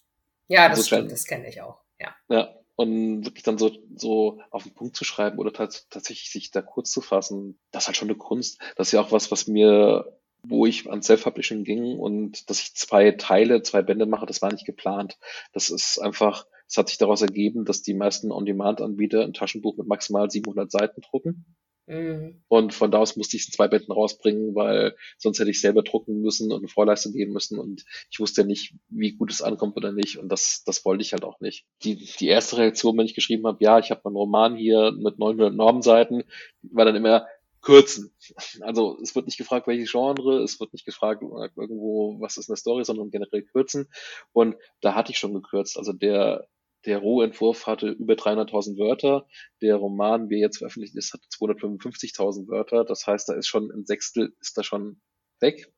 Ja, 0.47 0.69
das 0.69 0.79
so 0.79 0.85
stimmt, 0.85 1.11
das 1.11 1.25
kenne 1.25 1.47
ich 1.47 1.61
auch, 1.61 1.79
ja. 1.99 2.15
Ja, 2.29 2.55
und 2.75 3.25
wirklich 3.25 3.43
dann 3.43 3.57
so, 3.57 3.71
so 3.95 4.41
auf 4.51 4.63
den 4.63 4.73
Punkt 4.73 4.95
zu 4.95 5.05
schreiben 5.05 5.37
oder 5.39 5.53
tatsächlich 5.53 6.31
sich 6.31 6.51
da 6.51 6.61
kurz 6.61 6.91
zu 6.91 7.01
fassen, 7.01 7.59
das 7.71 7.83
ist 7.83 7.87
halt 7.87 7.97
schon 7.97 8.09
eine 8.09 8.17
Kunst. 8.17 8.59
Das 8.75 8.87
ist 8.87 8.91
ja 8.91 9.01
auch 9.01 9.11
was, 9.11 9.31
was 9.31 9.47
mir 9.47 10.17
wo 10.43 10.65
ich 10.65 10.89
an 10.89 11.01
Self-Publishing 11.01 11.63
ging 11.63 11.97
und 11.97 12.49
dass 12.49 12.61
ich 12.61 12.75
zwei 12.75 13.11
Teile, 13.11 13.61
zwei 13.63 13.81
Bände 13.81 14.05
mache, 14.05 14.25
das 14.25 14.41
war 14.41 14.51
nicht 14.51 14.65
geplant. 14.65 15.17
Das 15.53 15.69
ist 15.69 15.99
einfach, 15.99 16.45
es 16.73 16.77
hat 16.77 16.89
sich 16.89 16.97
daraus 16.97 17.21
ergeben, 17.21 17.65
dass 17.65 17.83
die 17.83 17.93
meisten 17.93 18.31
On-Demand-Anbieter 18.31 19.21
ein 19.21 19.33
Taschenbuch 19.33 19.77
mit 19.77 19.85
maximal 19.85 20.31
700 20.31 20.71
Seiten 20.71 21.01
drucken. 21.01 21.45
Mhm. 21.85 22.41
Und 22.47 22.73
von 22.73 22.89
da 22.89 22.97
aus 22.97 23.15
musste 23.15 23.37
ich 23.37 23.43
es 23.43 23.49
in 23.49 23.53
zwei 23.53 23.67
Bänden 23.67 23.91
rausbringen, 23.91 24.55
weil 24.55 24.95
sonst 25.19 25.37
hätte 25.37 25.51
ich 25.51 25.61
selber 25.61 25.83
drucken 25.83 26.21
müssen 26.21 26.51
und 26.51 26.57
eine 26.57 26.67
Vorleistung 26.67 27.13
geben 27.13 27.31
müssen 27.31 27.59
und 27.59 27.85
ich 28.09 28.19
wusste 28.19 28.41
ja 28.41 28.47
nicht, 28.47 28.73
wie 28.89 29.11
gut 29.11 29.29
es 29.29 29.43
ankommt 29.43 29.77
oder 29.77 29.91
nicht 29.91 30.17
und 30.17 30.29
das, 30.29 30.63
das 30.65 30.83
wollte 30.83 31.03
ich 31.03 31.13
halt 31.13 31.23
auch 31.23 31.39
nicht. 31.41 31.67
Die, 31.83 32.09
die 32.19 32.27
erste 32.27 32.57
Reaktion, 32.57 32.97
wenn 32.97 33.05
ich 33.05 33.13
geschrieben 33.13 33.45
habe, 33.45 33.63
ja, 33.63 33.77
ich 33.77 33.91
habe 33.91 34.01
meinen 34.05 34.15
Roman 34.15 34.55
hier 34.55 34.93
mit 34.93 35.19
900 35.19 35.53
Normenseiten, 35.53 36.23
war 36.63 36.85
dann 36.85 36.95
immer, 36.95 37.27
kürzen. 37.63 38.13
Also 38.61 38.99
es 39.01 39.15
wird 39.15 39.25
nicht 39.25 39.37
gefragt, 39.37 39.67
welche 39.67 39.89
Genre, 39.89 40.43
es 40.43 40.59
wird 40.59 40.73
nicht 40.73 40.85
gefragt 40.85 41.23
irgendwo, 41.23 42.19
was 42.19 42.37
ist 42.37 42.49
eine 42.49 42.57
Story, 42.57 42.83
sondern 42.83 43.09
generell 43.09 43.41
kürzen. 43.41 43.87
Und 44.33 44.55
da 44.81 44.95
hatte 44.95 45.11
ich 45.11 45.17
schon 45.17 45.33
gekürzt. 45.33 45.77
Also 45.77 45.93
der 45.93 46.47
der 46.85 46.99
Rohentwurf 46.99 47.67
hatte 47.67 47.89
über 47.89 48.13
300.000 48.15 48.77
Wörter. 48.77 49.27
Der 49.61 49.75
Roman, 49.75 50.29
wie 50.29 50.35
er 50.35 50.41
jetzt 50.41 50.57
veröffentlicht 50.57 50.95
ist, 50.95 51.13
hat 51.13 51.21
255.000 51.21 52.47
Wörter. 52.47 52.83
Das 52.83 53.07
heißt, 53.07 53.29
da 53.29 53.33
ist 53.33 53.47
schon 53.47 53.71
ein 53.71 53.85
Sechstel, 53.85 54.35
ist 54.41 54.57
da 54.57 54.63
schon 54.63 55.01
weg. 55.39 55.71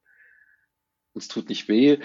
Es 1.13 1.27
tut 1.27 1.49
nicht 1.49 1.67
weh. 1.67 1.99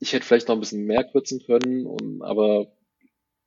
Ich 0.00 0.12
hätte 0.12 0.24
vielleicht 0.24 0.48
noch 0.48 0.56
ein 0.56 0.60
bisschen 0.60 0.84
mehr 0.84 1.04
kürzen 1.04 1.42
können, 1.44 2.22
aber 2.22 2.72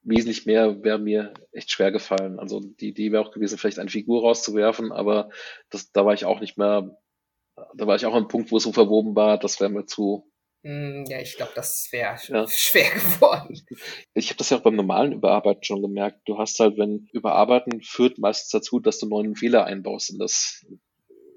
wesentlich 0.03 0.45
mehr 0.45 0.83
wäre 0.83 0.99
mir 0.99 1.33
echt 1.51 1.71
schwer 1.71 1.91
gefallen. 1.91 2.39
Also 2.39 2.59
die 2.59 2.89
Idee 2.89 3.11
wäre 3.11 3.23
auch 3.23 3.31
gewesen, 3.31 3.57
vielleicht 3.57 3.79
eine 3.79 3.89
Figur 3.89 4.21
rauszuwerfen, 4.21 4.91
aber 4.91 5.29
das, 5.69 5.91
da 5.91 6.05
war 6.05 6.13
ich 6.13 6.25
auch 6.25 6.41
nicht 6.41 6.57
mehr, 6.57 6.97
da 7.75 7.87
war 7.87 7.95
ich 7.95 8.05
auch 8.05 8.15
am 8.15 8.27
Punkt, 8.27 8.51
wo 8.51 8.57
es 8.57 8.63
so 8.63 8.73
verwoben 8.73 9.15
war, 9.15 9.37
das 9.37 9.59
wäre 9.59 9.69
mir 9.69 9.85
zu. 9.85 10.30
Hm, 10.63 11.05
ja, 11.07 11.19
ich 11.19 11.37
glaube, 11.37 11.53
das 11.55 11.87
wäre 11.91 12.17
ja. 12.27 12.47
schwer 12.49 12.91
geworden. 12.91 13.59
Ich 14.13 14.29
habe 14.29 14.37
das 14.37 14.51
ja 14.51 14.57
auch 14.57 14.61
beim 14.61 14.75
normalen 14.75 15.11
Überarbeiten 15.11 15.63
schon 15.63 15.81
gemerkt. 15.81 16.21
Du 16.25 16.37
hast 16.37 16.59
halt, 16.59 16.77
wenn 16.77 17.07
Überarbeiten 17.11 17.81
führt 17.81 18.19
meistens 18.19 18.49
dazu, 18.49 18.79
dass 18.79 18.99
du 18.99 19.07
neuen 19.07 19.35
Fehler 19.35 19.65
einbaust 19.65 20.11
in 20.11 20.19
das, 20.19 20.65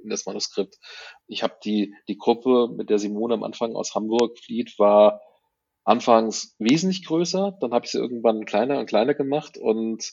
in 0.02 0.10
das 0.10 0.26
Manuskript. 0.26 0.78
Ich 1.26 1.42
habe 1.42 1.56
die, 1.64 1.94
die 2.08 2.18
Gruppe, 2.18 2.68
mit 2.76 2.90
der 2.90 2.98
Simone 2.98 3.34
am 3.34 3.44
Anfang 3.44 3.74
aus 3.74 3.94
Hamburg 3.94 4.38
flieht, 4.38 4.78
war 4.78 5.22
anfangs 5.84 6.54
wesentlich 6.58 7.04
größer, 7.06 7.56
dann 7.60 7.72
habe 7.72 7.84
ich 7.84 7.92
sie 7.92 7.98
irgendwann 7.98 8.46
kleiner 8.46 8.78
und 8.78 8.86
kleiner 8.86 9.14
gemacht 9.14 9.58
und 9.58 10.12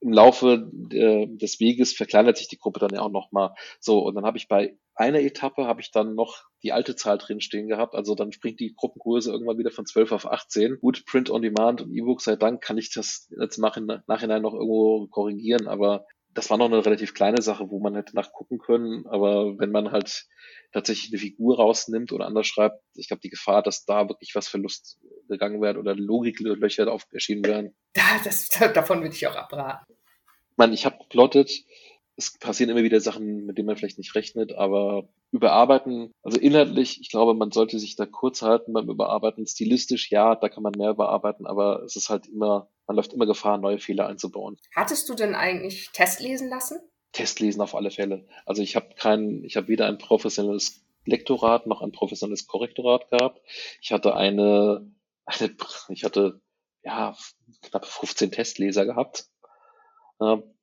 im 0.00 0.12
Laufe 0.12 0.70
äh, 0.90 1.26
des 1.26 1.60
Weges 1.60 1.94
verkleinert 1.94 2.36
sich 2.36 2.48
die 2.48 2.58
Gruppe 2.58 2.80
dann 2.80 2.94
ja 2.94 3.00
auch 3.00 3.10
nochmal. 3.10 3.54
So, 3.80 4.00
und 4.00 4.14
dann 4.14 4.26
habe 4.26 4.36
ich 4.36 4.48
bei 4.48 4.76
einer 4.94 5.20
Etappe 5.20 5.66
habe 5.66 5.80
ich 5.80 5.90
dann 5.90 6.14
noch 6.14 6.44
die 6.62 6.72
alte 6.72 6.96
Zahl 6.96 7.18
drin 7.18 7.40
stehen 7.40 7.68
gehabt. 7.68 7.94
Also 7.94 8.14
dann 8.14 8.32
springt 8.32 8.60
die 8.60 8.74
Gruppengröße 8.76 9.30
irgendwann 9.30 9.58
wieder 9.58 9.70
von 9.70 9.86
12 9.86 10.12
auf 10.12 10.26
18. 10.30 10.78
Gut, 10.80 11.04
Print 11.06 11.30
on 11.30 11.42
Demand 11.42 11.82
und 11.82 11.92
E-Book 11.92 12.20
sei 12.20 12.36
Dank 12.36 12.62
kann 12.62 12.78
ich 12.78 12.92
das 12.92 13.28
jetzt 13.40 13.58
nach, 13.58 13.76
nachhinein 14.06 14.42
noch 14.42 14.54
irgendwo 14.54 15.06
korrigieren, 15.08 15.66
aber 15.68 16.06
das 16.34 16.50
war 16.50 16.58
noch 16.58 16.66
eine 16.66 16.84
relativ 16.84 17.14
kleine 17.14 17.42
Sache, 17.42 17.70
wo 17.70 17.80
man 17.80 17.94
hätte 17.94 18.16
nachgucken 18.16 18.58
können. 18.58 19.06
Aber 19.06 19.58
wenn 19.58 19.70
man 19.70 19.92
halt 19.92 20.26
tatsächlich 20.72 21.12
eine 21.12 21.20
Figur 21.20 21.56
rausnimmt 21.56 22.12
oder 22.12 22.26
anders 22.26 22.46
schreibt, 22.46 22.82
ich 22.94 23.08
glaube, 23.08 23.20
die 23.20 23.30
Gefahr, 23.30 23.62
dass 23.62 23.84
da 23.84 24.08
wirklich 24.08 24.34
was 24.34 24.48
Verlust 24.48 24.98
gegangen 25.28 25.62
wird 25.62 25.76
oder 25.76 25.94
Logiklöcher 25.94 26.90
auf 26.92 27.04
erschienen 27.12 27.44
werden. 27.44 27.76
Ja, 27.96 28.20
das, 28.24 28.48
davon 28.74 29.00
würde 29.00 29.14
ich 29.14 29.26
auch 29.26 29.36
abraten. 29.36 29.94
Ich 30.50 30.58
meine, 30.58 30.74
ich 30.74 30.86
habe 30.86 30.98
geplottet, 30.98 31.64
es 32.16 32.38
passieren 32.38 32.70
immer 32.70 32.82
wieder 32.84 33.00
Sachen, 33.00 33.46
mit 33.46 33.58
denen 33.58 33.66
man 33.66 33.76
vielleicht 33.76 33.98
nicht 33.98 34.14
rechnet, 34.14 34.52
aber 34.52 35.08
überarbeiten, 35.32 36.12
also 36.22 36.38
inhaltlich, 36.38 37.00
ich 37.00 37.10
glaube, 37.10 37.34
man 37.34 37.50
sollte 37.50 37.78
sich 37.78 37.96
da 37.96 38.06
kurz 38.06 38.42
halten 38.42 38.72
beim 38.72 38.88
Überarbeiten. 38.88 39.46
Stilistisch, 39.46 40.10
ja, 40.10 40.36
da 40.36 40.48
kann 40.48 40.62
man 40.62 40.74
mehr 40.76 40.90
überarbeiten, 40.90 41.46
aber 41.46 41.82
es 41.82 41.96
ist 41.96 42.10
halt 42.10 42.26
immer, 42.26 42.68
man 42.86 42.96
läuft 42.96 43.12
immer 43.12 43.26
Gefahr, 43.26 43.58
neue 43.58 43.78
Fehler 43.78 44.06
einzubauen. 44.06 44.56
Hattest 44.74 45.08
du 45.08 45.14
denn 45.14 45.34
eigentlich 45.34 45.90
Test 45.92 46.20
lesen 46.20 46.48
lassen? 46.48 46.78
Testlesen 47.14 47.62
auf 47.62 47.74
alle 47.74 47.90
Fälle. 47.90 48.26
Also 48.44 48.60
ich 48.60 48.76
habe 48.76 48.90
kein, 48.96 49.44
ich 49.44 49.56
habe 49.56 49.68
weder 49.68 49.86
ein 49.86 49.98
professionelles 49.98 50.84
Lektorat 51.06 51.66
noch 51.66 51.82
ein 51.82 51.92
professionelles 51.92 52.46
Korrektorat 52.46 53.10
gehabt. 53.10 53.40
Ich 53.80 53.92
hatte 53.92 54.16
eine, 54.16 54.90
eine 55.26 55.56
ich 55.88 56.04
hatte 56.04 56.40
ja 56.82 57.16
knapp 57.62 57.86
15 57.86 58.30
Testleser 58.32 58.84
gehabt, 58.84 59.28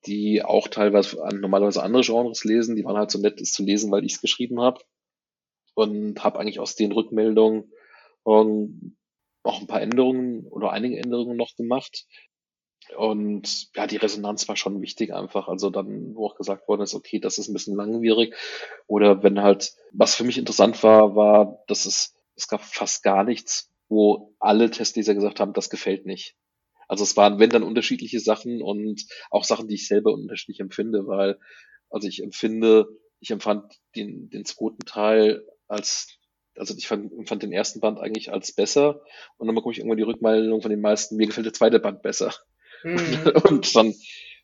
die 0.05 0.43
auch 0.43 0.67
teilweise 0.67 1.17
normalerweise 1.33 1.83
andere 1.83 2.03
Genres 2.03 2.43
lesen. 2.43 2.75
Die 2.75 2.85
waren 2.85 2.97
halt 2.97 3.11
so 3.11 3.19
nett, 3.19 3.39
es 3.39 3.53
zu 3.53 3.63
lesen, 3.63 3.91
weil 3.91 4.03
ich 4.03 4.13
es 4.13 4.21
geschrieben 4.21 4.59
habe 4.61 4.81
und 5.73 6.23
habe 6.23 6.39
eigentlich 6.39 6.59
aus 6.59 6.75
den 6.75 6.91
Rückmeldungen 6.91 7.71
um, 8.23 8.97
auch 9.43 9.59
ein 9.59 9.67
paar 9.67 9.81
Änderungen 9.81 10.47
oder 10.47 10.71
einige 10.71 10.97
Änderungen 10.97 11.37
noch 11.37 11.55
gemacht. 11.55 12.05
Und 12.97 13.69
ja, 13.75 13.87
die 13.87 13.97
Resonanz 13.97 14.47
war 14.47 14.55
schon 14.55 14.81
wichtig 14.81 15.13
einfach. 15.13 15.47
Also 15.47 15.69
dann, 15.69 16.15
wo 16.15 16.27
auch 16.27 16.35
gesagt 16.35 16.67
worden 16.67 16.81
ist, 16.81 16.93
okay, 16.93 17.19
das 17.19 17.37
ist 17.37 17.47
ein 17.47 17.53
bisschen 17.53 17.75
langwierig. 17.75 18.35
Oder 18.87 19.23
wenn 19.23 19.41
halt, 19.41 19.73
was 19.91 20.15
für 20.15 20.23
mich 20.23 20.37
interessant 20.37 20.81
war, 20.83 21.15
war, 21.15 21.63
dass 21.67 21.85
es, 21.85 22.15
es 22.35 22.47
gab 22.47 22.61
fast 22.61 23.03
gar 23.03 23.23
nichts, 23.23 23.71
wo 23.87 24.33
alle 24.39 24.69
Testleser 24.69 25.13
gesagt 25.15 25.39
haben, 25.39 25.53
das 25.53 25.69
gefällt 25.69 26.05
nicht. 26.05 26.35
Also 26.91 27.05
es 27.05 27.15
waren, 27.15 27.39
wenn 27.39 27.49
dann 27.49 27.63
unterschiedliche 27.63 28.19
Sachen 28.19 28.61
und 28.61 29.05
auch 29.29 29.45
Sachen, 29.45 29.69
die 29.69 29.75
ich 29.75 29.87
selber 29.87 30.11
unterschiedlich 30.11 30.59
empfinde, 30.59 31.07
weil, 31.07 31.39
also 31.89 32.05
ich 32.05 32.21
empfinde, 32.21 32.85
ich 33.21 33.31
empfand 33.31 33.79
den, 33.95 34.29
den 34.29 34.43
zweiten 34.43 34.85
Teil 34.85 35.47
als 35.69 36.19
also 36.57 36.75
ich 36.77 36.89
fand, 36.89 37.29
fand 37.29 37.43
den 37.43 37.53
ersten 37.53 37.79
Band 37.79 37.97
eigentlich 37.97 38.33
als 38.33 38.53
besser 38.53 39.01
und 39.37 39.47
dann 39.47 39.55
bekomme 39.55 39.71
ich 39.71 39.79
irgendwann 39.79 39.99
die 39.99 40.03
Rückmeldung 40.03 40.61
von 40.61 40.69
den 40.69 40.81
meisten, 40.81 41.15
mir 41.15 41.27
gefällt 41.27 41.45
der 41.45 41.53
zweite 41.53 41.79
Band 41.79 42.01
besser. 42.01 42.33
Mhm. 42.83 42.91
Und 43.49 43.73
dann, 43.73 43.95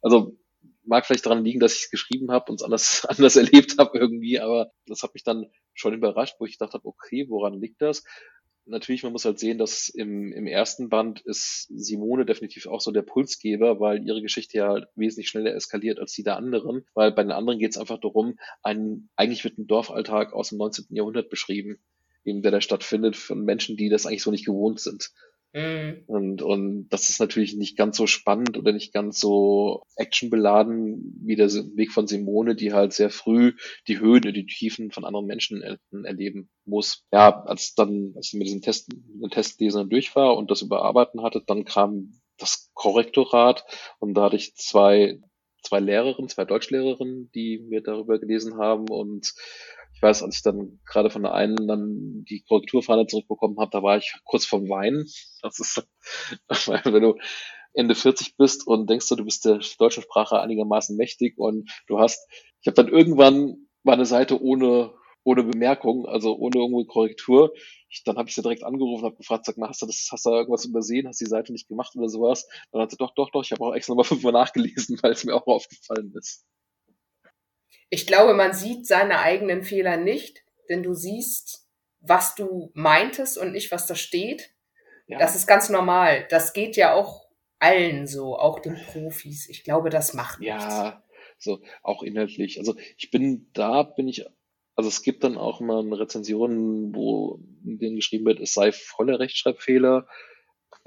also 0.01 0.37
mag 0.83 1.05
vielleicht 1.05 1.25
daran 1.25 1.43
liegen, 1.43 1.59
dass 1.59 1.73
ich 1.73 1.81
es 1.81 1.89
geschrieben 1.89 2.31
habe 2.31 2.49
und 2.49 2.61
es 2.61 2.63
anders, 2.63 3.05
anders 3.09 3.35
erlebt 3.35 3.75
habe 3.77 3.99
irgendwie, 3.99 4.39
aber 4.39 4.71
das 4.85 5.03
hat 5.03 5.13
mich 5.13 5.23
dann 5.23 5.47
schon 5.73 5.93
überrascht, 5.93 6.35
wo 6.39 6.45
ich 6.45 6.57
gedacht 6.57 6.73
habe, 6.73 6.87
okay, 6.87 7.25
woran 7.27 7.59
liegt 7.59 7.81
das? 7.81 8.05
Natürlich, 8.69 9.03
man 9.03 9.13
muss 9.13 9.23
halt 9.23 9.39
sehen, 9.39 9.57
dass 9.57 9.87
im, 9.87 10.33
im 10.33 10.45
ersten 10.45 10.89
Band 10.89 11.21
ist 11.21 11.67
Simone 11.69 12.25
definitiv 12.25 12.67
auch 12.67 12.81
so 12.81 12.91
der 12.91 13.01
Pulsgeber, 13.01 13.79
weil 13.79 14.05
ihre 14.05 14.21
Geschichte 14.21 14.57
ja 14.57 14.85
wesentlich 14.95 15.29
schneller 15.29 15.55
eskaliert 15.55 15.99
als 15.99 16.11
die 16.11 16.23
der 16.23 16.35
anderen, 16.35 16.85
weil 16.93 17.13
bei 17.13 17.23
den 17.23 17.31
anderen 17.31 17.59
geht 17.59 17.71
es 17.71 17.77
einfach 17.77 17.99
darum, 17.99 18.37
ein, 18.63 19.09
eigentlich 19.15 19.45
wird 19.45 19.57
ein 19.57 19.67
Dorfalltag 19.67 20.33
aus 20.33 20.49
dem 20.49 20.57
19. 20.57 20.87
Jahrhundert 20.89 21.29
beschrieben, 21.29 21.79
eben 22.25 22.41
der 22.41 22.51
da 22.51 22.59
stattfindet 22.59 23.15
von 23.15 23.43
Menschen, 23.45 23.77
die 23.77 23.87
das 23.87 24.05
eigentlich 24.05 24.23
so 24.23 24.31
nicht 24.31 24.45
gewohnt 24.45 24.81
sind. 24.81 25.11
Mhm. 25.57 26.03
Und, 26.05 26.41
und 26.43 26.89
das 26.89 27.09
ist 27.09 27.19
natürlich 27.19 27.55
nicht 27.55 27.75
ganz 27.77 27.97
so 27.97 28.05
spannend 28.05 28.59
oder 28.59 28.73
nicht 28.73 28.93
ganz 28.93 29.19
so 29.19 29.81
actionbeladen 29.95 31.19
wie 31.25 31.35
der 31.35 31.49
Weg 31.49 31.91
von 31.91 32.05
Simone, 32.05 32.55
die 32.55 32.73
halt 32.73 32.93
sehr 32.93 33.09
früh 33.09 33.53
die 33.87 33.99
Höhen 33.99 34.27
und 34.27 34.35
die 34.35 34.45
Tiefen 34.45 34.91
von 34.91 35.03
anderen 35.03 35.25
Menschen 35.25 35.63
er 35.63 35.79
erleben 36.03 36.49
muss. 36.65 37.05
Ja, 37.11 37.41
als 37.43 37.73
dann, 37.73 38.13
als 38.15 38.27
ich 38.27 38.33
mit 38.33 38.45
diesen 38.45 38.61
Test, 38.61 38.91
den 38.91 39.31
Testlesern 39.31 39.89
durch 39.89 40.15
war 40.15 40.37
und 40.37 40.51
das 40.51 40.61
überarbeiten 40.61 41.23
hatte, 41.23 41.41
dann 41.43 41.65
kam 41.65 42.21
das 42.37 42.69
Korrektorat 42.75 43.65
und 43.97 44.13
da 44.13 44.25
hatte 44.25 44.35
ich 44.35 44.55
zwei 44.55 45.19
zwei 45.63 45.79
Lehrerinnen, 45.79 46.29
zwei 46.29 46.45
Deutschlehrerinnen, 46.45 47.31
die 47.33 47.57
mir 47.57 47.81
darüber 47.81 48.19
gelesen 48.19 48.57
haben 48.57 48.87
und 48.89 49.33
ich 49.97 50.01
weiß, 50.03 50.21
als 50.21 50.35
ich 50.37 50.43
dann 50.43 50.79
gerade 50.85 51.09
von 51.09 51.23
der 51.23 51.33
einen 51.33 51.67
dann 51.67 52.23
die 52.29 52.43
Korrekturfahne 52.47 53.07
zurückbekommen 53.07 53.57
habe, 53.59 53.71
da 53.71 53.81
war 53.81 53.97
ich 53.97 54.13
kurz 54.25 54.45
vorm 54.45 54.69
Weinen. 54.69 55.07
Das 55.41 55.59
ist, 55.59 55.87
wenn 56.85 57.01
du 57.01 57.15
Ende 57.73 57.95
40 57.95 58.37
bist 58.37 58.67
und 58.67 58.87
denkst 58.87 59.09
du, 59.09 59.15
du 59.15 59.25
bist 59.25 59.45
der 59.45 59.59
deutschen 59.79 60.03
Sprache 60.03 60.39
einigermaßen 60.39 60.95
mächtig 60.95 61.39
und 61.39 61.71
du 61.87 61.97
hast, 61.97 62.31
ich 62.61 62.67
habe 62.67 62.75
dann 62.75 62.89
irgendwann 62.89 63.67
mal 63.81 63.93
eine 63.93 64.05
Seite 64.05 64.39
ohne 64.39 64.93
ohne 65.23 65.43
Bemerkung, 65.43 66.05
also 66.05 66.37
ohne 66.37 66.57
irgendwo 66.57 66.85
Korrektur. 66.85 67.51
Ich, 67.89 68.03
dann 68.05 68.17
habe 68.17 68.29
ich 68.29 68.35
sie 68.35 68.41
direkt 68.41 68.63
angerufen, 68.63 69.03
habe 69.03 69.17
gefragt, 69.17 69.45
sag 69.45 69.57
mal, 69.57 69.67
hast 69.67 69.81
du 69.81 69.85
das, 69.87 70.07
hast 70.09 70.25
du 70.25 70.29
irgendwas 70.29 70.63
übersehen, 70.63 71.05
hast 71.07 71.19
die 71.19 71.25
Seite 71.25 71.51
nicht 71.51 71.67
gemacht 71.67 71.93
oder 71.97 72.07
sowas? 72.07 72.47
Dann 72.71 72.81
hat 72.81 72.91
sie 72.91 72.97
doch, 72.97 73.13
doch, 73.13 73.29
doch, 73.31 73.43
ich 73.43 73.51
habe 73.51 73.65
auch 73.65 73.73
extra 73.73 73.91
nochmal 73.91 74.05
fünfmal 74.05 74.31
nachgelesen, 74.31 74.97
weil 75.01 75.11
es 75.11 75.25
mir 75.25 75.35
auch 75.35 75.45
aufgefallen 75.47 76.13
ist. 76.15 76.45
Ich 77.89 78.07
glaube, 78.07 78.33
man 78.33 78.53
sieht 78.53 78.85
seine 78.85 79.19
eigenen 79.19 79.63
Fehler 79.63 79.97
nicht, 79.97 80.43
denn 80.69 80.83
du 80.83 80.93
siehst, 80.93 81.67
was 81.99 82.35
du 82.35 82.71
meintest 82.73 83.37
und 83.37 83.51
nicht, 83.51 83.71
was 83.71 83.87
da 83.87 83.95
steht. 83.95 84.51
Ja. 85.07 85.19
Das 85.19 85.35
ist 85.35 85.47
ganz 85.47 85.69
normal. 85.69 86.25
Das 86.29 86.53
geht 86.53 86.75
ja 86.75 86.93
auch 86.93 87.27
allen 87.59 88.07
so, 88.07 88.37
auch 88.37 88.59
den 88.59 88.75
Profis. 88.91 89.47
Ich 89.49 89.63
glaube, 89.63 89.89
das 89.89 90.13
macht 90.13 90.39
nichts. 90.39 90.63
Ja, 90.63 91.03
so 91.37 91.61
auch 91.81 92.03
inhaltlich. 92.03 92.59
Also 92.59 92.75
ich 92.97 93.09
bin 93.09 93.49
da, 93.53 93.83
bin 93.83 94.07
ich 94.07 94.25
also 94.77 94.89
es 94.89 95.01
gibt 95.01 95.23
dann 95.23 95.37
auch 95.37 95.59
mal 95.59 95.91
Rezensionen, 95.91 96.93
wo 96.93 97.39
in 97.65 97.79
denen 97.79 97.95
geschrieben 97.95 98.25
wird, 98.25 98.39
es 98.39 98.53
sei 98.53 98.71
voller 98.71 99.19
Rechtschreibfehler. 99.19 100.07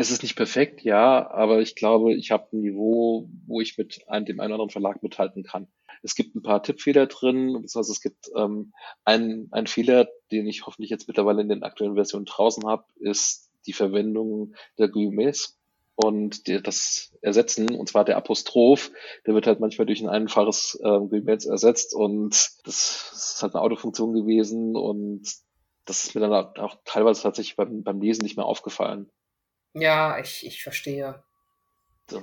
Es 0.01 0.11
ist 0.11 0.23
nicht 0.23 0.35
perfekt, 0.35 0.81
ja, 0.81 1.31
aber 1.31 1.61
ich 1.61 1.75
glaube, 1.75 2.15
ich 2.15 2.31
habe 2.31 2.49
ein 2.55 2.63
Niveau, 2.63 3.29
wo 3.47 3.61
ich 3.61 3.77
mit 3.77 4.09
einem, 4.09 4.25
dem 4.25 4.41
einen 4.41 4.53
oder 4.55 4.63
anderen 4.63 4.71
Verlag 4.71 5.03
mithalten 5.03 5.43
kann. 5.43 5.69
Es 6.03 6.15
gibt 6.15 6.35
ein 6.35 6.41
paar 6.41 6.63
Tippfehler 6.63 7.07
drin, 7.07 7.53
beziehungsweise 7.53 7.93
es 7.93 8.01
gibt 8.01 8.31
ähm, 8.35 8.73
einen, 9.05 9.53
einen 9.53 9.67
Fehler, 9.67 10.09
den 10.33 10.47
ich 10.47 10.65
hoffentlich 10.65 10.89
jetzt 10.89 11.07
mittlerweile 11.07 11.43
in 11.43 11.51
den 11.51 11.63
aktuellen 11.63 11.97
Versionen 11.97 12.25
draußen 12.25 12.67
habe, 12.67 12.87
ist 12.99 13.51
die 13.67 13.75
Verwendung 13.75 14.55
der 14.79 14.89
Guillemets 14.89 15.59
und 15.97 16.47
die, 16.47 16.63
das 16.63 17.15
ersetzen, 17.21 17.71
und 17.71 17.91
zwar 17.91 18.07
der 18.07 18.17
Apostroph, 18.17 18.93
der 19.27 19.35
wird 19.35 19.47
halt 19.47 19.61
manchmal 19.61 19.85
durch 19.85 20.01
ein 20.01 20.09
einfaches 20.09 20.81
äh, 20.83 20.99
Guillemets 20.99 21.45
ersetzt 21.45 21.95
und 21.95 22.31
das 22.65 23.13
ist 23.13 23.43
halt 23.43 23.55
eine 23.55 23.61
Autofunktion 23.61 24.15
gewesen 24.15 24.77
und 24.77 25.31
das 25.85 26.05
ist 26.05 26.15
mir 26.15 26.23
dann 26.23 26.33
auch 26.33 26.77
teilweise 26.87 27.21
tatsächlich 27.21 27.57
beim, 27.57 27.83
beim 27.83 28.01
Lesen 28.01 28.23
nicht 28.23 28.39
mehr 28.39 28.47
aufgefallen. 28.47 29.11
Ja, 29.75 30.19
ich, 30.19 30.47
ich 30.47 30.63
verstehe. 30.63 31.23
So. 32.09 32.23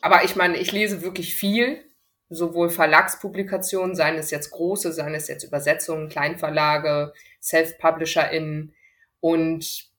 Aber 0.00 0.24
ich 0.24 0.36
meine, 0.36 0.56
ich 0.56 0.72
lese 0.72 1.02
wirklich 1.02 1.34
viel, 1.34 1.84
sowohl 2.28 2.70
Verlagspublikationen, 2.70 3.94
seien 3.94 4.16
es 4.16 4.30
jetzt 4.30 4.50
große, 4.50 4.92
seien 4.92 5.14
es 5.14 5.28
jetzt 5.28 5.44
Übersetzungen, 5.44 6.08
Kleinverlage, 6.08 7.12
Self-PublisherInnen 7.40 8.74
und 9.20 9.90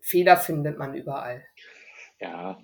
Fehler 0.00 0.36
findet 0.36 0.78
man 0.78 0.94
überall. 0.94 1.44
Ja, 2.20 2.58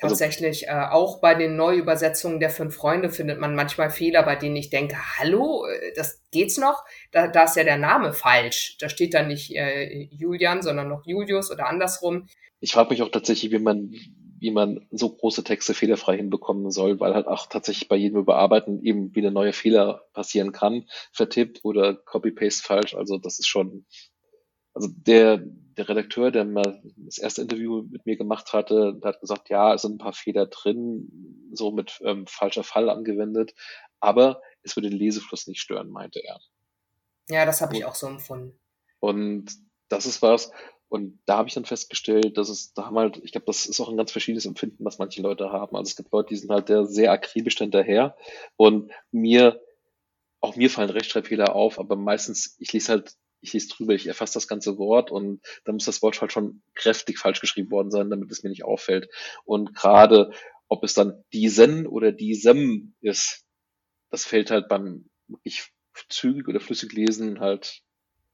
also 0.00 0.14
Tatsächlich, 0.14 0.68
äh, 0.68 0.86
auch 0.90 1.20
bei 1.20 1.34
den 1.34 1.56
Neuübersetzungen 1.56 2.40
der 2.40 2.50
Fünf 2.50 2.74
Freunde 2.74 3.10
findet 3.10 3.38
man 3.38 3.54
manchmal 3.54 3.90
Fehler, 3.90 4.22
bei 4.22 4.36
denen 4.36 4.56
ich 4.56 4.70
denke, 4.70 4.96
hallo, 5.18 5.66
äh, 5.66 5.92
das 5.94 6.22
geht's 6.30 6.58
noch? 6.58 6.84
Da, 7.12 7.28
da 7.28 7.44
ist 7.44 7.56
ja 7.56 7.64
der 7.64 7.78
Name 7.78 8.12
falsch. 8.12 8.76
Da 8.80 8.88
steht 8.88 9.14
dann 9.14 9.28
nicht 9.28 9.54
äh, 9.54 10.08
Julian, 10.10 10.62
sondern 10.62 10.88
noch 10.88 11.06
Julius 11.06 11.50
oder 11.50 11.66
andersrum. 11.66 12.28
Ich 12.62 12.72
frage 12.72 12.90
mich 12.90 13.02
auch 13.02 13.10
tatsächlich, 13.10 13.52
wie 13.52 13.58
man, 13.58 13.94
wie 14.38 14.50
man 14.50 14.86
so 14.90 15.10
große 15.10 15.44
Texte 15.44 15.74
fehlerfrei 15.74 16.16
hinbekommen 16.16 16.70
soll, 16.70 16.98
weil 17.00 17.14
halt 17.14 17.26
auch 17.26 17.46
tatsächlich 17.46 17.88
bei 17.88 17.96
jedem 17.96 18.20
Überarbeiten 18.20 18.82
eben 18.82 19.14
wieder 19.14 19.30
neue 19.30 19.52
Fehler 19.52 20.06
passieren 20.14 20.52
kann, 20.52 20.86
vertippt 21.12 21.60
oder 21.64 21.94
Copy-Paste 21.94 22.62
falsch. 22.62 22.94
Also 22.94 23.18
das 23.18 23.38
ist 23.38 23.48
schon 23.48 23.84
also 24.74 24.88
der, 24.90 25.38
der 25.38 25.88
Redakteur, 25.88 26.30
der 26.30 26.44
mal 26.44 26.82
das 26.96 27.18
erste 27.18 27.42
Interview 27.42 27.82
mit 27.82 28.06
mir 28.06 28.16
gemacht 28.16 28.52
hatte, 28.52 28.94
der 29.02 29.10
hat 29.10 29.20
gesagt, 29.20 29.50
ja, 29.50 29.74
es 29.74 29.82
sind 29.82 29.94
ein 29.94 29.98
paar 29.98 30.12
Fehler 30.12 30.46
drin, 30.46 31.50
so 31.52 31.70
mit 31.70 32.00
ähm, 32.04 32.26
falscher 32.26 32.64
Fall 32.64 32.88
angewendet, 32.88 33.54
aber 34.00 34.40
es 34.62 34.76
würde 34.76 34.88
den 34.88 34.98
Lesefluss 34.98 35.46
nicht 35.46 35.60
stören, 35.60 35.90
meinte 35.90 36.20
er. 36.24 36.40
Ja, 37.28 37.44
das 37.44 37.60
habe 37.60 37.76
ich 37.76 37.84
auch 37.84 37.94
so 37.94 38.06
empfunden. 38.06 38.58
Und 39.00 39.52
das 39.88 40.06
ist 40.06 40.22
was, 40.22 40.50
und 40.92 41.18
da 41.24 41.38
habe 41.38 41.48
ich 41.48 41.54
dann 41.54 41.64
festgestellt, 41.64 42.36
dass 42.36 42.50
es, 42.50 42.74
da 42.74 42.84
haben 42.84 42.98
halt, 42.98 43.18
ich 43.24 43.32
glaube, 43.32 43.46
das 43.46 43.64
ist 43.64 43.80
auch 43.80 43.88
ein 43.88 43.96
ganz 43.96 44.12
verschiedenes 44.12 44.44
Empfinden, 44.44 44.84
was 44.84 44.98
manche 44.98 45.22
Leute 45.22 45.50
haben. 45.50 45.74
Also 45.74 45.88
es 45.88 45.96
gibt 45.96 46.12
Leute, 46.12 46.28
die 46.28 46.36
sind 46.36 46.50
halt 46.50 46.70
sehr 46.90 47.12
akribisch 47.12 47.56
hinterher. 47.56 48.14
Und 48.56 48.92
mir, 49.10 49.62
auch 50.42 50.54
mir 50.54 50.68
fallen 50.68 50.90
Rechtschreibfehler 50.90 51.56
auf, 51.56 51.78
aber 51.78 51.96
meistens, 51.96 52.56
ich 52.58 52.74
lese 52.74 52.92
halt 52.92 53.14
ich 53.40 53.54
lese 53.54 53.70
drüber, 53.70 53.94
ich 53.94 54.06
erfasse 54.06 54.34
das 54.34 54.46
ganze 54.46 54.76
Wort 54.76 55.10
und 55.10 55.40
dann 55.64 55.76
muss 55.76 55.86
das 55.86 56.02
Wort 56.02 56.20
halt 56.20 56.30
schon 56.30 56.62
kräftig 56.74 57.18
falsch 57.18 57.40
geschrieben 57.40 57.70
worden 57.70 57.90
sein, 57.90 58.10
damit 58.10 58.30
es 58.30 58.42
mir 58.42 58.50
nicht 58.50 58.64
auffällt. 58.64 59.08
Und 59.44 59.74
gerade 59.74 60.30
ob 60.68 60.84
es 60.84 60.92
dann 60.92 61.24
diesen 61.32 61.86
oder 61.86 62.12
diesem 62.12 62.94
ist, 63.00 63.46
das 64.10 64.26
fällt 64.26 64.50
halt 64.50 64.68
beim 64.68 65.08
wirklich 65.26 65.72
zügig 66.10 66.48
oder 66.48 66.60
flüssig 66.60 66.92
lesen 66.92 67.40
halt 67.40 67.82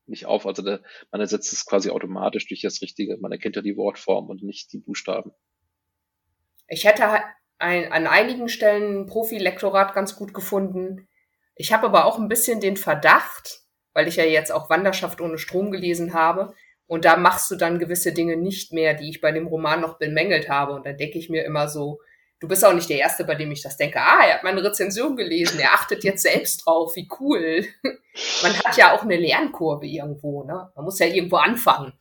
nicht 0.08 0.26
auf. 0.26 0.46
Also 0.46 0.62
der, 0.62 0.80
man 1.10 1.20
ersetzt 1.20 1.52
es 1.52 1.66
quasi 1.66 1.90
automatisch 1.90 2.46
durch 2.48 2.62
das 2.62 2.82
Richtige. 2.82 3.16
Man 3.18 3.32
erkennt 3.32 3.56
ja 3.56 3.62
die 3.62 3.76
Wortform 3.76 4.28
und 4.28 4.42
nicht 4.42 4.72
die 4.72 4.78
Buchstaben. 4.78 5.32
Ich 6.68 6.84
hätte 6.84 7.04
ein, 7.58 7.92
an 7.92 8.06
einigen 8.06 8.48
Stellen 8.48 9.06
Profilektorat 9.06 9.94
ganz 9.94 10.16
gut 10.16 10.34
gefunden. 10.34 11.08
Ich 11.54 11.72
habe 11.72 11.86
aber 11.86 12.04
auch 12.04 12.18
ein 12.18 12.28
bisschen 12.28 12.60
den 12.60 12.76
Verdacht, 12.76 13.62
weil 13.92 14.06
ich 14.06 14.16
ja 14.16 14.24
jetzt 14.24 14.52
auch 14.52 14.70
Wanderschaft 14.70 15.20
ohne 15.20 15.38
Strom 15.38 15.70
gelesen 15.70 16.14
habe. 16.14 16.54
Und 16.86 17.04
da 17.04 17.16
machst 17.16 17.50
du 17.50 17.56
dann 17.56 17.78
gewisse 17.78 18.12
Dinge 18.12 18.36
nicht 18.36 18.72
mehr, 18.72 18.94
die 18.94 19.10
ich 19.10 19.20
bei 19.20 19.32
dem 19.32 19.46
Roman 19.46 19.80
noch 19.80 19.98
bemängelt 19.98 20.48
habe. 20.48 20.72
Und 20.74 20.86
da 20.86 20.92
denke 20.92 21.18
ich 21.18 21.28
mir 21.28 21.44
immer 21.44 21.68
so, 21.68 22.00
du 22.40 22.48
bist 22.48 22.64
auch 22.64 22.72
nicht 22.72 22.88
der 22.88 22.98
Erste, 22.98 23.24
bei 23.24 23.34
dem 23.34 23.50
ich 23.50 23.62
das 23.62 23.76
denke. 23.76 24.00
Ah, 24.00 24.24
er 24.26 24.34
hat 24.34 24.44
meine 24.44 24.62
Rezension 24.62 25.16
gelesen, 25.16 25.58
er 25.58 25.74
achtet 25.74 26.04
jetzt 26.04 26.22
selbst 26.22 26.64
drauf, 26.64 26.94
wie 26.96 27.08
cool. 27.20 27.64
Man 28.42 28.52
hat 28.58 28.76
ja 28.76 28.94
auch 28.94 29.02
eine 29.02 29.16
Lernkurve 29.16 29.86
irgendwo, 29.86 30.44
ne? 30.44 30.70
Man 30.74 30.84
muss 30.84 30.98
ja 30.98 31.06
irgendwo 31.06 31.36
anfangen. 31.36 31.92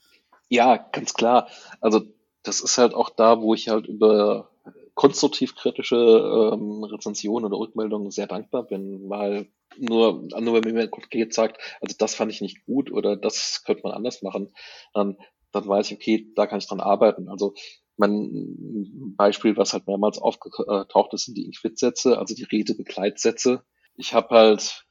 Ja, 0.50 0.78
ganz 0.78 1.14
klar. 1.14 1.48
Also 1.82 2.02
das 2.44 2.62
ist 2.62 2.78
halt 2.78 2.94
auch 2.94 3.10
da, 3.10 3.42
wo 3.42 3.54
ich 3.54 3.70
halt 3.70 3.88
über 3.88 4.50
konstruktiv 4.96 5.56
kritische 5.56 5.96
ähm, 5.96 6.84
Rezensionen 6.84 7.46
oder 7.46 7.60
Rückmeldungen 7.60 8.10
sehr 8.10 8.26
dankbar 8.26 8.64
bin, 8.64 9.10
weil 9.10 9.48
nur, 9.78 10.24
nur 10.40 10.66
wenn 10.66 10.74
mir 10.74 10.88
konkret 10.88 11.36
sagt, 11.36 11.62
also 11.82 11.96
das 12.00 12.16
fand 12.16 12.32
ich 12.32 12.42
nicht 12.42 12.66
gut 12.66 12.92
oder 12.92 13.16
das 13.16 13.64
könnte 13.64 13.84
man 13.84 13.92
anders 13.92 14.24
machen, 14.24 14.56
dann, 14.94 15.18
dann 15.52 15.68
weiß 15.68 15.92
ich, 15.92 15.98
okay, 15.98 16.28
da 16.36 16.48
kann 16.48 16.58
ich 16.58 16.68
dran 16.68 16.80
arbeiten. 16.80 17.30
Also 17.30 17.54
mein 17.98 19.16
Beispiel, 19.18 19.58
was 19.58 19.74
halt 19.74 19.88
mehrmals 19.88 20.18
aufgetaucht 20.20 21.14
ist, 21.14 21.26
sind 21.26 21.38
die 21.38 21.46
Inquit-Sätze, 21.46 22.18
also 22.18 22.36
die 22.36 22.44
Redebegleitsätze. 22.44 23.64
Ich 23.96 24.14
habe 24.14 24.30
halt 24.36 24.88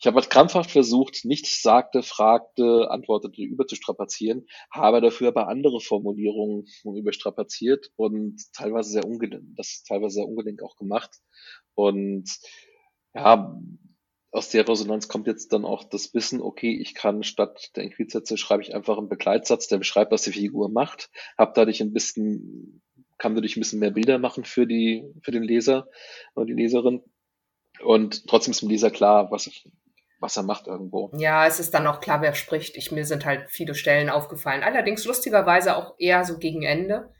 ich 0.00 0.06
habe 0.06 0.20
halt 0.20 0.30
krampfhaft 0.30 0.70
versucht, 0.70 1.24
nichts 1.24 1.60
sagte, 1.60 2.04
fragte, 2.04 2.88
antwortete 2.90 3.42
überzustrapazieren, 3.42 4.46
habe 4.70 5.00
dafür 5.00 5.28
aber 5.28 5.48
andere 5.48 5.80
Formulierungen 5.80 6.66
überstrapaziert 6.84 7.90
und 7.96 8.40
teilweise 8.52 8.90
sehr 8.90 9.04
ungelenk, 9.04 9.56
das 9.56 9.82
teilweise 9.82 10.14
sehr 10.16 10.28
ungelenk 10.28 10.62
auch 10.62 10.76
gemacht. 10.76 11.10
Und 11.74 12.30
ja, 13.12 13.60
aus 14.30 14.50
der 14.50 14.68
Resonanz 14.68 15.08
kommt 15.08 15.26
jetzt 15.26 15.52
dann 15.52 15.64
auch 15.64 15.84
das 15.84 16.12
Wissen, 16.14 16.42
okay, 16.42 16.78
ich 16.80 16.94
kann 16.94 17.22
statt 17.22 17.70
der 17.76 17.84
Inquitsätze 17.84 18.36
schreibe 18.36 18.62
ich 18.62 18.74
einfach 18.74 18.98
einen 18.98 19.08
Begleitsatz, 19.08 19.68
der 19.68 19.78
beschreibt, 19.78 20.12
was 20.12 20.22
die 20.22 20.32
Figur 20.32 20.68
macht, 20.70 21.10
habe 21.38 21.52
dadurch 21.54 21.80
ein 21.80 21.92
bisschen, 21.92 22.82
kann 23.16 23.34
dadurch 23.34 23.56
ein 23.56 23.60
bisschen 23.60 23.80
mehr 23.80 23.90
Bilder 23.90 24.18
machen 24.18 24.44
für 24.44 24.66
die, 24.66 25.04
für 25.22 25.30
den 25.30 25.42
Leser 25.42 25.88
oder 26.34 26.46
die 26.46 26.52
Leserin. 26.52 27.02
Und 27.82 28.26
trotzdem 28.26 28.50
ist 28.52 28.60
dem 28.60 28.68
Leser 28.68 28.90
klar, 28.90 29.30
was, 29.30 29.50
was 30.20 30.36
er 30.36 30.42
macht 30.42 30.66
irgendwo. 30.66 31.10
Ja, 31.16 31.46
es 31.46 31.60
ist 31.60 31.72
dann 31.72 31.86
auch 31.86 32.00
klar, 32.00 32.20
wer 32.20 32.34
spricht. 32.34 32.76
Ich, 32.76 32.92
mir 32.92 33.06
sind 33.06 33.24
halt 33.24 33.50
viele 33.50 33.74
Stellen 33.74 34.10
aufgefallen. 34.10 34.62
Allerdings 34.62 35.04
lustigerweise 35.04 35.76
auch 35.76 35.94
eher 35.98 36.24
so 36.24 36.38
gegen 36.38 36.62
Ende, 36.62 37.14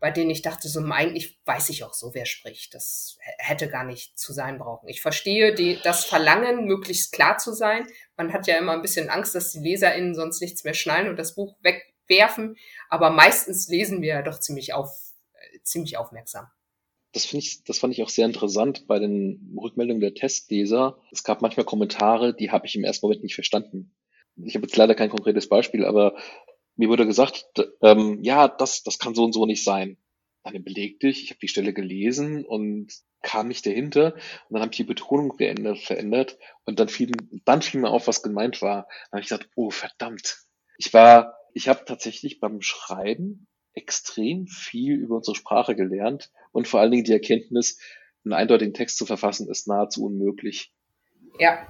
bei 0.00 0.10
denen 0.10 0.30
ich 0.30 0.42
dachte, 0.42 0.68
so 0.68 0.80
eigentlich 0.80 1.38
weiß 1.44 1.70
ich 1.70 1.84
auch 1.84 1.94
so, 1.94 2.14
wer 2.14 2.26
spricht. 2.26 2.74
Das 2.74 3.18
hätte 3.38 3.68
gar 3.68 3.84
nicht 3.84 4.18
zu 4.18 4.32
sein 4.32 4.58
brauchen. 4.58 4.88
Ich 4.88 5.00
verstehe 5.00 5.54
die, 5.54 5.78
das 5.82 6.04
Verlangen, 6.04 6.66
möglichst 6.66 7.12
klar 7.12 7.38
zu 7.38 7.52
sein. 7.52 7.86
Man 8.16 8.32
hat 8.32 8.46
ja 8.46 8.56
immer 8.58 8.72
ein 8.72 8.82
bisschen 8.82 9.10
Angst, 9.10 9.34
dass 9.34 9.52
die 9.52 9.60
LeserInnen 9.60 10.14
sonst 10.14 10.40
nichts 10.40 10.64
mehr 10.64 10.74
schnallen 10.74 11.08
und 11.08 11.18
das 11.18 11.34
Buch 11.34 11.56
weg, 11.62 11.82
werfen, 12.08 12.56
aber 12.88 13.10
meistens 13.10 13.68
lesen 13.68 14.02
wir 14.02 14.22
doch 14.22 14.40
ziemlich 14.40 14.72
auf, 14.72 14.90
äh, 15.34 15.60
ziemlich 15.62 15.96
aufmerksam. 15.96 16.46
Das 17.12 17.24
finde 17.24 17.44
ich, 17.44 17.64
das 17.64 17.78
fand 17.78 17.94
ich 17.94 18.02
auch 18.02 18.10
sehr 18.10 18.26
interessant 18.26 18.86
bei 18.86 18.98
den 18.98 19.56
Rückmeldungen 19.60 20.00
der 20.00 20.14
Testleser. 20.14 20.98
Es 21.10 21.24
gab 21.24 21.40
manchmal 21.40 21.64
Kommentare, 21.64 22.34
die 22.34 22.50
habe 22.50 22.66
ich 22.66 22.76
im 22.76 22.84
ersten 22.84 23.06
Moment 23.06 23.22
nicht 23.22 23.34
verstanden. 23.34 23.94
Ich 24.36 24.54
habe 24.54 24.66
jetzt 24.66 24.76
leider 24.76 24.94
kein 24.94 25.10
konkretes 25.10 25.48
Beispiel, 25.48 25.84
aber 25.84 26.16
mir 26.78 26.88
wurde 26.88 27.06
gesagt, 27.06 27.46
ähm, 27.82 28.22
ja, 28.22 28.48
das, 28.48 28.84
das 28.84 28.98
kann 28.98 29.14
so 29.14 29.24
und 29.24 29.32
so 29.32 29.44
nicht 29.44 29.64
sein. 29.64 29.98
Dann 30.44 30.62
belegte 30.62 31.08
ich, 31.08 31.24
ich 31.24 31.30
habe 31.30 31.40
die 31.40 31.48
Stelle 31.48 31.74
gelesen 31.74 32.44
und 32.44 32.92
kam 33.22 33.48
nicht 33.48 33.66
dahinter 33.66 34.14
und 34.14 34.54
dann 34.54 34.62
habe 34.62 34.70
ich 34.70 34.76
die 34.76 34.84
Betonung 34.84 35.36
geändert, 35.36 35.78
verändert 35.78 36.38
und 36.64 36.78
dann 36.78 36.88
fiel, 36.88 37.28
dann 37.44 37.62
fiel 37.62 37.80
mir 37.80 37.90
auf, 37.90 38.06
was 38.06 38.22
gemeint 38.22 38.62
war. 38.62 38.86
Dann 39.10 39.18
habe 39.18 39.20
ich 39.20 39.28
gesagt, 39.28 39.50
oh 39.56 39.70
verdammt. 39.70 40.38
Ich 40.78 40.94
war, 40.94 41.34
ich 41.52 41.68
habe 41.68 41.84
tatsächlich 41.84 42.38
beim 42.38 42.62
Schreiben 42.62 43.48
extrem 43.74 44.46
viel 44.46 44.94
über 44.94 45.16
unsere 45.16 45.34
Sprache 45.34 45.74
gelernt 45.74 46.30
und 46.52 46.68
vor 46.68 46.80
allen 46.80 46.92
Dingen 46.92 47.04
die 47.04 47.12
Erkenntnis, 47.12 47.80
einen 48.24 48.34
eindeutigen 48.34 48.74
Text 48.74 48.98
zu 48.98 49.04
verfassen, 49.04 49.48
ist 49.48 49.66
nahezu 49.66 50.04
unmöglich. 50.04 50.72
Ja. 51.40 51.66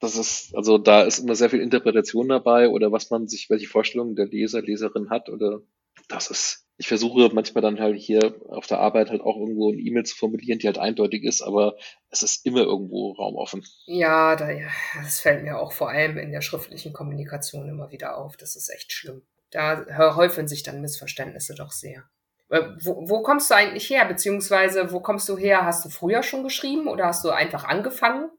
Das 0.00 0.16
ist, 0.16 0.56
also 0.56 0.78
da 0.78 1.02
ist 1.02 1.18
immer 1.18 1.34
sehr 1.34 1.50
viel 1.50 1.60
Interpretation 1.60 2.28
dabei 2.28 2.68
oder 2.68 2.90
was 2.90 3.10
man 3.10 3.28
sich, 3.28 3.50
welche 3.50 3.68
Vorstellungen 3.68 4.16
der 4.16 4.26
Leser, 4.26 4.62
Leserin 4.62 5.10
hat 5.10 5.28
oder 5.28 5.60
das 6.08 6.30
ist 6.30 6.66
ich 6.80 6.88
versuche 6.88 7.28
manchmal 7.34 7.60
dann 7.60 7.78
halt 7.78 7.98
hier 7.98 8.40
auf 8.48 8.66
der 8.66 8.78
Arbeit 8.78 9.10
halt 9.10 9.20
auch 9.20 9.36
irgendwo 9.36 9.70
eine 9.70 9.82
E-Mail 9.82 10.04
zu 10.04 10.16
formulieren, 10.16 10.58
die 10.58 10.66
halt 10.66 10.78
eindeutig 10.78 11.24
ist, 11.24 11.42
aber 11.42 11.76
es 12.08 12.22
ist 12.22 12.46
immer 12.46 12.62
irgendwo 12.62 13.12
Raum 13.12 13.36
offen. 13.36 13.62
Ja, 13.84 14.34
da, 14.34 14.50
ja, 14.50 14.68
das 14.96 15.20
fällt 15.20 15.42
mir 15.42 15.58
auch 15.58 15.72
vor 15.72 15.90
allem 15.90 16.16
in 16.16 16.32
der 16.32 16.40
schriftlichen 16.40 16.94
Kommunikation 16.94 17.68
immer 17.68 17.90
wieder 17.90 18.16
auf. 18.16 18.38
Das 18.38 18.56
ist 18.56 18.70
echt 18.70 18.92
schlimm. 18.92 19.20
Da 19.50 19.84
häufen 20.16 20.48
sich 20.48 20.62
dann 20.62 20.80
Missverständnisse 20.80 21.54
doch 21.54 21.70
sehr. 21.70 22.04
Wo, 22.48 23.10
wo 23.10 23.22
kommst 23.22 23.50
du 23.50 23.56
eigentlich 23.56 23.90
her? 23.90 24.06
Beziehungsweise, 24.06 24.90
wo 24.90 25.00
kommst 25.00 25.28
du 25.28 25.36
her? 25.36 25.66
Hast 25.66 25.84
du 25.84 25.90
früher 25.90 26.22
schon 26.22 26.44
geschrieben 26.44 26.88
oder 26.88 27.08
hast 27.08 27.22
du 27.26 27.28
einfach 27.28 27.64
angefangen? 27.64 28.30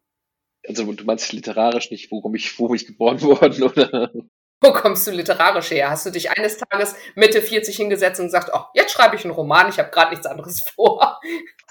Also 0.68 0.92
du 0.92 1.04
meinst 1.06 1.34
literarisch 1.34 1.92
nicht, 1.92 2.12
wo 2.12 2.32
ich, 2.34 2.60
wo 2.60 2.74
ich 2.74 2.86
geboren 2.86 3.22
worden, 3.22 3.64
oder? 3.64 4.12
Wo 4.64 4.72
kommst 4.74 5.08
du 5.08 5.12
literarisch 5.12 5.72
her? 5.72 5.90
Hast 5.90 6.06
du 6.06 6.12
dich 6.12 6.30
eines 6.30 6.58
Tages 6.58 6.96
Mitte 7.16 7.42
40 7.42 7.76
hingesetzt 7.76 8.20
und 8.20 8.28
gesagt, 8.28 8.52
oh, 8.54 8.62
jetzt 8.76 8.92
schreibe 8.92 9.16
ich 9.16 9.26
einen 9.26 9.34
Roman, 9.34 9.70
ich 9.70 9.80
habe 9.80 9.90
gerade 9.90 10.12
nichts 10.12 10.28
anderes 10.28 10.62
vor? 10.76 11.20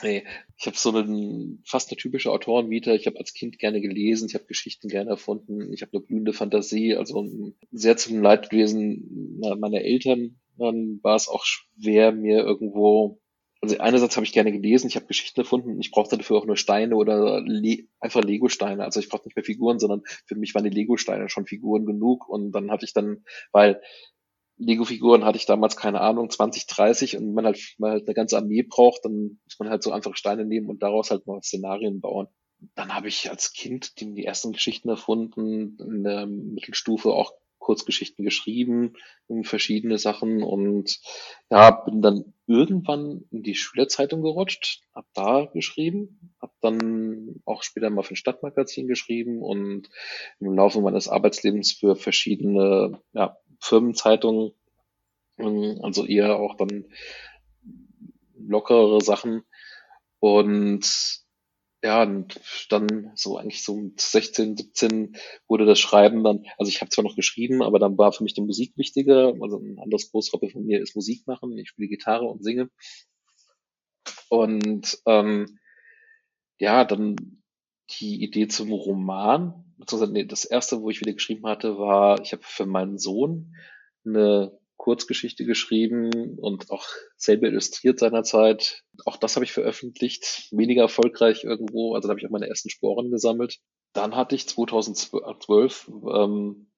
Nee, 0.03 0.27
ich 0.57 0.67
habe 0.67 0.77
so 0.77 0.91
einen, 0.91 1.63
fast 1.65 1.91
eine 1.91 1.99
typische 1.99 2.33
Autorenvita. 2.33 2.93
Ich 2.93 3.07
habe 3.07 3.19
als 3.19 3.33
Kind 3.33 3.61
gerne 3.61 3.81
gelesen, 3.81 4.27
ich 4.29 4.35
habe 4.35 4.47
Geschichten 4.47 4.89
gerne 4.89 5.11
erfunden, 5.11 5.73
ich 5.73 5.83
habe 5.83 5.93
eine 5.93 6.01
blühende 6.01 6.33
Fantasie, 6.33 6.97
also 6.97 7.29
sehr 7.71 7.97
zum 7.97 8.21
Leidwesen 8.23 9.39
meiner 9.59 9.83
Eltern 9.83 10.41
war 10.57 11.17
es 11.17 11.29
auch 11.29 11.45
schwer, 11.45 12.13
mir 12.13 12.41
irgendwo 12.41 13.21
also 13.63 13.77
einerseits 13.79 14.17
habe 14.17 14.25
ich 14.25 14.33
gerne 14.33 14.53
gelesen, 14.53 14.87
ich 14.87 14.97
habe 14.97 15.07
Geschichten 15.07 15.41
erfunden, 15.41 15.81
ich 15.81 15.91
brauchte 15.91 16.17
dafür 16.17 16.39
auch 16.39 16.47
nur 16.47 16.57
Steine 16.57 16.97
oder 16.97 17.43
Le 17.43 17.85
einfach 18.01 18.23
Lego-Steine. 18.23 18.85
Also 18.85 19.01
ich 19.01 19.09
brauchte 19.09 19.29
nicht 19.29 19.37
mehr 19.37 19.45
Figuren, 19.45 19.79
sondern 19.79 20.03
für 20.25 20.35
mich 20.35 20.55
waren 20.55 20.65
die 20.65 20.71
Lego-Steine 20.71 21.29
schon 21.29 21.47
Figuren 21.47 21.85
genug. 21.85 22.27
Und 22.29 22.53
dann 22.53 22.71
hatte 22.71 22.87
ich 22.87 22.95
dann, 22.95 23.25
weil 23.53 23.83
Lego-Figuren 24.57 25.25
hatte 25.25 25.37
ich 25.37 25.45
damals, 25.45 25.77
keine 25.77 26.01
Ahnung, 26.01 26.31
20, 26.31 26.67
30 26.67 27.17
und 27.19 27.35
man 27.35 27.45
halt, 27.45 27.75
man 27.79 27.93
halt 27.93 28.07
eine 28.07 28.15
ganze 28.15 28.39
Armee 28.39 28.63
braucht, 28.63 29.05
dann 29.05 29.41
muss 29.45 29.59
man 29.59 29.69
halt 29.69 29.83
so 29.83 29.93
einfach 29.93 30.17
Steine 30.17 30.47
nehmen 30.47 30.69
und 30.69 30.83
daraus 30.83 31.11
halt 31.11 31.27
mal 31.27 31.43
Szenarien 31.43 32.01
bauen. 32.01 32.29
Dann 32.75 32.95
habe 32.95 33.09
ich 33.09 33.31
als 33.31 33.53
Kind 33.53 34.01
die, 34.01 34.15
die 34.15 34.25
ersten 34.25 34.53
Geschichten 34.53 34.89
erfunden, 34.89 35.79
in 35.81 36.03
der 36.03 36.27
Mittelstufe 36.27 37.11
auch 37.11 37.33
Kurzgeschichten 37.59 38.25
geschrieben, 38.25 38.95
verschiedene 39.43 39.99
Sachen 39.99 40.43
und 40.43 40.99
ja, 41.51 41.71
bin 41.71 42.03
dann 42.03 42.35
irgendwann 42.51 43.25
in 43.31 43.45
die 43.45 43.55
Schülerzeitung 43.55 44.23
gerutscht, 44.23 44.83
hab 44.93 45.07
da 45.15 45.47
geschrieben, 45.47 46.35
hab 46.41 46.53
dann 46.61 47.41
auch 47.45 47.63
später 47.63 47.91
mal 47.91 48.03
für 48.03 48.15
ein 48.15 48.17
Stadtmagazin 48.17 48.89
geschrieben 48.89 49.41
und 49.41 49.89
im 50.41 50.55
Laufe 50.55 50.81
meines 50.81 51.09
Arbeitslebens 51.09 51.73
für 51.73 51.95
verschiedene 51.95 53.01
ja, 53.13 53.37
Firmenzeitungen, 53.61 54.53
also 55.39 56.05
eher 56.05 56.41
auch 56.41 56.57
dann 56.57 56.87
lockerere 58.37 59.01
Sachen. 59.01 59.45
Und 60.19 61.20
ja, 61.83 62.03
und 62.03 62.41
dann 62.69 63.13
so 63.15 63.39
eigentlich 63.39 63.65
so 63.65 63.75
mit 63.77 64.01
16, 64.01 64.57
17 64.57 65.17
wurde 65.49 65.65
das 65.65 65.81
Schreiben 65.81 66.23
dann, 66.23 66.45
also 66.59 66.69
ich 66.69 66.81
habe 66.83 66.91
zwar 66.91 67.05
noch 67.05 67.17
geschrieben, 67.17 67.63
aber 67.63 67.79
dann 67.79 67.97
war 67.97 68.13
für 68.13 68.23
mich 68.23 68.35
die 68.35 68.43
Musik 68.43 68.77
wichtiger. 68.77 69.35
Also 69.41 69.59
ein 69.59 69.79
anderes 69.79 70.11
Großhobby 70.11 70.51
von 70.51 70.67
mir 70.67 70.81
ist 70.81 70.95
Musik 70.95 71.27
machen. 71.27 71.57
Ich 71.57 71.71
spiele 71.71 71.89
Gitarre 71.89 72.27
und 72.27 72.45
singe. 72.45 72.69
Und 74.29 74.99
ähm, 75.07 75.59
ja, 76.59 76.85
dann 76.85 77.17
die 77.99 78.23
Idee 78.23 78.47
zum 78.49 78.73
Roman, 78.73 79.75
beziehungsweise 79.79 80.13
nee, 80.13 80.25
das 80.25 80.45
erste, 80.45 80.83
wo 80.83 80.91
ich 80.91 81.01
wieder 81.01 81.15
geschrieben 81.15 81.47
hatte, 81.47 81.79
war, 81.79 82.21
ich 82.21 82.33
habe 82.33 82.43
für 82.45 82.67
meinen 82.67 82.99
Sohn 82.99 83.57
eine 84.05 84.60
Kurzgeschichte 84.81 85.45
geschrieben 85.45 86.39
und 86.39 86.71
auch 86.71 86.87
selber 87.17 87.49
illustriert 87.49 87.99
seinerzeit. 87.99 88.83
Auch 89.05 89.19
das 89.19 89.37
habe 89.37 89.45
ich 89.45 89.53
veröffentlicht, 89.53 90.49
weniger 90.53 90.81
erfolgreich 90.83 91.45
irgendwo, 91.45 91.95
also 91.95 92.09
da 92.09 92.13
habe 92.13 92.21
ich 92.21 92.27
auch 92.27 92.31
meine 92.31 92.49
ersten 92.49 92.71
Sporen 92.71 93.11
gesammelt. 93.11 93.59
Dann 93.93 94.17
hatte 94.17 94.35
ich 94.35 94.49
2012 94.49 95.91
ähm, 96.15 96.71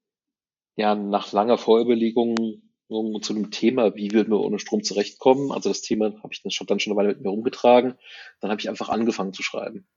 ja 0.75 0.95
nach 0.95 1.31
langer 1.31 1.57
Vorüberlegung 1.57 2.61
zu 3.21 3.33
dem 3.33 3.51
Thema, 3.51 3.95
wie 3.95 4.11
würden 4.11 4.33
wir 4.33 4.41
ohne 4.41 4.59
Strom 4.59 4.83
zurechtkommen. 4.83 5.53
Also 5.53 5.69
das 5.69 5.81
Thema 5.81 6.13
habe 6.21 6.33
ich 6.33 6.43
dann 6.43 6.51
schon, 6.51 6.67
dann 6.67 6.81
schon 6.81 6.91
eine 6.91 6.97
Weile 6.97 7.09
mit 7.09 7.21
mir 7.21 7.29
rumgetragen. 7.29 7.95
Dann 8.41 8.51
habe 8.51 8.59
ich 8.59 8.67
einfach 8.67 8.89
angefangen 8.89 9.31
zu 9.31 9.43
schreiben. 9.43 9.87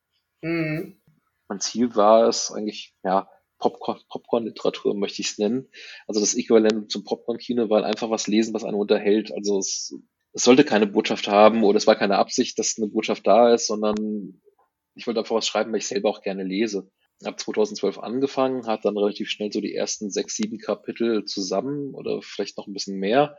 Mhm. 0.42 1.02
Mein 1.48 1.60
Ziel 1.60 1.96
war 1.96 2.28
es 2.28 2.52
eigentlich, 2.52 2.94
ja, 3.02 3.28
Popcorn, 3.58 4.00
Popcorn-Literatur 4.08 4.94
möchte 4.94 5.22
ich 5.22 5.30
es 5.30 5.38
nennen. 5.38 5.68
Also 6.06 6.20
das 6.20 6.34
Äquivalent 6.34 6.90
zum 6.90 7.04
Popcorn-Kino, 7.04 7.70
weil 7.70 7.84
einfach 7.84 8.10
was 8.10 8.26
lesen, 8.26 8.54
was 8.54 8.64
einen 8.64 8.76
unterhält. 8.76 9.32
Also 9.32 9.58
es, 9.58 9.94
es 10.32 10.44
sollte 10.44 10.64
keine 10.64 10.86
Botschaft 10.86 11.28
haben 11.28 11.64
oder 11.64 11.76
es 11.76 11.86
war 11.86 11.96
keine 11.96 12.18
Absicht, 12.18 12.58
dass 12.58 12.76
eine 12.76 12.88
Botschaft 12.88 13.26
da 13.26 13.54
ist, 13.54 13.66
sondern 13.66 14.40
ich 14.94 15.06
wollte 15.06 15.20
einfach 15.20 15.36
was 15.36 15.46
schreiben, 15.46 15.72
weil 15.72 15.78
ich 15.78 15.88
selber 15.88 16.10
auch 16.10 16.22
gerne 16.22 16.44
lese. 16.44 16.90
Habe 17.24 17.36
2012 17.36 17.98
angefangen, 17.98 18.66
hat 18.66 18.84
dann 18.84 18.98
relativ 18.98 19.30
schnell 19.30 19.50
so 19.50 19.60
die 19.60 19.74
ersten 19.74 20.10
sechs, 20.10 20.36
sieben 20.36 20.58
Kapitel 20.58 21.24
zusammen 21.24 21.94
oder 21.94 22.20
vielleicht 22.22 22.58
noch 22.58 22.66
ein 22.66 22.74
bisschen 22.74 22.98
mehr. 22.98 23.38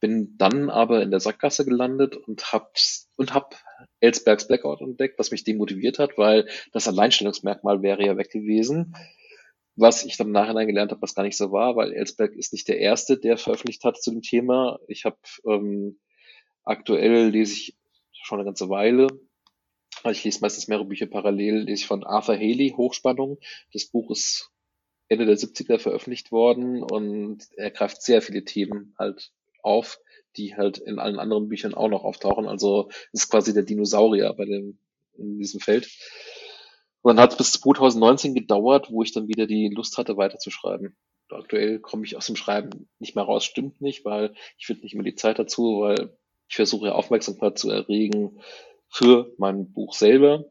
Bin 0.00 0.36
dann 0.38 0.70
aber 0.70 1.02
in 1.02 1.10
der 1.10 1.18
Sackgasse 1.18 1.64
gelandet 1.64 2.14
und 2.16 2.52
hab, 2.52 2.74
und 3.16 3.34
hab 3.34 3.56
Ellsbergs 3.98 4.46
Blackout 4.46 4.80
entdeckt, 4.80 5.18
was 5.18 5.32
mich 5.32 5.42
demotiviert 5.42 5.98
hat, 5.98 6.16
weil 6.16 6.48
das 6.72 6.86
Alleinstellungsmerkmal 6.86 7.82
wäre 7.82 8.06
ja 8.06 8.16
weg 8.16 8.30
gewesen 8.30 8.94
was 9.78 10.04
ich 10.04 10.16
dann 10.16 10.28
im 10.28 10.32
Nachhinein 10.32 10.66
gelernt 10.66 10.90
habe, 10.90 11.02
was 11.02 11.14
gar 11.14 11.22
nicht 11.22 11.36
so 11.36 11.52
war, 11.52 11.76
weil 11.76 11.92
Ellsberg 11.92 12.34
ist 12.34 12.52
nicht 12.52 12.66
der 12.66 12.78
Erste, 12.78 13.16
der 13.16 13.38
veröffentlicht 13.38 13.84
hat 13.84 14.02
zu 14.02 14.10
dem 14.10 14.22
Thema. 14.22 14.80
Ich 14.88 15.04
habe 15.04 15.18
ähm, 15.46 16.00
aktuell 16.64 17.28
lese 17.28 17.52
ich 17.54 17.76
schon 18.12 18.38
eine 18.38 18.46
ganze 18.46 18.68
Weile, 18.68 19.06
ich 20.10 20.24
lese 20.24 20.40
meistens 20.40 20.66
mehrere 20.66 20.84
Bücher 20.84 21.06
parallel, 21.06 21.60
lese 21.60 21.82
ich 21.82 21.86
von 21.86 22.04
Arthur 22.04 22.34
Haley, 22.34 22.74
Hochspannung. 22.76 23.38
Das 23.72 23.86
Buch 23.86 24.10
ist 24.10 24.50
Ende 25.08 25.26
der 25.26 25.38
70er 25.38 25.78
veröffentlicht 25.78 26.32
worden 26.32 26.82
und 26.82 27.46
er 27.56 27.70
greift 27.70 28.02
sehr 28.02 28.20
viele 28.20 28.44
Themen 28.44 28.94
halt 28.98 29.30
auf, 29.62 30.00
die 30.36 30.56
halt 30.56 30.78
in 30.78 30.98
allen 30.98 31.20
anderen 31.20 31.48
Büchern 31.48 31.74
auch 31.74 31.88
noch 31.88 32.02
auftauchen. 32.02 32.46
Also 32.46 32.90
ist 33.12 33.30
quasi 33.30 33.54
der 33.54 33.62
Dinosaurier 33.62 34.32
bei 34.34 34.44
dem, 34.44 34.78
in 35.16 35.38
diesem 35.38 35.60
Feld. 35.60 35.88
Und 37.08 37.16
dann 37.16 37.22
hat 37.22 37.32
es 37.32 37.38
bis 37.38 37.52
2019 37.52 38.34
gedauert, 38.34 38.90
wo 38.90 39.02
ich 39.02 39.12
dann 39.12 39.28
wieder 39.28 39.46
die 39.46 39.68
Lust 39.68 39.96
hatte, 39.96 40.18
weiterzuschreiben. 40.18 40.94
Aktuell 41.30 41.78
komme 41.78 42.04
ich 42.04 42.18
aus 42.18 42.26
dem 42.26 42.36
Schreiben 42.36 42.90
nicht 42.98 43.14
mehr 43.14 43.24
raus, 43.24 43.46
stimmt 43.46 43.80
nicht, 43.80 44.04
weil 44.04 44.34
ich 44.58 44.66
finde 44.66 44.82
nicht 44.82 44.92
immer 44.92 45.04
die 45.04 45.14
Zeit 45.14 45.38
dazu, 45.38 45.80
weil 45.80 46.14
ich 46.50 46.56
versuche 46.56 46.94
Aufmerksamkeit 46.94 47.58
zu 47.58 47.70
erregen 47.70 48.42
für 48.90 49.32
mein 49.38 49.72
Buch 49.72 49.94
selber. 49.94 50.50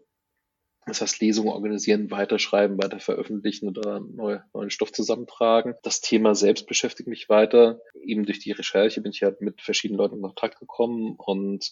Das 0.88 1.01
heißt, 1.01 1.22
Lesungen 1.22 1.51
organisieren, 1.51 2.10
weiterschreiben, 2.10 2.82
weiter 2.82 2.99
veröffentlichen 2.99 3.70
oder 3.70 3.99
neu, 3.99 4.39
neuen 4.51 4.72
Stoff 4.72 4.91
zusammentragen. 4.91 5.76
Das 5.84 6.01
Thema 6.01 6.34
selbst 6.34 6.66
beschäftigt 6.66 7.08
mich 7.08 7.30
weiter. 7.30 7.82
Eben 8.01 8.26
durch 8.26 8.39
die 8.39 8.51
Recherche 8.51 9.01
bin 9.01 9.12
ich 9.12 9.22
halt 9.22 9.41
mit 9.41 9.62
verschiedenen 9.62 9.99
Leuten 9.99 10.16
in 10.16 10.22
Kontakt 10.24 10.58
gekommen 10.60 11.18
und 11.20 11.72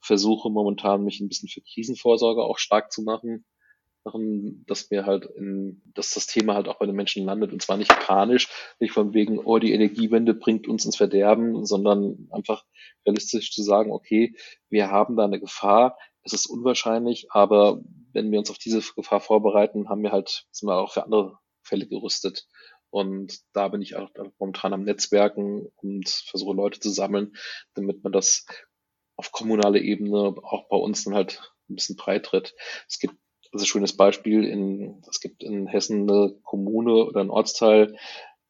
versuche 0.00 0.48
momentan 0.48 1.04
mich 1.04 1.20
ein 1.20 1.28
bisschen 1.28 1.50
für 1.50 1.60
Krisenvorsorge 1.60 2.42
auch 2.42 2.56
stark 2.56 2.90
zu 2.90 3.02
machen, 3.02 3.44
dass 4.66 4.90
wir 4.90 5.06
halt 5.06 5.24
in, 5.24 5.82
dass 5.94 6.10
das 6.12 6.26
Thema 6.26 6.54
halt 6.54 6.68
auch 6.68 6.78
bei 6.78 6.86
den 6.86 6.94
Menschen 6.94 7.24
landet 7.24 7.52
und 7.52 7.62
zwar 7.62 7.78
nicht 7.78 7.90
panisch, 7.98 8.48
nicht 8.78 8.92
von 8.92 9.14
wegen, 9.14 9.38
oh, 9.38 9.58
die 9.58 9.72
Energiewende 9.72 10.34
bringt 10.34 10.68
uns 10.68 10.84
ins 10.84 10.96
Verderben, 10.96 11.64
sondern 11.64 12.28
einfach 12.30 12.64
realistisch 13.06 13.52
zu 13.52 13.62
sagen, 13.62 13.92
okay, 13.92 14.34
wir 14.68 14.90
haben 14.90 15.16
da 15.16 15.24
eine 15.24 15.40
Gefahr, 15.40 15.96
es 16.22 16.32
ist 16.32 16.46
unwahrscheinlich, 16.46 17.28
aber 17.30 17.80
wenn 18.12 18.30
wir 18.30 18.38
uns 18.38 18.50
auf 18.50 18.58
diese 18.58 18.80
Gefahr 18.94 19.20
vorbereiten, 19.20 19.88
haben 19.88 20.02
wir 20.02 20.12
halt, 20.12 20.46
sind 20.50 20.68
wir 20.68 20.76
auch 20.76 20.92
für 20.92 21.04
andere 21.04 21.38
Fälle 21.62 21.86
gerüstet. 21.86 22.46
Und 22.90 23.40
da 23.52 23.68
bin 23.68 23.82
ich 23.82 23.96
auch 23.96 24.08
momentan 24.38 24.72
am 24.72 24.84
Netzwerken 24.84 25.66
und 25.76 26.08
versuche 26.08 26.54
Leute 26.54 26.78
zu 26.78 26.90
sammeln, 26.90 27.34
damit 27.74 28.04
man 28.04 28.12
das 28.12 28.46
auf 29.16 29.32
kommunaler 29.32 29.80
Ebene 29.80 30.36
auch 30.42 30.68
bei 30.68 30.76
uns 30.76 31.04
dann 31.04 31.14
halt 31.14 31.54
ein 31.68 31.74
bisschen 31.74 31.96
breit 31.96 32.26
tritt. 32.26 32.54
Es 32.88 32.98
gibt 32.98 33.16
also 33.54 33.64
schönes 33.64 33.96
Beispiel 33.96 34.44
in, 34.44 35.02
es 35.08 35.20
gibt 35.20 35.42
in 35.42 35.66
Hessen 35.66 36.10
eine 36.10 36.34
Kommune 36.42 37.04
oder 37.06 37.20
ein 37.20 37.30
Ortsteil, 37.30 37.96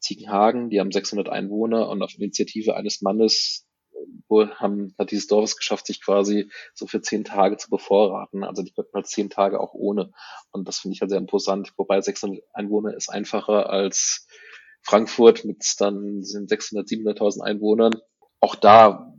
Ziegenhagen, 0.01 0.69
die 0.69 0.81
haben 0.81 0.91
600 0.91 1.29
Einwohner 1.29 1.89
und 1.89 2.03
auf 2.03 2.15
Initiative 2.17 2.77
eines 2.77 3.01
Mannes 3.01 3.67
haben, 4.59 4.95
hat 4.99 5.11
dieses 5.11 5.27
Dorf 5.29 5.45
es 5.45 5.57
geschafft, 5.57 5.87
sich 5.87 6.03
quasi 6.03 6.51
so 6.75 6.87
für 6.87 7.01
zehn 7.01 7.25
Tage 7.25 7.57
zu 7.57 7.71
bevorraten. 7.71 8.43
Also 8.45 8.63
die 8.63 8.73
könnten 8.73 8.95
halt 8.95 9.07
zehn 9.07 9.31
Tage 9.31 9.61
auch 9.61 9.75
ohne. 9.75 10.13
Und 10.51 10.67
das 10.67 10.79
finde 10.79 10.95
ich 10.95 11.01
halt 11.01 11.11
sehr 11.11 11.21
imposant. 11.21 11.73
Wobei 11.77 12.01
600 12.01 12.43
Einwohner 12.53 12.95
ist 12.95 13.09
einfacher 13.09 13.71
als 13.71 14.27
Frankfurt 14.83 15.45
mit 15.45 15.65
dann 15.79 16.23
sind 16.23 16.49
600, 16.49 16.87
700.000 16.89 17.43
Einwohnern. 17.43 17.95
Auch 18.41 18.55
da 18.55 19.15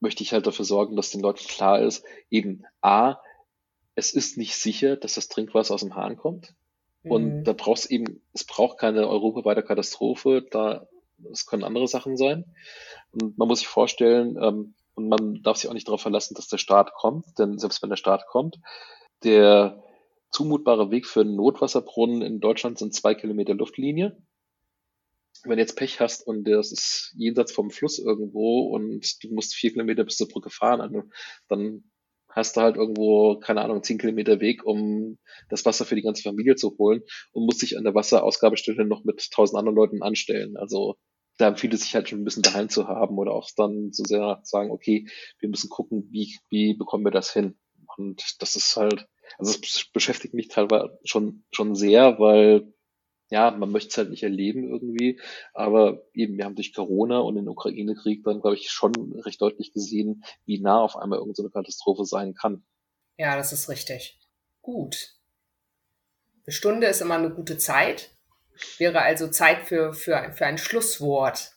möchte 0.00 0.22
ich 0.22 0.32
halt 0.32 0.46
dafür 0.46 0.64
sorgen, 0.64 0.96
dass 0.96 1.10
den 1.10 1.20
Leuten 1.20 1.46
klar 1.46 1.80
ist, 1.80 2.04
eben 2.28 2.64
A, 2.80 3.16
es 3.96 4.12
ist 4.12 4.36
nicht 4.36 4.54
sicher, 4.54 4.96
dass 4.96 5.14
das 5.14 5.28
Trinkwasser 5.28 5.74
aus 5.74 5.80
dem 5.80 5.96
Hahn 5.96 6.16
kommt. 6.16 6.54
Und 7.02 7.38
mhm. 7.38 7.44
da 7.44 7.52
braucht 7.52 7.80
es 7.80 7.86
eben, 7.86 8.22
es 8.32 8.44
braucht 8.44 8.78
keine 8.78 9.08
europaweite 9.08 9.62
Katastrophe, 9.62 10.46
da 10.50 10.86
es 11.32 11.46
können 11.46 11.64
andere 11.64 11.88
Sachen 11.88 12.16
sein. 12.16 12.44
Und 13.12 13.38
man 13.38 13.48
muss 13.48 13.60
sich 13.60 13.68
vorstellen, 13.68 14.36
ähm, 14.40 14.74
und 14.94 15.08
man 15.08 15.42
darf 15.42 15.56
sich 15.56 15.68
auch 15.68 15.74
nicht 15.74 15.88
darauf 15.88 16.02
verlassen, 16.02 16.34
dass 16.34 16.48
der 16.48 16.58
Staat 16.58 16.92
kommt, 16.94 17.38
denn 17.38 17.58
selbst 17.58 17.82
wenn 17.82 17.90
der 17.90 17.96
Staat 17.96 18.26
kommt, 18.26 18.58
der 19.24 19.82
zumutbare 20.30 20.90
Weg 20.90 21.06
für 21.06 21.20
einen 21.20 21.36
Notwasserbrunnen 21.36 22.22
in 22.22 22.40
Deutschland 22.40 22.78
sind 22.78 22.94
zwei 22.94 23.14
Kilometer 23.14 23.54
Luftlinie. 23.54 24.16
Wenn 25.44 25.56
du 25.56 25.62
jetzt 25.62 25.76
Pech 25.76 26.00
hast 26.00 26.26
und 26.26 26.44
das 26.44 26.72
ist 26.72 27.14
jenseits 27.16 27.52
vom 27.52 27.70
Fluss 27.70 27.98
irgendwo 27.98 28.62
und 28.74 29.22
du 29.22 29.32
musst 29.32 29.54
vier 29.54 29.70
Kilometer 29.72 30.04
bis 30.04 30.16
zur 30.16 30.28
Brücke 30.28 30.50
fahren, 30.50 31.10
dann 31.48 31.84
hast 32.36 32.56
du 32.56 32.60
halt 32.60 32.76
irgendwo, 32.76 33.38
keine 33.40 33.62
Ahnung, 33.62 33.82
zehn 33.82 33.98
Kilometer 33.98 34.40
Weg, 34.40 34.64
um 34.64 35.18
das 35.48 35.64
Wasser 35.64 35.84
für 35.86 35.96
die 35.96 36.02
ganze 36.02 36.22
Familie 36.22 36.54
zu 36.54 36.76
holen 36.78 37.02
und 37.32 37.46
musst 37.46 37.62
dich 37.62 37.78
an 37.78 37.84
der 37.84 37.94
Wasserausgabestelle 37.94 38.84
noch 38.84 39.04
mit 39.04 39.30
tausend 39.32 39.58
anderen 39.58 39.76
Leuten 39.76 40.02
anstellen. 40.02 40.56
Also 40.56 40.96
da 41.38 41.48
empfiehlt 41.48 41.74
es 41.74 41.82
sich 41.82 41.94
halt 41.94 42.08
schon 42.08 42.20
ein 42.20 42.24
bisschen 42.24 42.42
daheim 42.42 42.68
zu 42.68 42.86
haben 42.86 43.18
oder 43.18 43.32
auch 43.32 43.48
dann 43.56 43.92
so 43.92 44.04
sehr 44.04 44.40
sagen, 44.44 44.70
okay, 44.70 45.06
wir 45.38 45.48
müssen 45.48 45.70
gucken, 45.70 46.08
wie, 46.10 46.36
wie 46.50 46.74
bekommen 46.74 47.04
wir 47.04 47.10
das 47.10 47.32
hin? 47.32 47.58
Und 47.96 48.22
das 48.40 48.56
ist 48.56 48.76
halt, 48.76 49.06
also 49.38 49.52
es 49.52 49.90
beschäftigt 49.92 50.34
mich 50.34 50.48
teilweise 50.48 50.98
schon, 51.04 51.44
schon 51.50 51.74
sehr, 51.74 52.18
weil 52.18 52.72
ja, 53.30 53.50
man 53.50 53.70
möchte 53.70 53.88
es 53.88 53.98
halt 53.98 54.10
nicht 54.10 54.22
erleben 54.22 54.68
irgendwie, 54.68 55.20
aber 55.52 56.02
eben, 56.14 56.36
wir 56.36 56.44
haben 56.44 56.54
durch 56.54 56.72
Corona 56.72 57.18
und 57.18 57.34
den 57.34 57.48
Ukraine-Krieg 57.48 58.22
dann, 58.24 58.40
glaube 58.40 58.56
ich, 58.56 58.70
schon 58.70 58.92
recht 59.20 59.40
deutlich 59.40 59.72
gesehen, 59.72 60.24
wie 60.44 60.60
nah 60.60 60.80
auf 60.80 60.96
einmal 60.96 61.18
irgendeine 61.18 61.48
so 61.48 61.52
Katastrophe 61.52 62.04
sein 62.04 62.34
kann. 62.34 62.64
Ja, 63.18 63.36
das 63.36 63.52
ist 63.52 63.68
richtig. 63.68 64.18
Gut. 64.62 65.14
Eine 66.46 66.52
Stunde 66.52 66.86
ist 66.86 67.00
immer 67.00 67.16
eine 67.16 67.30
gute 67.30 67.58
Zeit. 67.58 68.10
Wäre 68.78 69.02
also 69.02 69.28
Zeit 69.28 69.66
für, 69.66 69.92
für, 69.92 70.32
für 70.32 70.46
ein 70.46 70.58
Schlusswort. 70.58 71.52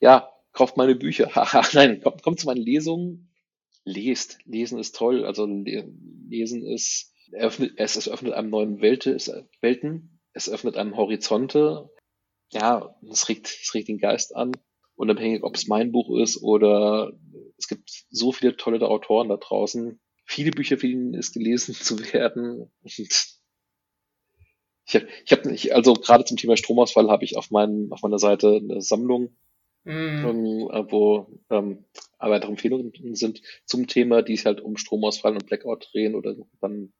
Ja, 0.00 0.30
kauft 0.52 0.76
meine 0.76 0.94
Bücher. 0.94 1.30
Nein, 1.72 2.02
kommt, 2.02 2.22
kommt 2.22 2.40
zu 2.40 2.46
meinen 2.46 2.62
Lesungen. 2.62 3.30
Lest. 3.84 4.38
Lesen 4.44 4.78
ist 4.78 4.94
toll. 4.94 5.24
Also 5.24 5.46
lesen 5.46 6.64
ist, 6.66 7.12
eröffnet, 7.32 7.72
es, 7.76 7.96
es 7.96 8.08
öffnet 8.08 8.34
einem 8.34 8.50
neuen 8.50 8.80
Welte, 8.80 9.12
es, 9.12 9.32
Welten. 9.60 10.11
Es 10.32 10.48
öffnet 10.48 10.76
einem 10.76 10.96
Horizonte. 10.96 11.90
Ja, 12.50 12.94
es 13.10 13.28
regt, 13.28 13.46
es 13.46 13.74
regt 13.74 13.88
den 13.88 13.98
Geist 13.98 14.34
an. 14.34 14.52
Unabhängig, 14.94 15.42
ob 15.42 15.56
es 15.56 15.66
mein 15.66 15.90
Buch 15.92 16.18
ist 16.18 16.42
oder 16.42 17.12
es 17.58 17.66
gibt 17.66 18.04
so 18.10 18.32
viele 18.32 18.56
tolle 18.56 18.86
Autoren 18.86 19.28
da 19.28 19.36
draußen. 19.36 20.00
Viele 20.24 20.50
Bücher 20.50 20.82
ihn 20.82 21.14
ist 21.14 21.32
gelesen 21.32 21.74
zu 21.80 21.98
werden. 22.12 22.70
Und 22.82 22.98
ich 24.84 24.94
habe, 24.94 25.08
ich 25.24 25.32
hab 25.32 25.44
nicht, 25.44 25.74
also 25.74 25.94
gerade 25.94 26.24
zum 26.24 26.36
Thema 26.36 26.56
Stromausfall 26.56 27.08
habe 27.08 27.24
ich 27.24 27.36
auf, 27.36 27.50
meinen, 27.50 27.92
auf 27.92 28.02
meiner 28.02 28.18
Seite 28.18 28.56
eine 28.56 28.82
Sammlung, 28.82 29.36
mm. 29.84 29.90
ähm, 29.90 30.68
wo 30.90 31.40
ähm, 31.50 31.84
weitere 32.18 32.50
Empfehlungen 32.50 32.92
sind 33.14 33.42
zum 33.64 33.86
Thema, 33.86 34.22
die 34.22 34.36
sich 34.36 34.46
halt 34.46 34.60
um 34.60 34.76
Stromausfall 34.76 35.32
und 35.32 35.46
Blackout 35.46 35.88
drehen 35.92 36.14
oder 36.14 36.36
dann 36.60 36.92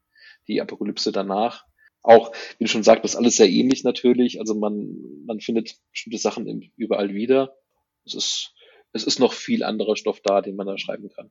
die 0.49 0.61
Apokalypse 0.61 1.13
danach. 1.13 1.67
Auch, 2.03 2.33
wie 2.59 2.65
du 2.65 2.69
schon 2.69 2.83
sagst, 2.83 3.05
ist 3.05 3.17
alles 3.17 3.37
sehr 3.37 3.49
ähnlich 3.49 3.85
natürlich. 3.85 4.41
Also 4.41 4.55
man, 4.55 4.97
man 5.25 5.41
findet 5.41 5.77
bestimmte 5.91 6.19
Sachen 6.19 6.73
überall 6.77 7.15
wieder. 7.15 7.57
Es 8.05 8.15
ist, 8.15 8.55
es 8.93 9.05
ist 9.05 9.21
noch 9.21 9.33
viel 9.33 9.63
anderer 9.63 9.97
Stoff 9.97 10.21
da, 10.21 10.41
den 10.41 10.57
man 10.57 10.67
da 10.67 10.77
schreiben 10.79 11.11
kann. 11.11 11.31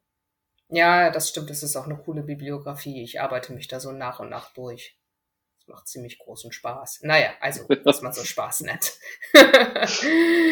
Ja, 0.69 1.11
das 1.11 1.29
stimmt. 1.29 1.49
Es 1.49 1.63
ist 1.63 1.75
auch 1.75 1.85
eine 1.85 1.97
coole 1.97 2.23
Bibliografie. 2.23 3.03
Ich 3.03 3.19
arbeite 3.19 3.53
mich 3.53 3.67
da 3.67 3.79
so 3.81 3.91
nach 3.91 4.21
und 4.21 4.29
nach 4.29 4.53
durch 4.53 4.97
macht 5.71 5.87
ziemlich 5.87 6.19
großen 6.19 6.51
Spaß. 6.51 6.99
Naja, 7.03 7.31
also, 7.39 7.67
was 7.83 8.01
man 8.01 8.13
so 8.13 8.23
Spaß 8.23 8.61
nennt. 8.61 8.93
ja. 9.33 9.87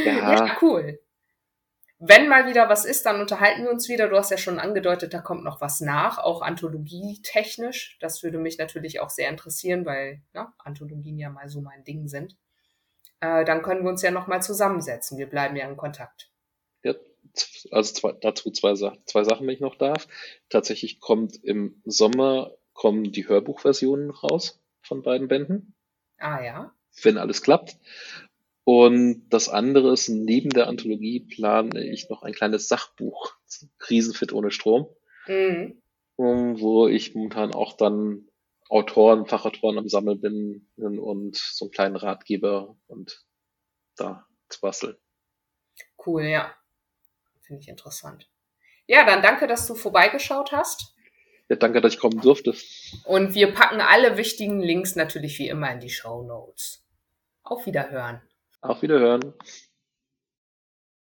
ja, 0.06 0.58
cool. 0.62 1.00
Wenn 2.02 2.30
mal 2.30 2.48
wieder 2.48 2.70
was 2.70 2.86
ist, 2.86 3.06
dann 3.06 3.20
unterhalten 3.20 3.64
wir 3.64 3.72
uns 3.72 3.90
wieder. 3.90 4.08
Du 4.08 4.16
hast 4.16 4.32
ja 4.32 4.38
schon 4.38 4.58
angedeutet, 4.58 5.14
da 5.14 5.20
kommt 5.20 5.44
noch 5.44 5.60
was 5.60 5.82
nach, 5.82 6.18
auch 6.18 6.42
anthologietechnisch. 6.42 7.98
Das 8.00 8.24
würde 8.24 8.38
mich 8.38 8.58
natürlich 8.58 9.02
auch 9.02 9.10
sehr 9.10 9.30
interessieren, 9.30 9.86
weil 9.86 10.22
ne, 10.34 10.48
Anthologien 10.60 11.18
ja 11.18 11.30
mal 11.30 11.50
so 11.50 11.60
mein 11.60 11.84
Ding 11.84 12.08
sind. 12.08 12.38
Äh, 13.20 13.44
dann 13.44 13.62
können 13.64 13.84
wir 13.84 13.90
uns 13.90 14.02
ja 14.02 14.12
noch 14.12 14.28
mal 14.28 14.42
zusammensetzen. 14.42 15.18
Wir 15.18 15.28
bleiben 15.28 15.58
ja 15.58 15.68
in 15.68 15.76
Kontakt. 15.76 16.32
Ja, 16.84 16.94
also 17.72 17.94
zwei, 17.94 18.14
dazu 18.14 18.50
zwei, 18.52 18.76
zwei 18.76 19.24
Sachen, 19.26 19.46
wenn 19.46 19.54
ich 19.54 19.60
noch 19.60 19.76
darf. 19.76 20.08
Tatsächlich 20.48 21.02
kommt 21.02 21.36
im 21.44 21.82
Sommer 21.84 22.54
kommen 22.74 23.12
die 23.12 23.28
Hörbuchversionen 23.28 24.10
raus 24.10 24.64
von 24.82 25.04
beiden 25.04 25.28
Bänden. 25.28 25.76
Ah 26.18 26.42
ja. 26.42 26.74
Wenn 27.04 27.18
alles 27.18 27.42
klappt. 27.42 27.78
Und 28.72 29.30
das 29.30 29.50
andere 29.50 29.92
ist, 29.94 30.10
neben 30.10 30.52
der 30.52 30.68
Anthologie 30.68 31.22
plane 31.22 31.84
ich 31.90 32.08
noch 32.08 32.22
ein 32.22 32.34
kleines 32.34 32.68
Sachbuch, 32.68 33.34
Krisenfit 33.80 34.32
ohne 34.32 34.52
Strom, 34.52 34.88
mhm. 35.26 35.82
wo 36.18 36.88
ich 36.88 37.16
momentan 37.16 37.52
auch 37.52 37.76
dann 37.76 38.28
Autoren, 38.70 39.26
Fachautoren 39.26 39.80
am 39.80 39.90
Sammeln 39.90 40.22
bin 40.22 40.68
und 40.78 41.36
so 41.36 41.66
einen 41.66 41.72
kleinen 41.72 41.96
Ratgeber 41.96 42.78
und 42.86 43.26
da 43.96 44.28
zu 44.50 44.62
basteln. 44.62 44.98
Cool, 46.06 46.26
ja. 46.26 46.54
Finde 47.42 47.64
ich 47.64 47.70
interessant. 47.70 48.30
Ja, 48.86 49.04
dann 49.04 49.24
danke, 49.24 49.48
dass 49.48 49.66
du 49.66 49.74
vorbeigeschaut 49.74 50.52
hast. 50.52 50.94
Ja, 51.50 51.56
danke, 51.56 51.82
dass 51.82 51.96
ich 51.96 52.00
kommen 52.00 52.22
durfte. 52.22 52.54
Und 53.06 53.34
wir 53.34 53.52
packen 53.52 53.82
alle 53.82 54.16
wichtigen 54.16 54.60
Links 54.60 54.96
natürlich 54.96 55.40
wie 55.40 55.50
immer 55.50 55.72
in 55.72 55.80
die 55.80 55.90
Show 55.90 56.22
Notes. 56.22 56.86
Auf 57.42 57.66
Wiederhören. 57.66 58.22
Auf 58.62 58.82
Wiederhören. 58.82 59.34